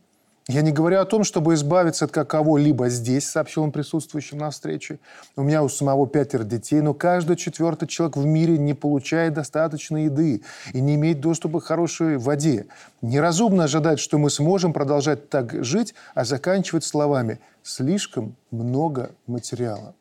Я 0.48 0.62
не 0.62 0.70
говорю 0.70 1.00
о 1.00 1.04
том, 1.04 1.24
чтобы 1.24 1.54
избавиться 1.54 2.04
от 2.04 2.12
какого-либо 2.12 2.88
здесь, 2.88 3.28
сообщил 3.28 3.64
он 3.64 3.72
присутствующим 3.72 4.38
на 4.38 4.50
встрече. 4.50 5.00
У 5.34 5.42
меня 5.42 5.64
у 5.64 5.68
самого 5.68 6.06
пятеро 6.06 6.44
детей, 6.44 6.80
но 6.82 6.94
каждый 6.94 7.34
четвертый 7.34 7.88
человек 7.88 8.16
в 8.16 8.24
мире 8.24 8.56
не 8.56 8.72
получает 8.72 9.34
достаточно 9.34 10.04
еды 10.04 10.42
и 10.72 10.80
не 10.80 10.94
имеет 10.94 11.20
доступа 11.20 11.60
к 11.60 11.64
хорошей 11.64 12.16
воде. 12.18 12.66
Неразумно 13.02 13.64
ожидать, 13.64 13.98
что 13.98 14.18
мы 14.18 14.30
сможем 14.30 14.72
продолжать 14.72 15.30
так 15.30 15.64
жить, 15.64 15.94
а 16.14 16.24
заканчивать 16.24 16.84
словами 16.84 17.40
«слишком 17.64 18.36
много 18.52 19.10
материала». 19.26 19.96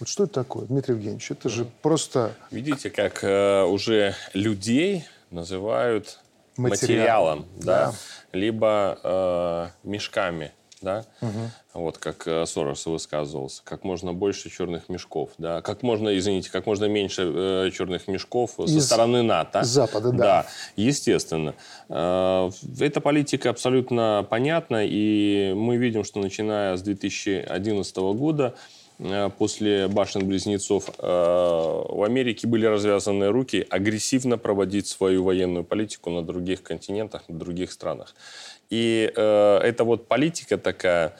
Вот 0.00 0.08
что 0.08 0.24
это 0.24 0.34
такое, 0.34 0.66
Дмитрий 0.66 0.94
Евгеньевич? 0.94 1.30
Это 1.30 1.48
же 1.48 1.66
просто... 1.82 2.34
Видите, 2.50 2.88
как 2.88 3.24
э, 3.24 3.64
уже 3.64 4.14
людей 4.32 5.04
называют 5.30 6.20
материалом, 6.56 7.46
да? 7.56 7.90
да 7.90 7.94
либо 8.32 8.98
э, 9.02 9.68
мешками, 9.88 10.52
да, 10.80 11.04
угу. 11.20 11.50
вот 11.74 11.98
как 11.98 12.26
э, 12.26 12.46
Сорос 12.46 12.86
высказывался, 12.86 13.62
как 13.64 13.84
можно 13.84 14.12
больше 14.12 14.50
черных 14.50 14.88
мешков, 14.88 15.30
да, 15.38 15.60
как 15.62 15.82
можно, 15.82 16.16
извините, 16.16 16.50
как 16.50 16.66
можно 16.66 16.84
меньше 16.84 17.22
э, 17.22 17.70
черных 17.72 18.06
мешков 18.06 18.60
Из 18.60 18.74
со 18.74 18.80
стороны 18.80 19.22
НАТО. 19.22 19.64
Запада, 19.64 20.10
да. 20.10 20.16
Да, 20.16 20.46
естественно. 20.76 21.54
Э, 21.88 22.50
эта 22.78 23.00
политика 23.00 23.50
абсолютно 23.50 24.26
понятна, 24.28 24.84
и 24.84 25.52
мы 25.56 25.76
видим, 25.76 26.04
что 26.04 26.20
начиная 26.20 26.76
с 26.76 26.82
2011 26.82 27.96
года 27.96 28.54
после 29.38 29.86
башен-близнецов 29.88 30.90
э, 30.98 31.02
в 31.02 32.02
Америке 32.04 32.46
были 32.46 32.66
развязаны 32.66 33.28
руки 33.28 33.66
агрессивно 33.70 34.38
проводить 34.38 34.86
свою 34.88 35.24
военную 35.24 35.64
политику 35.64 36.10
на 36.10 36.22
других 36.22 36.62
континентах, 36.62 37.28
на 37.28 37.38
других 37.38 37.70
странах. 37.70 38.14
И 38.70 39.12
э, 39.14 39.58
эта 39.62 39.84
вот 39.84 40.08
политика 40.08 40.58
такая 40.58 41.16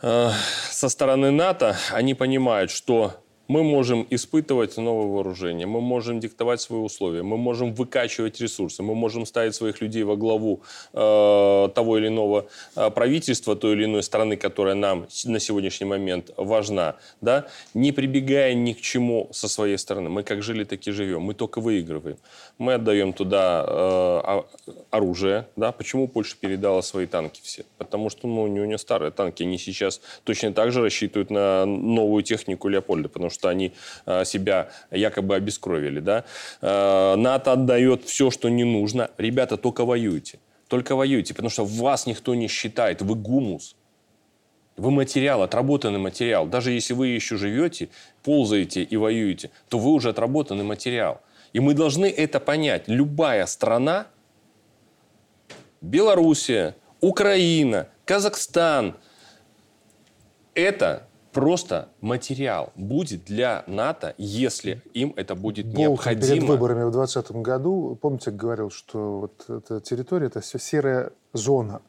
со 0.00 0.88
стороны 0.88 1.30
НАТО, 1.30 1.76
они 1.92 2.14
понимают, 2.14 2.72
что 2.72 3.22
мы 3.48 3.62
можем 3.62 4.06
испытывать 4.10 4.76
новое 4.76 5.06
вооружение, 5.06 5.66
мы 5.66 5.80
можем 5.80 6.20
диктовать 6.20 6.60
свои 6.60 6.80
условия, 6.80 7.22
мы 7.22 7.36
можем 7.36 7.74
выкачивать 7.74 8.40
ресурсы, 8.40 8.82
мы 8.82 8.94
можем 8.94 9.26
ставить 9.26 9.54
своих 9.54 9.80
людей 9.80 10.04
во 10.04 10.16
главу 10.16 10.62
э, 10.92 11.68
того 11.74 11.98
или 11.98 12.08
иного 12.08 12.46
э, 12.76 12.90
правительства, 12.90 13.56
той 13.56 13.72
или 13.72 13.84
иной 13.84 14.02
страны, 14.02 14.36
которая 14.36 14.74
нам 14.74 15.06
на 15.24 15.40
сегодняшний 15.40 15.86
момент 15.86 16.30
важна, 16.36 16.96
да, 17.20 17.46
не 17.74 17.92
прибегая 17.92 18.54
ни 18.54 18.72
к 18.72 18.80
чему 18.80 19.28
со 19.32 19.48
своей 19.48 19.78
стороны. 19.78 20.08
Мы 20.08 20.22
как 20.22 20.42
жили, 20.42 20.64
так 20.64 20.86
и 20.86 20.90
живем. 20.90 21.22
Мы 21.22 21.34
только 21.34 21.60
выигрываем. 21.60 22.16
Мы 22.58 22.74
отдаем 22.74 23.12
туда 23.12 23.64
э, 23.66 24.42
оружие. 24.90 25.46
Да? 25.56 25.72
Почему 25.72 26.08
Польша 26.08 26.36
передала 26.40 26.82
свои 26.82 27.06
танки 27.06 27.40
все? 27.42 27.64
Потому 27.78 28.10
что 28.10 28.28
ну, 28.28 28.42
у 28.42 28.46
нее 28.46 28.78
старые 28.78 29.10
танки. 29.10 29.42
Они 29.42 29.58
сейчас 29.58 30.00
точно 30.24 30.52
так 30.52 30.72
же 30.72 30.80
рассчитывают 30.80 31.30
на 31.30 31.66
новую 31.66 32.22
технику 32.22 32.68
Леопольда, 32.68 33.08
потому 33.08 33.30
что 33.32 33.48
они 33.48 33.72
э, 34.06 34.24
себя 34.24 34.68
якобы 34.90 35.34
обескровили. 35.34 36.00
Да? 36.00 36.24
Э, 36.60 37.16
НАТО 37.16 37.52
отдает 37.52 38.04
все, 38.04 38.30
что 38.30 38.48
не 38.48 38.64
нужно. 38.64 39.10
Ребята, 39.18 39.56
только 39.56 39.84
воюйте. 39.84 40.38
Только 40.68 40.96
воюйте, 40.96 41.34
потому 41.34 41.50
что 41.50 41.64
вас 41.64 42.06
никто 42.06 42.34
не 42.34 42.48
считает. 42.48 43.02
Вы 43.02 43.14
гумус. 43.14 43.76
Вы 44.76 44.90
материал, 44.90 45.42
отработанный 45.42 45.98
материал. 45.98 46.46
Даже 46.46 46.70
если 46.70 46.94
вы 46.94 47.08
еще 47.08 47.36
живете, 47.36 47.90
ползаете 48.22 48.82
и 48.82 48.96
воюете, 48.96 49.50
то 49.68 49.78
вы 49.78 49.90
уже 49.90 50.08
отработанный 50.08 50.64
материал. 50.64 51.20
И 51.52 51.60
мы 51.60 51.74
должны 51.74 52.06
это 52.06 52.40
понять. 52.40 52.84
Любая 52.86 53.44
страна, 53.46 54.06
Белоруссия, 55.82 56.74
Украина, 57.00 57.88
Казахстан, 58.06 58.96
это 60.54 61.06
просто 61.32 61.88
материал 62.00 62.72
будет 62.76 63.24
для 63.24 63.64
НАТО, 63.66 64.14
если 64.18 64.82
им 64.94 65.14
это 65.16 65.34
будет 65.34 65.66
Болтон 65.66 65.80
необходимо. 65.80 66.34
перед 66.34 66.42
выборами 66.44 66.84
в 66.84 66.92
2020 66.92 67.36
году, 67.36 67.98
помните, 68.00 68.30
говорил, 68.30 68.70
что 68.70 69.20
вот 69.20 69.44
эта 69.48 69.80
территория– 69.80 70.26
это 70.28 70.40
все 70.40 70.58
серая 70.58 71.10
зона. 71.32 71.80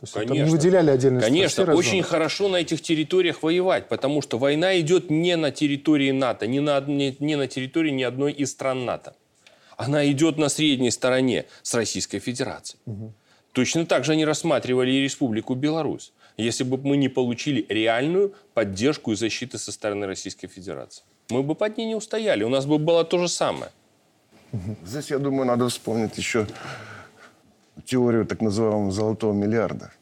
То 0.00 0.04
есть 0.04 0.14
Конечно. 0.14 0.34
Там 0.34 0.44
не 0.44 0.50
выделяли 0.50 0.90
отдельно. 0.90 1.20
Конечно, 1.20 1.74
очень 1.74 2.02
зона. 2.02 2.02
хорошо 2.02 2.48
на 2.48 2.56
этих 2.56 2.82
территориях 2.82 3.42
воевать, 3.42 3.88
потому 3.88 4.22
что 4.22 4.38
война 4.38 4.78
идет 4.80 5.10
не 5.10 5.36
на 5.36 5.50
территории 5.52 6.10
НАТО, 6.10 6.46
не 6.46 6.60
на, 6.60 6.80
не, 6.80 7.16
не 7.20 7.36
на 7.36 7.46
территории 7.46 7.90
ни 7.90 8.02
одной 8.02 8.32
из 8.32 8.50
стран 8.50 8.84
НАТО. 8.84 9.14
Она 9.76 10.10
идет 10.10 10.38
на 10.38 10.48
средней 10.48 10.90
стороне 10.90 11.46
с 11.62 11.74
Российской 11.74 12.18
Федерацией. 12.18 12.80
Угу. 12.86 13.12
Точно 13.52 13.86
так 13.86 14.04
же 14.04 14.12
они 14.12 14.24
рассматривали 14.24 14.90
и 14.90 15.02
Республику 15.02 15.54
Беларусь 15.54 16.12
если 16.36 16.64
бы 16.64 16.78
мы 16.78 16.96
не 16.96 17.08
получили 17.08 17.66
реальную 17.68 18.34
поддержку 18.54 19.12
и 19.12 19.16
защиту 19.16 19.58
со 19.58 19.72
стороны 19.72 20.06
Российской 20.06 20.48
Федерации. 20.48 21.04
Мы 21.30 21.42
бы 21.42 21.54
под 21.54 21.76
ней 21.78 21.86
не 21.86 21.94
устояли, 21.94 22.44
у 22.44 22.48
нас 22.48 22.66
бы 22.66 22.78
было 22.78 23.04
то 23.04 23.18
же 23.18 23.28
самое. 23.28 23.70
Здесь, 24.84 25.10
я 25.10 25.18
думаю, 25.18 25.46
надо 25.46 25.68
вспомнить 25.68 26.18
еще 26.18 26.46
теорию 27.84 28.26
так 28.26 28.40
называемого 28.40 28.92
золотого 28.92 29.32
миллиарда. 29.32 29.92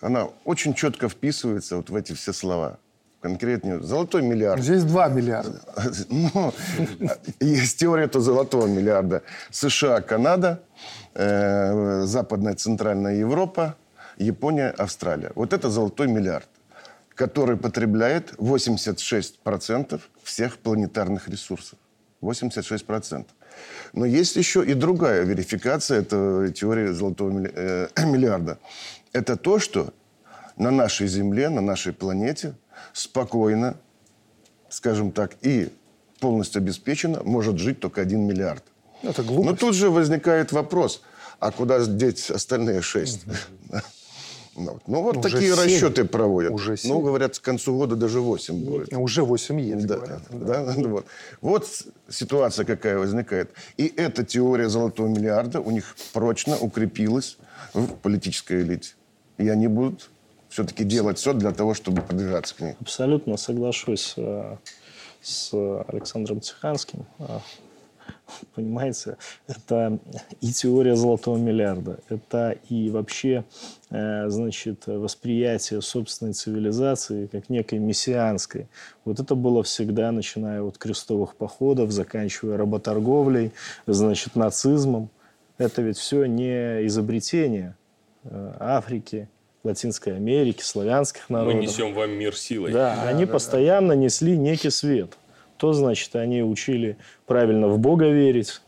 Она 0.00 0.28
очень 0.44 0.74
четко 0.74 1.08
вписывается 1.08 1.76
вот 1.76 1.90
в 1.90 1.94
эти 1.94 2.12
все 2.14 2.32
слова. 2.32 2.78
Конкретнее, 3.20 3.82
золотой 3.82 4.22
миллиард. 4.22 4.62
Здесь 4.62 4.82
два 4.84 5.08
миллиарда. 5.08 5.60
Ну, 6.08 6.54
есть 7.38 7.78
теория 7.78 8.04
этого 8.04 8.24
золотого 8.24 8.66
миллиарда. 8.66 9.22
США, 9.50 10.00
Канада, 10.00 10.62
э, 11.14 12.04
Западная 12.04 12.54
Центральная 12.54 13.16
Европа, 13.16 13.76
Япония, 14.24 14.70
Австралия. 14.70 15.32
Вот 15.34 15.52
это 15.52 15.70
золотой 15.70 16.08
миллиард, 16.08 16.48
который 17.14 17.56
потребляет 17.56 18.32
86% 18.34 20.00
всех 20.22 20.58
планетарных 20.58 21.28
ресурсов. 21.28 21.78
86%. 22.20 23.26
Но 23.92 24.04
есть 24.04 24.36
еще 24.36 24.64
и 24.64 24.74
другая 24.74 25.22
верификация 25.24 26.00
этой 26.00 26.52
теории 26.52 26.88
золотого 26.88 27.46
э, 27.46 27.88
миллиарда. 28.04 28.58
Это 29.12 29.36
то, 29.36 29.58
что 29.58 29.92
на 30.56 30.70
нашей 30.70 31.06
Земле, 31.08 31.48
на 31.48 31.60
нашей 31.60 31.92
планете 31.92 32.54
спокойно, 32.92 33.76
скажем 34.68 35.12
так, 35.12 35.36
и 35.40 35.70
полностью 36.20 36.60
обеспечено 36.60 37.22
может 37.24 37.58
жить 37.58 37.80
только 37.80 38.02
один 38.02 38.26
миллиард. 38.26 38.62
Ну, 39.02 39.10
это 39.10 39.22
глупость. 39.22 39.50
Но 39.50 39.56
тут 39.56 39.74
же 39.74 39.90
возникает 39.90 40.52
вопрос, 40.52 41.02
а 41.38 41.50
куда 41.50 41.84
деть 41.84 42.30
остальные 42.30 42.82
6? 42.82 43.24
Ну, 44.56 44.78
ну, 44.86 45.02
вот 45.02 45.18
уже 45.18 45.30
такие 45.30 45.54
7. 45.54 45.64
расчеты 45.64 46.04
проводят. 46.04 46.52
Уже 46.52 46.76
7. 46.76 46.90
Ну, 46.90 47.00
говорят, 47.00 47.38
к 47.38 47.42
концу 47.42 47.76
года 47.76 47.96
даже 47.96 48.20
8 48.20 48.64
будет. 48.64 48.92
Э, 48.92 48.96
уже 48.96 49.22
8 49.22 49.60
есть, 49.60 49.86
да, 49.86 49.96
говорят. 49.96 50.22
Да. 50.30 50.64
Да, 50.64 50.74
вот. 50.88 51.06
вот 51.40 51.66
ситуация 52.08 52.64
какая 52.64 52.98
возникает. 52.98 53.50
И 53.76 53.86
эта 53.96 54.24
теория 54.24 54.68
золотого 54.68 55.06
миллиарда 55.06 55.60
у 55.60 55.70
них 55.70 55.96
прочно 56.12 56.56
укрепилась 56.58 57.38
в 57.74 57.86
политической 57.96 58.62
элите. 58.62 58.94
И 59.38 59.48
они 59.48 59.68
будут 59.68 60.10
все-таки 60.48 60.84
делать 60.84 61.18
все 61.18 61.32
для 61.32 61.52
того, 61.52 61.74
чтобы 61.74 62.02
продвигаться 62.02 62.56
к 62.56 62.60
ней. 62.60 62.74
Абсолютно 62.80 63.36
соглашусь 63.36 64.14
э, 64.16 64.56
с 65.22 65.54
Александром 65.88 66.40
Тиханским 66.40 67.06
э, 67.20 67.38
Понимаете, 68.54 69.16
это 69.46 69.98
и 70.40 70.52
теория 70.52 70.96
золотого 70.96 71.36
миллиарда, 71.36 71.98
это 72.08 72.56
и 72.68 72.90
вообще, 72.90 73.44
э, 73.90 74.28
значит, 74.28 74.86
восприятие 74.86 75.82
собственной 75.82 76.32
цивилизации 76.32 77.26
как 77.26 77.48
некой 77.48 77.78
мессианской. 77.78 78.68
Вот 79.04 79.20
это 79.20 79.34
было 79.34 79.62
всегда, 79.62 80.12
начиная 80.12 80.62
от 80.62 80.78
крестовых 80.78 81.36
походов, 81.36 81.90
заканчивая 81.90 82.56
работорговлей, 82.56 83.52
значит, 83.86 84.36
нацизмом. 84.36 85.10
Это 85.58 85.82
ведь 85.82 85.98
все 85.98 86.24
не 86.24 86.86
изобретение 86.86 87.76
э, 88.24 88.56
Африки, 88.58 89.28
Латинской 89.62 90.16
Америки, 90.16 90.62
славянских 90.62 91.28
народов. 91.28 91.56
Мы 91.56 91.62
несем 91.62 91.92
вам 91.94 92.10
мир 92.12 92.34
силой. 92.34 92.72
Да, 92.72 92.96
да 92.96 93.08
они 93.08 93.26
да, 93.26 93.32
постоянно 93.32 93.90
да. 93.90 93.96
несли 93.96 94.36
некий 94.36 94.70
свет. 94.70 95.16
То, 95.60 95.74
значит, 95.74 96.16
они 96.16 96.42
учили 96.42 96.96
правильно 97.26 97.68
в 97.68 97.78
Бога 97.78 98.08
верить, 98.08 98.62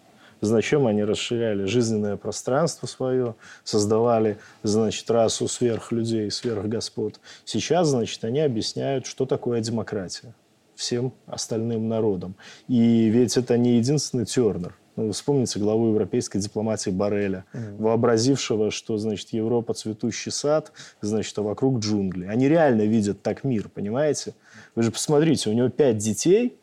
Зачем 0.45 0.89
они 0.89 1.05
расширяли 1.05 1.67
жизненное 1.67 2.17
пространство 2.17 2.89
свое, 2.89 3.37
создавали, 3.63 4.39
значит, 4.65 5.09
расу 5.09 5.47
сверхлюдей, 5.47 6.33
сверхгоспод. 6.33 7.21
Сейчас, 7.45 7.87
значит, 7.87 8.25
они 8.25 8.41
объясняют, 8.41 9.07
что 9.07 9.25
такое 9.25 9.61
демократия 9.61 10.35
всем 10.75 11.13
остальным 11.27 11.89
народам. 11.89 12.35
И 12.67 13.07
ведь 13.07 13.37
это 13.37 13.57
не 13.57 13.77
единственный 13.77 14.27
Тернер. 14.27 14.75
Ну, 14.97 15.07
вы 15.07 15.13
вспомните 15.13 15.61
главу 15.61 15.91
европейской 15.91 16.41
дипломатии 16.41 16.91
Барреля, 16.91 17.45
mm-hmm. 17.55 17.77
вообразившего, 17.81 18.73
что, 18.73 18.99
значит, 18.99 19.29
Европа 19.33 19.75
цветущий 19.75 20.33
сад, 20.33 20.73
значит, 21.01 21.39
а 21.39 21.43
вокруг 21.43 21.79
джунгли. 21.79 22.27
Они 22.27 22.49
реально 22.49 22.83
видят 22.83 23.23
так 23.23 23.45
мир, 23.45 23.69
понимаете? 23.69 24.35
Вы 24.75 24.83
же 24.83 24.91
посмотрите, 24.91 25.49
у 25.49 25.53
него 25.53 25.69
пять 25.69 25.99
детей, 25.99 26.59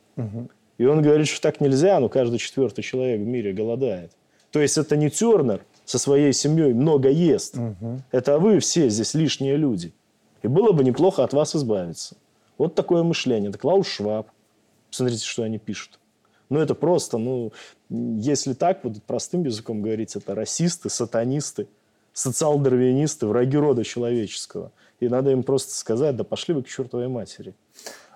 И 0.77 0.85
он 0.85 1.01
говорит, 1.01 1.27
что 1.27 1.41
так 1.41 1.59
нельзя, 1.61 1.99
но 1.99 2.09
каждый 2.09 2.39
четвертый 2.39 2.81
человек 2.81 3.19
в 3.19 3.25
мире 3.25 3.53
голодает. 3.53 4.11
То 4.51 4.59
есть 4.59 4.77
это 4.77 4.95
не 4.95 5.09
Тернер 5.09 5.65
со 5.85 5.99
своей 5.99 6.33
семьей 6.33 6.73
много 6.73 7.09
ест. 7.09 7.57
Угу. 7.57 8.01
Это 8.11 8.39
вы 8.39 8.59
все 8.59 8.89
здесь 8.89 9.13
лишние 9.13 9.57
люди. 9.57 9.93
И 10.41 10.47
было 10.47 10.71
бы 10.71 10.83
неплохо 10.83 11.23
от 11.23 11.33
вас 11.33 11.55
избавиться. 11.55 12.15
Вот 12.57 12.75
такое 12.75 13.03
мышление. 13.03 13.49
Это 13.49 13.57
Клаус 13.57 13.87
Шваб. 13.87 14.29
Смотрите, 14.89 15.25
что 15.25 15.43
они 15.43 15.59
пишут. 15.59 15.99
Ну, 16.49 16.59
это 16.59 16.73
просто, 16.73 17.17
ну, 17.17 17.51
если 17.89 18.53
так, 18.53 18.83
вот 18.83 19.03
простым 19.03 19.43
языком 19.43 19.81
говорить, 19.81 20.15
это 20.15 20.33
расисты, 20.33 20.89
сатанисты, 20.89 21.67
социал-дарвинисты, 22.13 23.27
враги 23.27 23.57
рода 23.57 23.83
человеческого. 23.83 24.71
И 24.99 25.07
надо 25.07 25.29
им 25.31 25.43
просто 25.43 25.73
сказать, 25.73 26.15
да 26.15 26.23
пошли 26.23 26.55
вы 26.55 26.63
к 26.63 26.67
чертовой 26.67 27.07
матери. 27.07 27.53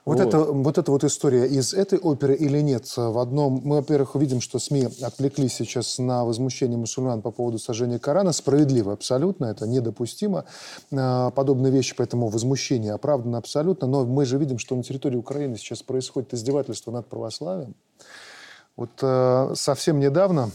Вот, 0.06 0.20
вот. 0.20 0.28
Это, 0.28 0.40
вот 0.40 0.78
эта 0.78 0.92
вот 0.92 1.06
история 1.06 1.46
из 1.46 1.74
этой 1.74 1.98
оперы 1.98 2.36
или 2.36 2.60
нет? 2.60 2.92
В 2.98 3.18
одном, 3.20 3.62
мы, 3.64 3.78
во-первых, 3.78 4.16
увидим, 4.16 4.42
что 4.42 4.60
СМИ 4.60 4.90
отвлеклись 5.02 5.54
сейчас 5.54 5.98
на 5.98 6.26
возмущение 6.26 6.78
мусульман 6.78 7.22
по 7.22 7.32
поводу 7.32 7.58
сожжения 7.58 8.00
Корана. 8.00 8.34
Справедливо 8.34 8.92
абсолютно, 8.92 9.46
это 9.46 9.66
недопустимо. 9.66 10.44
А, 10.92 11.32
подобные 11.32 11.72
вещи, 11.72 11.96
поэтому 11.96 12.28
возмущение 12.28 12.92
оправдано 12.92 13.38
абсолютно. 13.38 13.88
Но 13.88 14.04
мы 14.04 14.26
же 14.26 14.38
видим, 14.38 14.60
что 14.60 14.76
на 14.76 14.84
территории 14.84 15.16
Украины 15.16 15.56
сейчас 15.56 15.82
происходит 15.84 16.34
издевательство 16.34 16.92
над 16.92 17.08
православием. 17.08 17.74
Вот 18.76 18.90
э, 19.02 19.54
совсем 19.56 20.00
недавно 20.00 20.50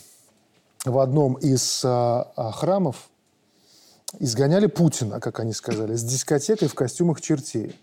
в 0.85 0.99
одном 0.99 1.35
из 1.35 1.83
э, 1.85 2.25
храмов 2.37 3.09
изгоняли 4.19 4.67
Путина, 4.67 5.21
как 5.21 5.41
они 5.41 5.55
сказали, 5.55 5.95
с 5.95 6.03
дискотекой 6.03 6.69
в 6.69 6.75
костюмах 6.75 7.21
чертей 7.23 7.77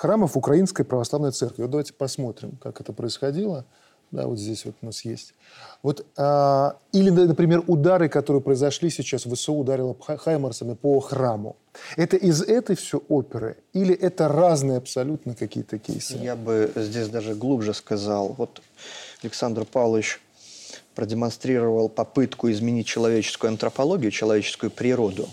храмов 0.00 0.34
Украинской 0.34 0.82
Православной 0.82 1.30
Церкви. 1.30 1.62
Вот 1.62 1.72
давайте 1.72 1.92
посмотрим, 1.92 2.52
как 2.62 2.80
это 2.80 2.94
происходило. 2.94 3.66
Да, 4.10 4.26
вот 4.26 4.38
здесь 4.38 4.64
вот 4.64 4.74
у 4.80 4.86
нас 4.86 5.04
есть. 5.04 5.34
Вот, 5.82 6.06
а, 6.16 6.78
или, 6.90 7.10
например, 7.10 7.62
удары, 7.66 8.08
которые 8.08 8.40
произошли 8.40 8.88
сейчас, 8.88 9.24
ВСУ 9.24 9.52
ударило 9.52 9.94
Хаймарсами 10.00 10.72
по 10.72 10.98
храму. 11.00 11.56
Это 11.96 12.16
из 12.16 12.40
этой 12.40 12.76
все 12.76 13.02
оперы 13.08 13.58
или 13.74 13.94
это 13.94 14.26
разные 14.26 14.78
абсолютно 14.78 15.34
какие-то 15.34 15.78
кейсы? 15.78 16.16
Я 16.16 16.34
бы 16.34 16.72
здесь 16.76 17.08
даже 17.08 17.34
глубже 17.34 17.74
сказал. 17.74 18.34
Вот 18.38 18.62
Александр 19.22 19.66
Павлович 19.66 20.18
продемонстрировал 20.94 21.90
попытку 21.90 22.50
изменить 22.50 22.86
человеческую 22.86 23.50
антропологию, 23.50 24.10
человеческую 24.10 24.70
природу. 24.70 25.28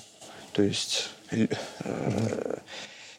То 0.52 0.62
есть... 0.62 1.10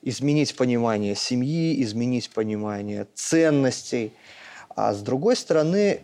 Изменить 0.03 0.57
понимание 0.57 1.15
семьи, 1.15 1.83
изменить 1.83 2.31
понимание 2.31 3.07
ценностей. 3.15 4.13
А 4.77 4.93
с 4.95 5.03
другой 5.03 5.37
стороны, 5.37 6.03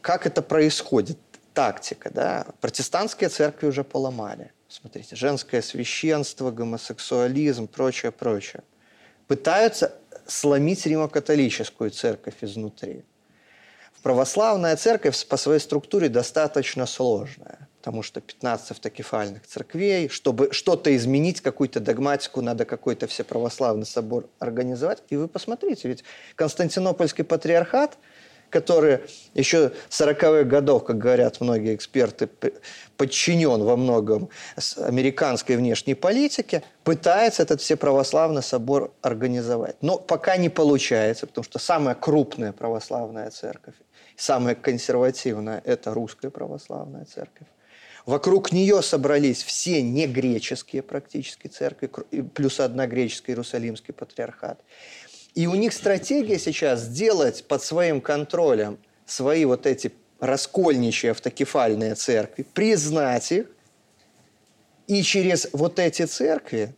как 0.00 0.26
это 0.26 0.42
происходит? 0.42 1.18
Тактика, 1.52 2.10
да? 2.10 2.46
Протестантские 2.60 3.30
церкви 3.30 3.66
уже 3.66 3.82
поломали. 3.82 4.52
Смотрите, 4.68 5.16
женское 5.16 5.62
священство, 5.62 6.50
гомосексуализм, 6.50 7.66
прочее, 7.66 8.12
прочее. 8.12 8.62
Пытаются 9.26 9.94
сломить 10.26 10.84
римокатолическую 10.86 11.90
церковь 11.90 12.34
изнутри. 12.42 13.04
Православная 14.02 14.76
церковь 14.76 15.26
по 15.26 15.36
своей 15.36 15.60
структуре 15.60 16.08
достаточно 16.08 16.86
сложная 16.86 17.66
потому 17.86 18.02
что 18.02 18.20
15 18.20 18.72
автокефальных 18.72 19.46
церквей, 19.46 20.08
чтобы 20.08 20.48
что-то 20.50 20.96
изменить, 20.96 21.40
какую-то 21.40 21.78
догматику, 21.78 22.40
надо 22.40 22.64
какой-то 22.64 23.06
всеправославный 23.06 23.86
собор 23.86 24.28
организовать. 24.40 25.04
И 25.08 25.14
вы 25.14 25.28
посмотрите, 25.28 25.86
ведь 25.86 26.02
Константинопольский 26.34 27.22
патриархат, 27.22 27.96
который 28.50 29.02
еще 29.34 29.70
40-х 29.88 30.42
годов, 30.42 30.84
как 30.84 30.98
говорят 30.98 31.40
многие 31.40 31.76
эксперты, 31.76 32.28
подчинен 32.96 33.62
во 33.62 33.76
многом 33.76 34.30
американской 34.78 35.56
внешней 35.56 35.94
политике, 35.94 36.64
пытается 36.82 37.44
этот 37.44 37.60
всеправославный 37.60 38.42
собор 38.42 38.92
организовать. 39.00 39.76
Но 39.80 39.96
пока 39.96 40.36
не 40.36 40.48
получается, 40.48 41.28
потому 41.28 41.44
что 41.44 41.60
самая 41.60 41.94
крупная 41.94 42.50
православная 42.50 43.30
церковь, 43.30 43.74
самая 44.16 44.54
консервативная– 44.54 45.62
это 45.64 45.94
русская 45.94 46.30
православная 46.30 47.04
церковь. 47.04 47.46
Вокруг 48.06 48.52
нее 48.52 48.82
собрались 48.82 49.42
все 49.42 49.82
негреческие 49.82 50.82
практически 50.82 51.48
церкви, 51.48 51.90
плюс 52.34 52.60
одна 52.60 52.86
греческая 52.86 53.32
Иерусалимский 53.32 53.92
патриархат. 53.92 54.60
И 55.34 55.46
у 55.46 55.54
них 55.54 55.72
стратегия 55.72 56.38
сейчас 56.38 56.82
сделать 56.82 57.44
под 57.44 57.62
своим 57.62 58.00
контролем 58.00 58.78
свои 59.06 59.44
вот 59.44 59.66
эти 59.66 59.92
раскольничьи 60.20 61.10
автокефальные 61.10 61.94
церкви, 61.94 62.46
признать 62.54 63.32
их, 63.32 63.46
и 64.86 65.02
через 65.02 65.48
вот 65.52 65.78
эти 65.78 66.06
церкви 66.06 66.74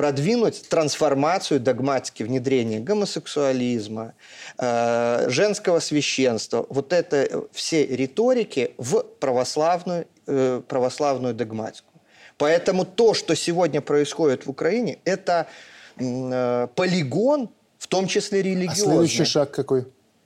продвинуть 0.00 0.66
трансформацию 0.70 1.60
догматики 1.60 2.22
внедрения 2.22 2.80
гомосексуализма, 2.80 4.14
э, 4.56 5.26
женского 5.28 5.80
священства, 5.80 6.64
вот 6.70 6.94
это 6.94 7.44
все 7.52 7.84
риторики 7.84 8.72
в 8.78 9.02
православную, 9.20 10.06
э, 10.26 10.62
православную 10.66 11.34
догматику. 11.34 11.92
Поэтому 12.38 12.86
то, 12.86 13.12
что 13.12 13.36
сегодня 13.36 13.82
происходит 13.82 14.46
в 14.46 14.50
Украине, 14.50 15.00
это 15.04 15.46
э, 15.98 16.68
полигон, 16.74 17.50
в 17.78 17.86
том 17.86 18.06
числе 18.06 18.40
религиозный. 18.40 18.84
А 18.84 18.88
следующий 18.88 19.24
шаг 19.24 19.50
какой? 19.50 19.84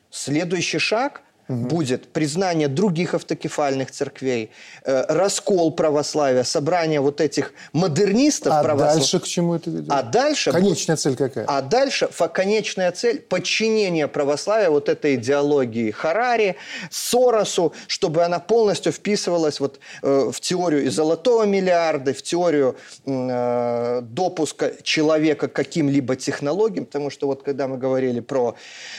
Следующий 0.08 0.78
шаг 0.78 1.22
угу. 1.48 1.66
будет 1.66 2.12
признание 2.12 2.68
других 2.68 3.14
автокефальных 3.14 3.90
церквей, 3.90 4.50
э, 4.84 5.04
раскол 5.08 5.72
православия, 5.72 6.42
собрание 6.44 7.00
вот 7.00 7.20
этих 7.20 7.52
модернистов 7.72 8.52
а 8.52 8.62
православия. 8.62 8.94
дальше 8.96 9.20
к 9.20 9.24
чему 9.24 9.54
это 9.54 9.70
ведет? 9.70 9.90
А 9.90 10.02
дальше... 10.02 10.52
Конечная 10.52 10.96
цель 10.96 11.16
какая? 11.16 11.44
А 11.46 11.62
дальше 11.62 12.08
конечная 12.32 12.92
цель– 12.92 13.20
подчинение 13.28 14.08
православия 14.08 14.70
вот 14.70 14.88
этой 14.88 15.14
идеологии 15.16 15.90
Харари, 15.90 16.56
Соросу, 16.90 17.72
чтобы 17.86 18.24
она 18.24 18.38
полностью 18.38 18.92
вписывалась 18.92 19.60
вот, 19.60 19.78
э, 20.02 20.30
в 20.32 20.40
теорию 20.40 20.84
и 20.84 20.88
золотого 20.88 21.44
миллиарда, 21.44 22.12
в 22.14 22.22
теорию 22.22 22.76
э, 23.06 24.00
допуска 24.02 24.72
человека 24.82 25.48
к 25.48 25.52
каким-либо 25.52 26.16
технологиям, 26.16 26.86
потому 26.86 27.10
что 27.10 27.26
вот 27.26 27.42
когда 27.42 27.68
мы 27.68 27.78
говорили 27.78 28.20
про 28.20 28.56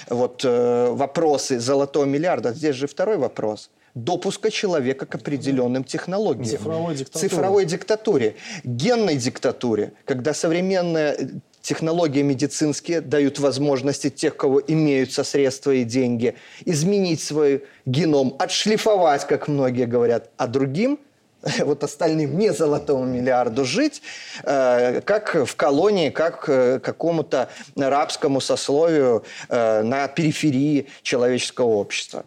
вот, 0.10 0.42
э, 0.44 0.88
вопросы 0.92 1.60
золотого 1.60 2.06
миллиарда, 2.06 2.35
миллиарда. 2.36 2.54
Здесь 2.54 2.76
же 2.76 2.88
второй 2.88 3.18
вопрос 3.18 3.70
допуска 3.94 4.52
человека 4.52 5.06
к 5.06 5.16
определенным 5.16 5.84
технологиям. 5.84 6.46
Цифровой 6.46 6.96
диктатуре. 6.96 7.30
Цифровой 7.30 7.66
диктатуре. 7.66 8.36
Генной 8.64 9.16
диктатуре, 9.16 9.94
когда 10.06 10.34
современная 10.34 11.18
технологии 11.62 12.22
медицинские 12.22 13.02
дают 13.02 13.40
возможности 13.40 14.10
тех, 14.10 14.36
кого 14.36 14.62
имеются 14.62 15.24
средства 15.24 15.72
и 15.72 15.84
деньги, 15.84 16.36
изменить 16.66 17.22
свой 17.22 17.64
геном, 17.86 18.36
отшлифовать, 18.38 19.26
как 19.28 19.48
многие 19.48 19.86
говорят, 19.86 20.30
а 20.38 20.48
другим 20.48 21.00
вот 21.60 21.84
остальным 21.84 22.38
не 22.38 22.52
золотому 22.54 23.06
миллиарду 23.06 23.66
жить, 23.66 24.02
э, 24.44 25.02
как 25.02 25.36
в 25.36 25.56
колонии, 25.56 26.10
как 26.10 26.50
э, 26.50 26.80
какому-то 26.80 27.50
рабскому 27.76 28.42
сословию 28.42 29.24
э, 29.50 29.84
на 29.84 30.08
периферии 30.08 30.88
человеческого 31.04 31.68
общества. 31.68 32.26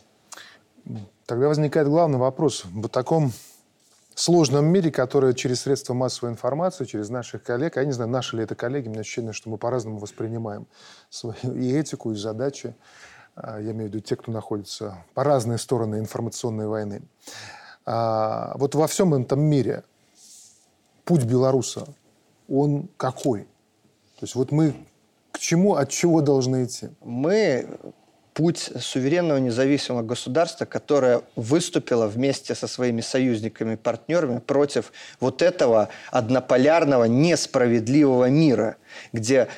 Тогда 1.27 1.49
возникает 1.49 1.89
главный 1.89 2.19
вопрос. 2.19 2.65
В 2.65 2.89
таком 2.89 3.33
сложном 4.15 4.67
мире, 4.67 4.91
который 4.91 5.35
через 5.35 5.63
средства 5.63 5.95
массовой 5.95 6.33
информации, 6.33 6.85
через 6.85 7.09
наших 7.09 7.43
коллег, 7.43 7.77
а 7.77 7.81
я 7.81 7.87
не 7.87 7.93
знаю, 7.93 8.11
наши 8.11 8.37
ли 8.37 8.45
это 8.45 8.55
коллеги, 8.55 8.89
мне 8.89 9.01
ощущение, 9.01 9.33
что 9.33 9.51
мы 9.51 9.59
по-разному 9.59 9.99
воспринимаем 9.99 10.67
свою 11.11 11.55
и 11.55 11.73
этику, 11.73 12.13
и 12.13 12.17
задачи. 12.17 12.75
Я 13.37 13.71
имею 13.71 13.91
в 13.91 13.95
виду 13.95 14.01
те, 14.01 14.17
кто 14.17 14.33
находится 14.33 15.05
по 15.15 15.23
разные 15.23 15.59
стороны 15.59 16.01
информационной 16.01 16.67
войны. 16.67 17.03
А, 17.91 18.53
вот 18.57 18.75
во 18.75 18.87
всем 18.87 19.15
этом 19.15 19.41
мире 19.41 19.83
путь 21.07 21.25
белоруса, 21.25 21.87
он 22.47 22.91
какой? 22.99 23.45
То 23.45 24.25
есть 24.25 24.35
вот 24.35 24.53
мы 24.53 24.75
к 25.33 25.39
чему, 25.39 25.75
от 25.75 25.89
чего 25.89 26.21
должны 26.21 26.65
идти? 26.65 26.91
Мы 27.03 27.67
путь 28.35 28.71
суверенного 28.79 29.39
независимого 29.39 30.03
государства, 30.03 30.67
которое 30.67 31.23
выступило 31.35 32.09
вместе 32.09 32.55
со 32.55 32.67
своими 32.67 33.01
союзниками 33.01 33.73
и 33.73 33.77
партнерами 33.77 34.41
против 34.41 34.93
вот 35.19 35.41
этого 35.41 35.89
однополярного, 36.11 37.05
несправедливого 37.05 38.29
мира, 38.29 38.77
где 39.15 39.49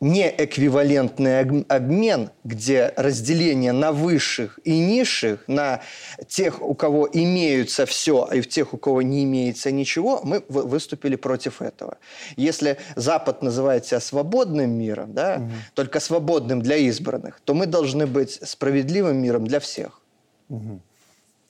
неэквивалентный 0.00 1.64
обмен, 1.68 2.30
где 2.44 2.92
разделение 2.96 3.72
на 3.72 3.92
высших 3.92 4.58
и 4.64 4.78
низших, 4.78 5.44
на 5.46 5.80
тех, 6.28 6.60
у 6.62 6.74
кого 6.74 7.08
имеются 7.12 7.86
все, 7.86 8.28
и 8.32 8.40
в 8.40 8.48
тех, 8.48 8.74
у 8.74 8.76
кого 8.76 9.02
не 9.02 9.24
имеется 9.24 9.70
ничего, 9.70 10.20
мы 10.24 10.44
выступили 10.48 11.16
против 11.16 11.62
этого. 11.62 11.96
Если 12.36 12.78
Запад 12.96 13.42
называет 13.42 13.86
себя 13.86 14.00
свободным 14.00 14.70
миром, 14.70 15.14
да, 15.14 15.36
угу. 15.36 15.52
только 15.74 16.00
свободным 16.00 16.60
для 16.60 16.76
избранных, 16.76 17.40
то 17.40 17.54
мы 17.54 17.66
должны 17.66 18.06
быть 18.06 18.40
справедливым 18.42 19.16
миром 19.16 19.46
для 19.46 19.60
всех. 19.60 20.00
Угу. 20.48 20.80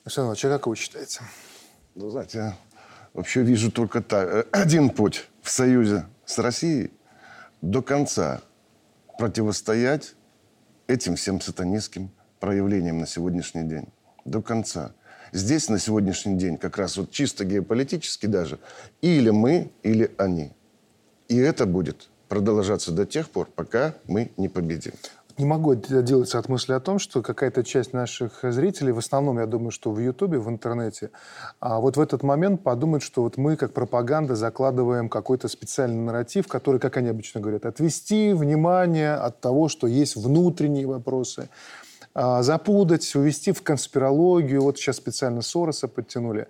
Александр 0.04 0.26
Иванович, 0.26 0.44
а 0.44 0.48
как 0.50 0.66
вы 0.66 0.76
считаете? 0.76 1.20
Ну, 1.94 2.10
знаете, 2.10 2.54
вообще 3.14 3.42
вижу 3.42 3.72
только 3.72 4.02
так, 4.02 4.28
э, 4.28 4.44
один 4.52 4.90
путь 4.90 5.28
в 5.42 5.50
союзе 5.50 6.06
с 6.24 6.38
Россией 6.38 6.90
до 7.70 7.80
конца 7.80 8.42
противостоять 9.18 10.14
этим 10.86 11.16
всем 11.16 11.40
сатанистским 11.40 12.10
проявлениям 12.38 12.98
на 12.98 13.06
сегодняшний 13.06 13.64
день. 13.64 13.86
До 14.26 14.42
конца. 14.42 14.92
Здесь 15.32 15.70
на 15.70 15.78
сегодняшний 15.78 16.36
день 16.36 16.58
как 16.58 16.76
раз 16.76 16.98
вот 16.98 17.10
чисто 17.10 17.46
геополитически 17.46 18.26
даже 18.26 18.58
или 19.00 19.30
мы, 19.30 19.72
или 19.82 20.14
они. 20.18 20.52
И 21.28 21.38
это 21.38 21.64
будет 21.64 22.10
продолжаться 22.28 22.92
до 22.92 23.06
тех 23.06 23.30
пор, 23.30 23.48
пока 23.54 23.94
мы 24.06 24.30
не 24.36 24.50
победим. 24.50 24.92
Не 25.36 25.46
могу 25.46 25.72
отделаться 25.72 26.38
от 26.38 26.48
мысли 26.48 26.74
о 26.74 26.80
том, 26.80 27.00
что 27.00 27.20
какая-то 27.20 27.64
часть 27.64 27.92
наших 27.92 28.40
зрителей, 28.42 28.92
в 28.92 28.98
основном, 28.98 29.40
я 29.40 29.46
думаю, 29.46 29.72
что 29.72 29.90
в 29.90 29.98
Ютубе, 29.98 30.38
в 30.38 30.48
интернете, 30.48 31.10
а 31.58 31.80
вот 31.80 31.96
в 31.96 32.00
этот 32.00 32.22
момент 32.22 32.62
подумают, 32.62 33.02
что 33.02 33.22
вот 33.22 33.36
мы, 33.36 33.56
как 33.56 33.72
пропаганда, 33.72 34.36
закладываем 34.36 35.08
какой-то 35.08 35.48
специальный 35.48 36.00
нарратив, 36.00 36.46
который, 36.46 36.78
как 36.78 36.96
они 36.98 37.08
обычно 37.08 37.40
говорят, 37.40 37.66
отвести 37.66 38.32
внимание 38.32 39.14
от 39.14 39.40
того, 39.40 39.68
что 39.68 39.88
есть 39.88 40.14
внутренние 40.14 40.86
вопросы, 40.86 41.48
а, 42.14 42.44
запутать, 42.44 43.12
увести 43.16 43.50
в 43.50 43.60
конспирологию. 43.62 44.62
Вот 44.62 44.78
сейчас 44.78 44.96
специально 44.96 45.42
Сороса 45.42 45.88
подтянули. 45.88 46.46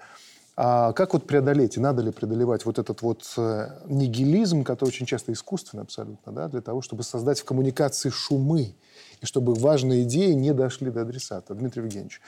А 0.57 0.93
как 0.93 1.15
вот 1.15 1.27
преодолеть, 1.27 1.77
и 1.77 1.81
надо 1.81 2.03
ли 2.03 2.13
преодолевать 2.13 2.65
вот 2.65 2.79
этот 2.79 3.03
вот 3.03 3.25
э, 3.37 3.71
нигилизм, 3.87 4.63
который 4.63 4.91
очень 4.91 5.05
часто 5.05 5.33
искусственный 5.33 5.83
абсолютно, 5.83 6.31
да, 6.31 6.47
для 6.47 6.61
того, 6.61 6.81
чтобы 6.81 7.03
создать 7.03 7.41
в 7.41 7.45
коммуникации 7.45 8.09
шумы, 8.09 8.77
и 9.21 9.27
чтобы 9.27 9.55
важные 9.55 10.05
идеи 10.05 10.33
не 10.33 10.53
дошли 10.53 10.91
до 10.91 11.03
адресата? 11.03 11.55
Дмитрий 11.55 11.83
Евгеньевич, 11.83 12.21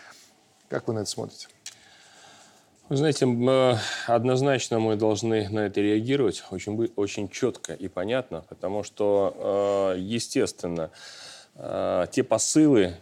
как 0.68 0.89
вы 0.89 0.95
на 0.95 1.01
это 1.01 1.11
смотрите? 1.11 1.47
Вы 2.89 2.97
знаете, 2.97 3.27
однозначно 4.09 4.81
мы 4.81 4.97
должны 4.97 5.49
на 5.49 5.61
это 5.61 5.81
реагировать 5.81 6.43
очень, 6.51 6.91
очень 6.97 7.29
четко 7.29 7.74
и 7.74 7.87
понятно, 7.87 8.45
потому 8.49 8.83
что, 8.83 9.95
э, 9.95 10.01
естественно, 10.01 10.91
э, 11.55 12.07
те 12.11 12.24
посылы 12.24 12.97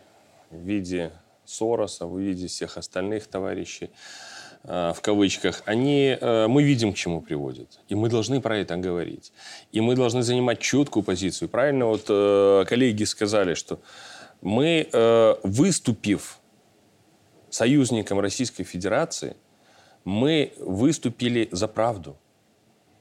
в 0.50 0.56
виде 0.56 1.12
Сороса, 1.46 2.06
в 2.06 2.18
виде 2.18 2.46
всех 2.46 2.76
остальных 2.76 3.26
товарищей, 3.26 3.88
Э, 3.88 4.33
в 4.64 4.96
кавычках, 5.02 5.62
они, 5.66 6.16
э, 6.18 6.46
мы 6.48 6.62
видим, 6.62 6.92
к 6.92 6.96
чему 6.96 7.20
приводят. 7.20 7.80
И 7.88 7.94
мы 7.94 8.08
должны 8.08 8.40
про 8.40 8.58
это 8.58 8.76
говорить. 8.76 9.32
И 9.72 9.80
мы 9.80 9.94
должны 9.94 10.22
занимать 10.22 10.58
четкую 10.58 11.02
позицию. 11.02 11.48
Правильно 11.48 11.86
вот 11.86 12.06
э, 12.08 12.64
коллеги 12.66 13.04
сказали, 13.04 13.54
что 13.54 13.78
мы, 14.40 14.88
выступив 15.42 16.38
союзником 17.48 18.20
Российской 18.20 18.64
Федерации, 18.64 19.36
мы 20.04 20.52
выступили 20.58 21.48
за 21.50 21.68
правду. 21.68 22.16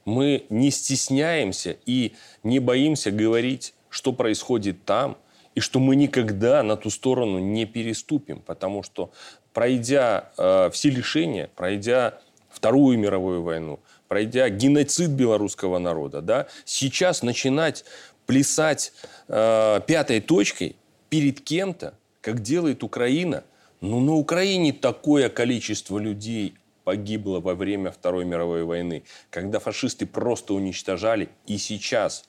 Мы 0.04 0.46
не 0.48 0.70
стесняемся 0.70 1.76
и 1.86 2.14
не 2.42 2.58
боимся 2.60 3.10
говорить, 3.10 3.74
что 3.88 4.12
происходит 4.12 4.84
там, 4.84 5.16
и 5.54 5.60
что 5.60 5.78
мы 5.78 5.96
никогда 5.96 6.62
на 6.62 6.76
ту 6.76 6.90
сторону 6.90 7.38
не 7.38 7.64
переступим, 7.64 8.40
потому 8.40 8.82
что 8.82 9.12
пройдя 9.54 10.30
э, 10.36 10.68
все 10.72 10.90
лишения, 10.90 11.48
пройдя 11.56 12.18
Вторую 12.50 12.98
мировую 12.98 13.42
войну, 13.42 13.80
пройдя 14.08 14.48
геноцид 14.48 15.10
белорусского 15.10 15.78
народа, 15.78 16.20
да, 16.20 16.46
сейчас 16.64 17.22
начинать 17.22 17.84
плясать 18.26 18.92
э, 19.28 19.80
пятой 19.86 20.20
точкой 20.20 20.76
перед 21.08 21.40
кем-то, 21.40 21.94
как 22.20 22.42
делает 22.42 22.82
Украина, 22.82 23.44
ну 23.80 24.00
на 24.00 24.14
Украине 24.14 24.72
такое 24.72 25.28
количество 25.28 25.98
людей 25.98 26.54
погибло 26.84 27.40
во 27.40 27.54
время 27.54 27.90
Второй 27.90 28.24
мировой 28.24 28.64
войны, 28.64 29.04
когда 29.30 29.58
фашисты 29.58 30.06
просто 30.06 30.54
уничтожали, 30.54 31.28
и 31.46 31.58
сейчас 31.58 32.24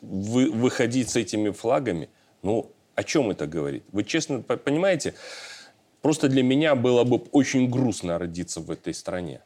вы, 0.00 0.50
выходить 0.50 1.10
с 1.10 1.16
этими 1.16 1.50
флагами, 1.50 2.08
ну 2.42 2.70
о 2.94 3.02
чем 3.02 3.30
это 3.30 3.46
говорит? 3.46 3.84
Вы 3.92 4.04
честно 4.04 4.40
понимаете, 4.40 5.14
Просто 6.04 6.28
для 6.28 6.42
меня 6.42 6.74
было 6.74 7.02
бы 7.02 7.16
очень 7.32 7.70
грустно 7.70 8.18
родиться 8.18 8.60
в 8.60 8.70
этой 8.70 8.92
стране, 8.92 9.40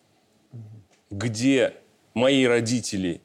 где 1.09 1.75
мои 2.15 2.47
родители 2.47 3.21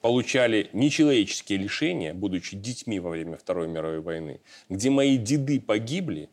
получали 0.00 0.70
нечеловеческие 0.72 1.58
лишения, 1.58 2.14
будучи 2.14 2.56
детьми 2.56 2.98
во 2.98 3.10
время 3.10 3.36
Второй 3.36 3.68
мировой 3.68 4.00
войны, 4.00 4.40
где 4.70 4.88
мои 4.88 5.18
деды 5.18 5.60
погибли, 5.60 6.30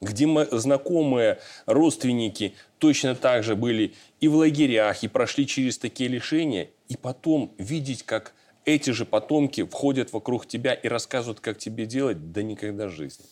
где 0.00 0.24
мои 0.24 0.46
знакомые 0.50 1.40
родственники 1.66 2.54
точно 2.78 3.14
так 3.14 3.44
же 3.44 3.54
были 3.54 3.92
и 4.18 4.28
в 4.28 4.36
лагерях, 4.36 5.04
и 5.04 5.08
прошли 5.08 5.46
через 5.46 5.76
такие 5.76 6.08
лишения, 6.08 6.70
и 6.88 6.96
потом 6.96 7.52
видеть, 7.58 8.02
как 8.02 8.32
эти 8.64 8.92
же 8.92 9.04
потомки 9.04 9.62
входят 9.62 10.14
вокруг 10.14 10.46
тебя 10.46 10.72
и 10.72 10.88
рассказывают, 10.88 11.40
как 11.40 11.58
тебе 11.58 11.84
делать, 11.84 12.32
да 12.32 12.42
никогда 12.42 12.88
жизни. 12.88 13.26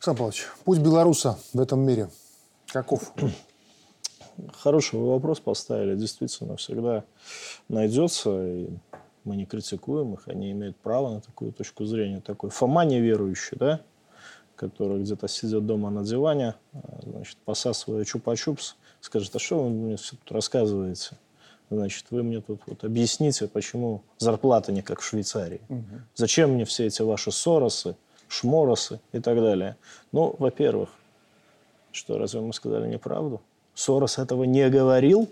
Александр 0.00 0.18
Павлович, 0.18 0.46
путь 0.64 0.78
белоруса 0.78 1.38
в 1.52 1.60
этом 1.60 1.80
мире 1.80 2.08
каков? 2.68 3.12
Хороший 4.54 4.98
вопрос 4.98 5.40
поставили. 5.40 5.94
Действительно, 5.94 6.56
всегда 6.56 7.04
найдется, 7.68 8.46
и 8.46 8.70
мы 9.24 9.36
не 9.36 9.44
критикуем 9.44 10.14
их, 10.14 10.26
они 10.26 10.52
имеют 10.52 10.78
право 10.78 11.10
на 11.10 11.20
такую 11.20 11.52
точку 11.52 11.84
зрения. 11.84 12.22
Такой 12.22 12.48
Фома 12.48 12.86
неверующий, 12.86 13.58
да, 13.58 13.82
который 14.56 15.02
где-то 15.02 15.28
сидит 15.28 15.66
дома 15.66 15.90
на 15.90 16.02
диване, 16.02 16.54
значит, 17.02 17.36
посасывая 17.44 18.04
чупа-чупс, 18.04 18.76
скажет, 19.02 19.36
а 19.36 19.38
что 19.38 19.64
вы 19.64 19.68
мне 19.68 19.96
все 19.98 20.16
тут 20.16 20.32
рассказываете? 20.32 21.18
Значит, 21.68 22.06
вы 22.08 22.22
мне 22.22 22.40
тут 22.40 22.62
вот 22.66 22.84
объясните, 22.84 23.48
почему 23.48 24.02
зарплата 24.16 24.72
не 24.72 24.80
как 24.80 25.00
в 25.00 25.04
Швейцарии. 25.04 25.60
Угу. 25.68 25.84
Зачем 26.14 26.54
мне 26.54 26.64
все 26.64 26.86
эти 26.86 27.02
ваши 27.02 27.30
соросы, 27.30 27.96
шморосы 28.30 29.00
и 29.12 29.20
так 29.20 29.36
далее. 29.36 29.76
Ну, 30.12 30.34
во-первых, 30.38 30.88
что, 31.92 32.18
разве 32.18 32.40
мы 32.40 32.52
сказали 32.52 32.88
неправду? 32.88 33.40
Сорос 33.74 34.18
этого 34.18 34.44
не 34.44 34.68
говорил? 34.68 35.28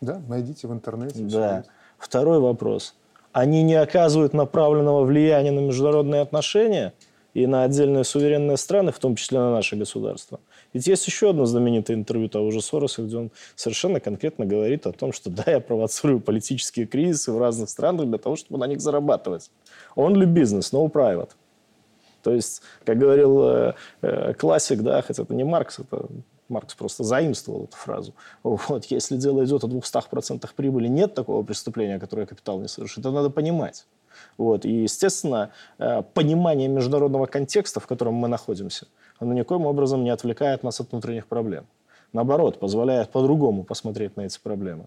Да, 0.00 0.22
найдите 0.28 0.68
в 0.68 0.72
интернете. 0.72 1.18
Да. 1.22 1.64
Второй 1.98 2.38
вопрос. 2.38 2.94
Они 3.32 3.62
не 3.62 3.74
оказывают 3.74 4.32
направленного 4.32 5.04
влияния 5.04 5.50
на 5.50 5.60
международные 5.60 6.20
отношения 6.20 6.92
и 7.32 7.48
на 7.48 7.64
отдельные 7.64 8.04
суверенные 8.04 8.56
страны, 8.56 8.92
в 8.92 8.98
том 9.00 9.16
числе 9.16 9.40
на 9.40 9.50
наше 9.50 9.74
государство. 9.74 10.38
Ведь 10.72 10.86
есть 10.86 11.06
еще 11.06 11.30
одно 11.30 11.46
знаменитое 11.46 11.96
интервью 11.96 12.28
того 12.28 12.52
же 12.52 12.60
Сороса, 12.60 13.02
где 13.02 13.16
он 13.16 13.32
совершенно 13.56 13.98
конкретно 13.98 14.46
говорит 14.46 14.86
о 14.86 14.92
том, 14.92 15.12
что 15.12 15.30
да, 15.30 15.44
я 15.46 15.58
провоцирую 15.58 16.20
политические 16.20 16.86
кризисы 16.86 17.32
в 17.32 17.38
разных 17.38 17.70
странах 17.70 18.06
для 18.06 18.18
того, 18.18 18.36
чтобы 18.36 18.60
на 18.60 18.68
них 18.68 18.80
зарабатывать. 18.80 19.50
Only 19.96 20.26
business, 20.26 20.72
no 20.72 20.88
private. 20.90 21.30
То 22.24 22.32
есть, 22.32 22.62
как 22.86 22.98
говорил 22.98 23.42
э, 23.42 23.74
э, 24.00 24.32
классик, 24.32 24.80
да, 24.80 25.02
хотя 25.02 25.22
это 25.22 25.34
не 25.34 25.44
Маркс, 25.44 25.78
это 25.78 26.06
Маркс 26.48 26.74
просто 26.74 27.04
заимствовал 27.04 27.64
эту 27.64 27.76
фразу. 27.76 28.14
Вот, 28.42 28.86
если 28.86 29.16
дело 29.18 29.44
идет 29.44 29.62
о 29.62 29.68
200% 29.68 30.48
прибыли, 30.56 30.88
нет 30.88 31.14
такого 31.14 31.42
преступления, 31.42 31.98
которое 31.98 32.26
капитал 32.26 32.58
не 32.60 32.68
совершит. 32.68 33.00
Это 33.00 33.10
надо 33.10 33.28
понимать. 33.28 33.86
Вот. 34.38 34.64
И, 34.64 34.70
естественно, 34.70 35.50
э, 35.78 36.02
понимание 36.14 36.66
международного 36.68 37.26
контекста, 37.26 37.78
в 37.78 37.86
котором 37.86 38.14
мы 38.14 38.28
находимся, 38.28 38.86
оно 39.18 39.34
никоим 39.34 39.66
образом 39.66 40.02
не 40.02 40.10
отвлекает 40.10 40.62
нас 40.62 40.80
от 40.80 40.92
внутренних 40.92 41.26
проблем. 41.26 41.66
Наоборот, 42.14 42.58
позволяет 42.58 43.10
по-другому 43.10 43.64
посмотреть 43.64 44.16
на 44.16 44.22
эти 44.22 44.38
проблемы. 44.40 44.86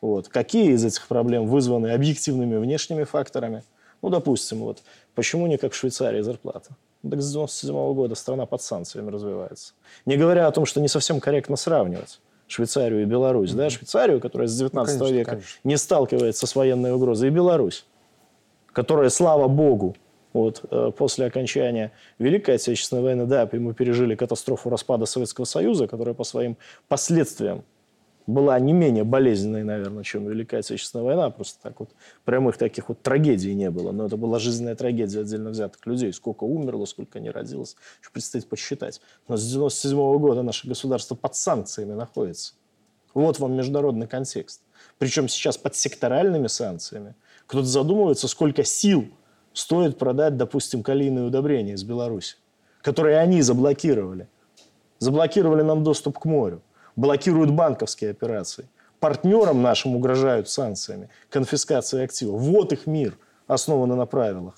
Вот. 0.00 0.28
Какие 0.28 0.72
из 0.72 0.82
этих 0.82 1.06
проблем 1.08 1.46
вызваны 1.46 1.92
объективными 1.92 2.56
внешними 2.56 3.04
факторами– 3.04 3.64
ну, 4.02 4.08
допустим, 4.08 4.58
вот, 4.60 4.82
почему 5.14 5.46
не 5.46 5.58
как 5.58 5.72
в 5.72 5.76
Швейцарии 5.76 6.20
зарплата? 6.22 6.70
Ну, 7.02 7.10
так 7.10 7.22
с 7.22 7.30
97 7.32 7.74
-го 7.74 7.94
года 7.94 8.14
страна 8.14 8.46
под 8.46 8.62
санкциями 8.62 9.10
развивается. 9.10 9.72
Не 10.06 10.16
говоря 10.16 10.46
о 10.46 10.52
том, 10.52 10.66
что 10.66 10.80
не 10.80 10.88
совсем 10.88 11.20
корректно 11.20 11.56
сравнивать 11.56 12.20
Швейцарию 12.46 13.02
и 13.02 13.04
Беларусь. 13.04 13.50
Mm-hmm. 13.50 13.56
Да? 13.56 13.70
Швейцарию, 13.70 14.20
которая 14.20 14.48
с 14.48 14.56
19 14.56 14.94
ну, 14.94 14.98
конечно, 14.98 15.18
века 15.18 15.30
конечно. 15.30 15.60
не 15.64 15.76
сталкивается 15.76 16.46
с 16.46 16.54
военной 16.54 16.92
угрозой, 16.92 17.28
и 17.28 17.30
Беларусь, 17.30 17.86
которая, 18.72 19.08
слава 19.08 19.48
богу, 19.48 19.96
вот, 20.32 20.62
э, 20.70 20.92
после 20.96 21.26
окончания 21.26 21.92
Великой 22.18 22.56
Отечественной 22.56 23.02
войны, 23.02 23.26
да, 23.26 23.48
мы 23.52 23.74
пережили 23.74 24.14
катастрофу 24.14 24.70
распада 24.70 25.06
Советского 25.06 25.44
Союза, 25.44 25.86
которая 25.86 26.14
по 26.14 26.24
своим 26.24 26.56
последствиям 26.88 27.64
была 28.26 28.58
не 28.60 28.72
менее 28.72 29.04
болезненной, 29.04 29.64
наверное, 29.64 30.04
чем 30.04 30.28
Великая 30.28 30.58
Отечественная 30.58 31.04
война. 31.04 31.30
Просто 31.30 31.60
так 31.62 31.80
вот 31.80 31.90
прямых 32.24 32.56
таких 32.56 32.88
вот 32.88 33.02
трагедий 33.02 33.54
не 33.54 33.70
было. 33.70 33.92
Но 33.92 34.06
это 34.06 34.16
была 34.16 34.38
жизненная 34.38 34.76
трагедия 34.76 35.20
отдельно 35.20 35.50
взятых 35.50 35.84
людей. 35.86 36.12
Сколько 36.12 36.44
умерло, 36.44 36.84
сколько 36.84 37.20
не 37.20 37.30
родилось. 37.30 37.76
Еще 38.00 38.10
предстоит 38.12 38.48
посчитать. 38.48 39.00
Но 39.28 39.36
с 39.36 39.48
97 39.50 39.98
-го 39.98 40.18
года 40.18 40.42
наше 40.42 40.68
государство 40.68 41.14
под 41.14 41.34
санкциями 41.34 41.92
находится. 41.92 42.54
Вот 43.14 43.38
вам 43.38 43.54
международный 43.54 44.06
контекст. 44.06 44.62
Причем 44.98 45.28
сейчас 45.28 45.58
под 45.58 45.74
секторальными 45.74 46.46
санкциями. 46.46 47.14
Кто-то 47.46 47.66
задумывается, 47.66 48.28
сколько 48.28 48.64
сил 48.64 49.08
стоит 49.52 49.98
продать, 49.98 50.36
допустим, 50.36 50.82
калийные 50.82 51.24
удобрения 51.24 51.72
из 51.72 51.82
Беларуси, 51.82 52.36
которые 52.82 53.18
они 53.18 53.42
заблокировали. 53.42 54.28
Заблокировали 55.00 55.62
нам 55.62 55.82
доступ 55.82 56.18
к 56.18 56.24
морю 56.26 56.62
блокируют 57.00 57.50
банковские 57.50 58.10
операции. 58.10 58.68
партнерам 59.00 59.62
нашим 59.62 59.96
угрожают 59.96 60.50
санкциями, 60.50 61.08
конфискацией 61.30 62.04
активов. 62.04 62.38
Вот 62.42 62.74
их 62.74 62.86
мир, 62.86 63.16
основанный 63.46 63.96
на 63.96 64.04
правилах, 64.04 64.54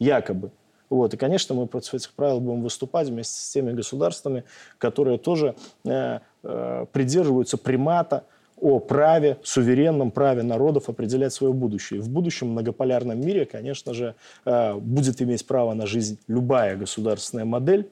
якобы. 0.00 0.50
Вот. 0.90 1.14
И, 1.14 1.16
конечно, 1.16 1.54
мы 1.54 1.68
против 1.68 1.94
этих 1.94 2.12
правил 2.12 2.40
будем 2.40 2.62
выступать 2.62 3.08
вместе 3.08 3.40
с 3.40 3.50
теми 3.50 3.70
государствами, 3.70 4.42
которые 4.78 5.18
тоже 5.18 5.54
э, 5.84 6.18
э, 6.42 6.86
придерживаются 6.92 7.56
примата 7.56 8.24
о 8.60 8.80
праве, 8.80 9.38
суверенном 9.44 10.10
праве 10.10 10.42
народов 10.42 10.88
определять 10.88 11.32
свое 11.32 11.52
будущее. 11.52 12.00
И 12.00 12.02
в 12.02 12.08
будущем 12.08 12.48
многополярном 12.48 13.20
мире, 13.20 13.46
конечно 13.46 13.94
же, 13.94 14.16
э, 14.44 14.74
будет 14.74 15.22
иметь 15.22 15.46
право 15.46 15.74
на 15.74 15.86
жизнь 15.86 16.18
любая 16.26 16.76
государственная 16.76 17.44
модель, 17.44 17.88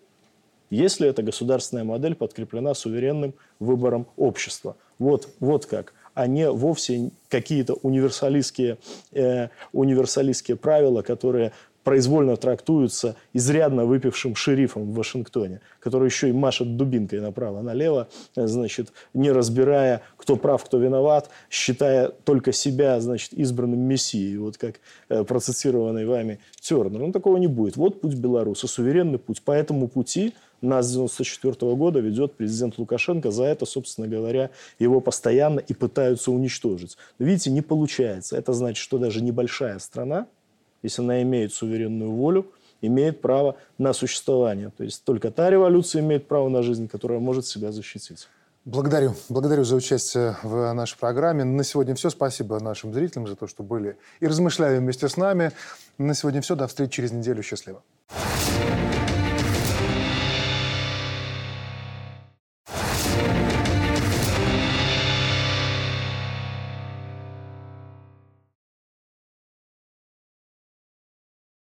если 0.73 1.09
эта 1.09 1.23
государственная 1.23 1.85
модель 1.85 2.15
подкреплена 2.15 2.75
суверенным 2.75 3.35
выбором 3.61 4.07
общества. 4.17 4.77
Вот, 4.99 5.29
вот 5.41 5.67
как 5.67 5.93
а 6.15 6.27
не 6.27 6.51
вовсе 6.51 7.11
какие-то 7.29 7.75
универсалистские, 7.75 8.79
э, 9.13 9.49
универсалистские 9.73 10.57
правила, 10.57 11.03
которые 11.03 11.53
произвольно 11.85 12.37
трактуются 12.37 13.17
изрядно 13.33 13.85
выпившим 13.85 14.37
шерифом 14.37 14.85
в 14.85 14.95
Вашингтоне, 14.95 15.61
который 15.81 16.07
еще 16.07 16.29
и 16.29 16.33
машет 16.33 16.77
дубинкой 16.77 17.21
направо-налево, 17.21 18.09
значит, 18.37 18.93
не 19.15 19.33
разбирая, 19.33 20.03
кто 20.17 20.37
прав, 20.37 20.65
кто 20.65 20.79
виноват, 20.79 21.31
считая 21.51 22.09
только 22.09 22.53
себя, 22.53 23.01
значит, 23.01 23.33
избранным 23.33 23.81
мессией, 23.81 24.37
вот 24.37 24.59
как 24.59 24.77
э, 25.09 25.25
процитированный 25.25 26.07
вами 26.07 26.39
Тернер. 26.61 27.01
Ну, 27.01 27.13
такого 27.13 27.37
не 27.37 27.49
будет. 27.49 27.77
Вот 27.77 28.01
путь 28.01 28.15
белоруса, 28.15 28.69
суверенный 28.69 29.19
путь. 29.19 29.43
По 29.43 29.53
этому 29.53 29.89
пути 29.89 30.35
нас 30.63 30.87
с 30.87 30.95
1994 30.95 31.75
года 31.75 32.01
ведет 32.01 32.35
президент 32.35 32.79
Лукашенко. 32.79 33.31
За 33.31 33.45
это, 33.45 33.67
собственно 33.67 34.09
говоря, 34.09 34.51
его 34.79 35.01
постоянно 35.01 35.61
и 35.61 35.75
пытаются 35.75 36.31
уничтожить. 36.31 36.97
Но 37.19 37.27
видите, 37.27 37.51
не 37.51 37.63
получается. 37.63 38.37
Это 38.37 38.53
значит, 38.53 38.83
что 38.83 38.99
даже 38.99 39.23
небольшая 39.23 39.79
страна, 39.79 40.27
если 40.83 41.03
она 41.03 41.23
имеет 41.23 41.53
суверенную 41.53 42.11
волю, 42.11 42.47
имеет 42.81 43.21
право 43.21 43.57
на 43.79 43.93
существование. 43.93 44.71
То 44.77 44.85
есть 44.85 45.05
только 45.05 45.31
та 45.31 45.51
революция 45.51 46.03
имеет 46.03 46.27
право 46.29 46.49
на 46.49 46.63
жизнь, 46.63 46.89
которая 46.89 47.21
может 47.21 47.47
себя 47.47 47.73
защитить. 47.73 48.29
Благодарю. 48.65 49.15
Благодарю 49.29 49.65
за 49.65 49.75
участие 49.75 50.37
в 50.45 50.73
нашей 50.73 50.97
программе. 50.97 51.43
На 51.43 51.65
сегодня 51.65 51.97
все. 51.97 52.11
Спасибо 52.11 52.61
нашим 52.61 52.95
зрителям 52.95 53.27
за 53.27 53.35
то, 53.35 53.49
что 53.49 53.65
были 53.65 53.97
и 54.21 54.27
размышляли 54.27 54.79
вместе 54.79 55.09
с 55.09 55.17
нами. 55.17 55.51
На 55.99 56.15
сегодня 56.15 56.43
все. 56.43 56.55
До 56.55 56.69
встречи 56.69 56.93
через 56.93 57.11
неделю. 57.11 57.43
Счастливо. 57.43 57.83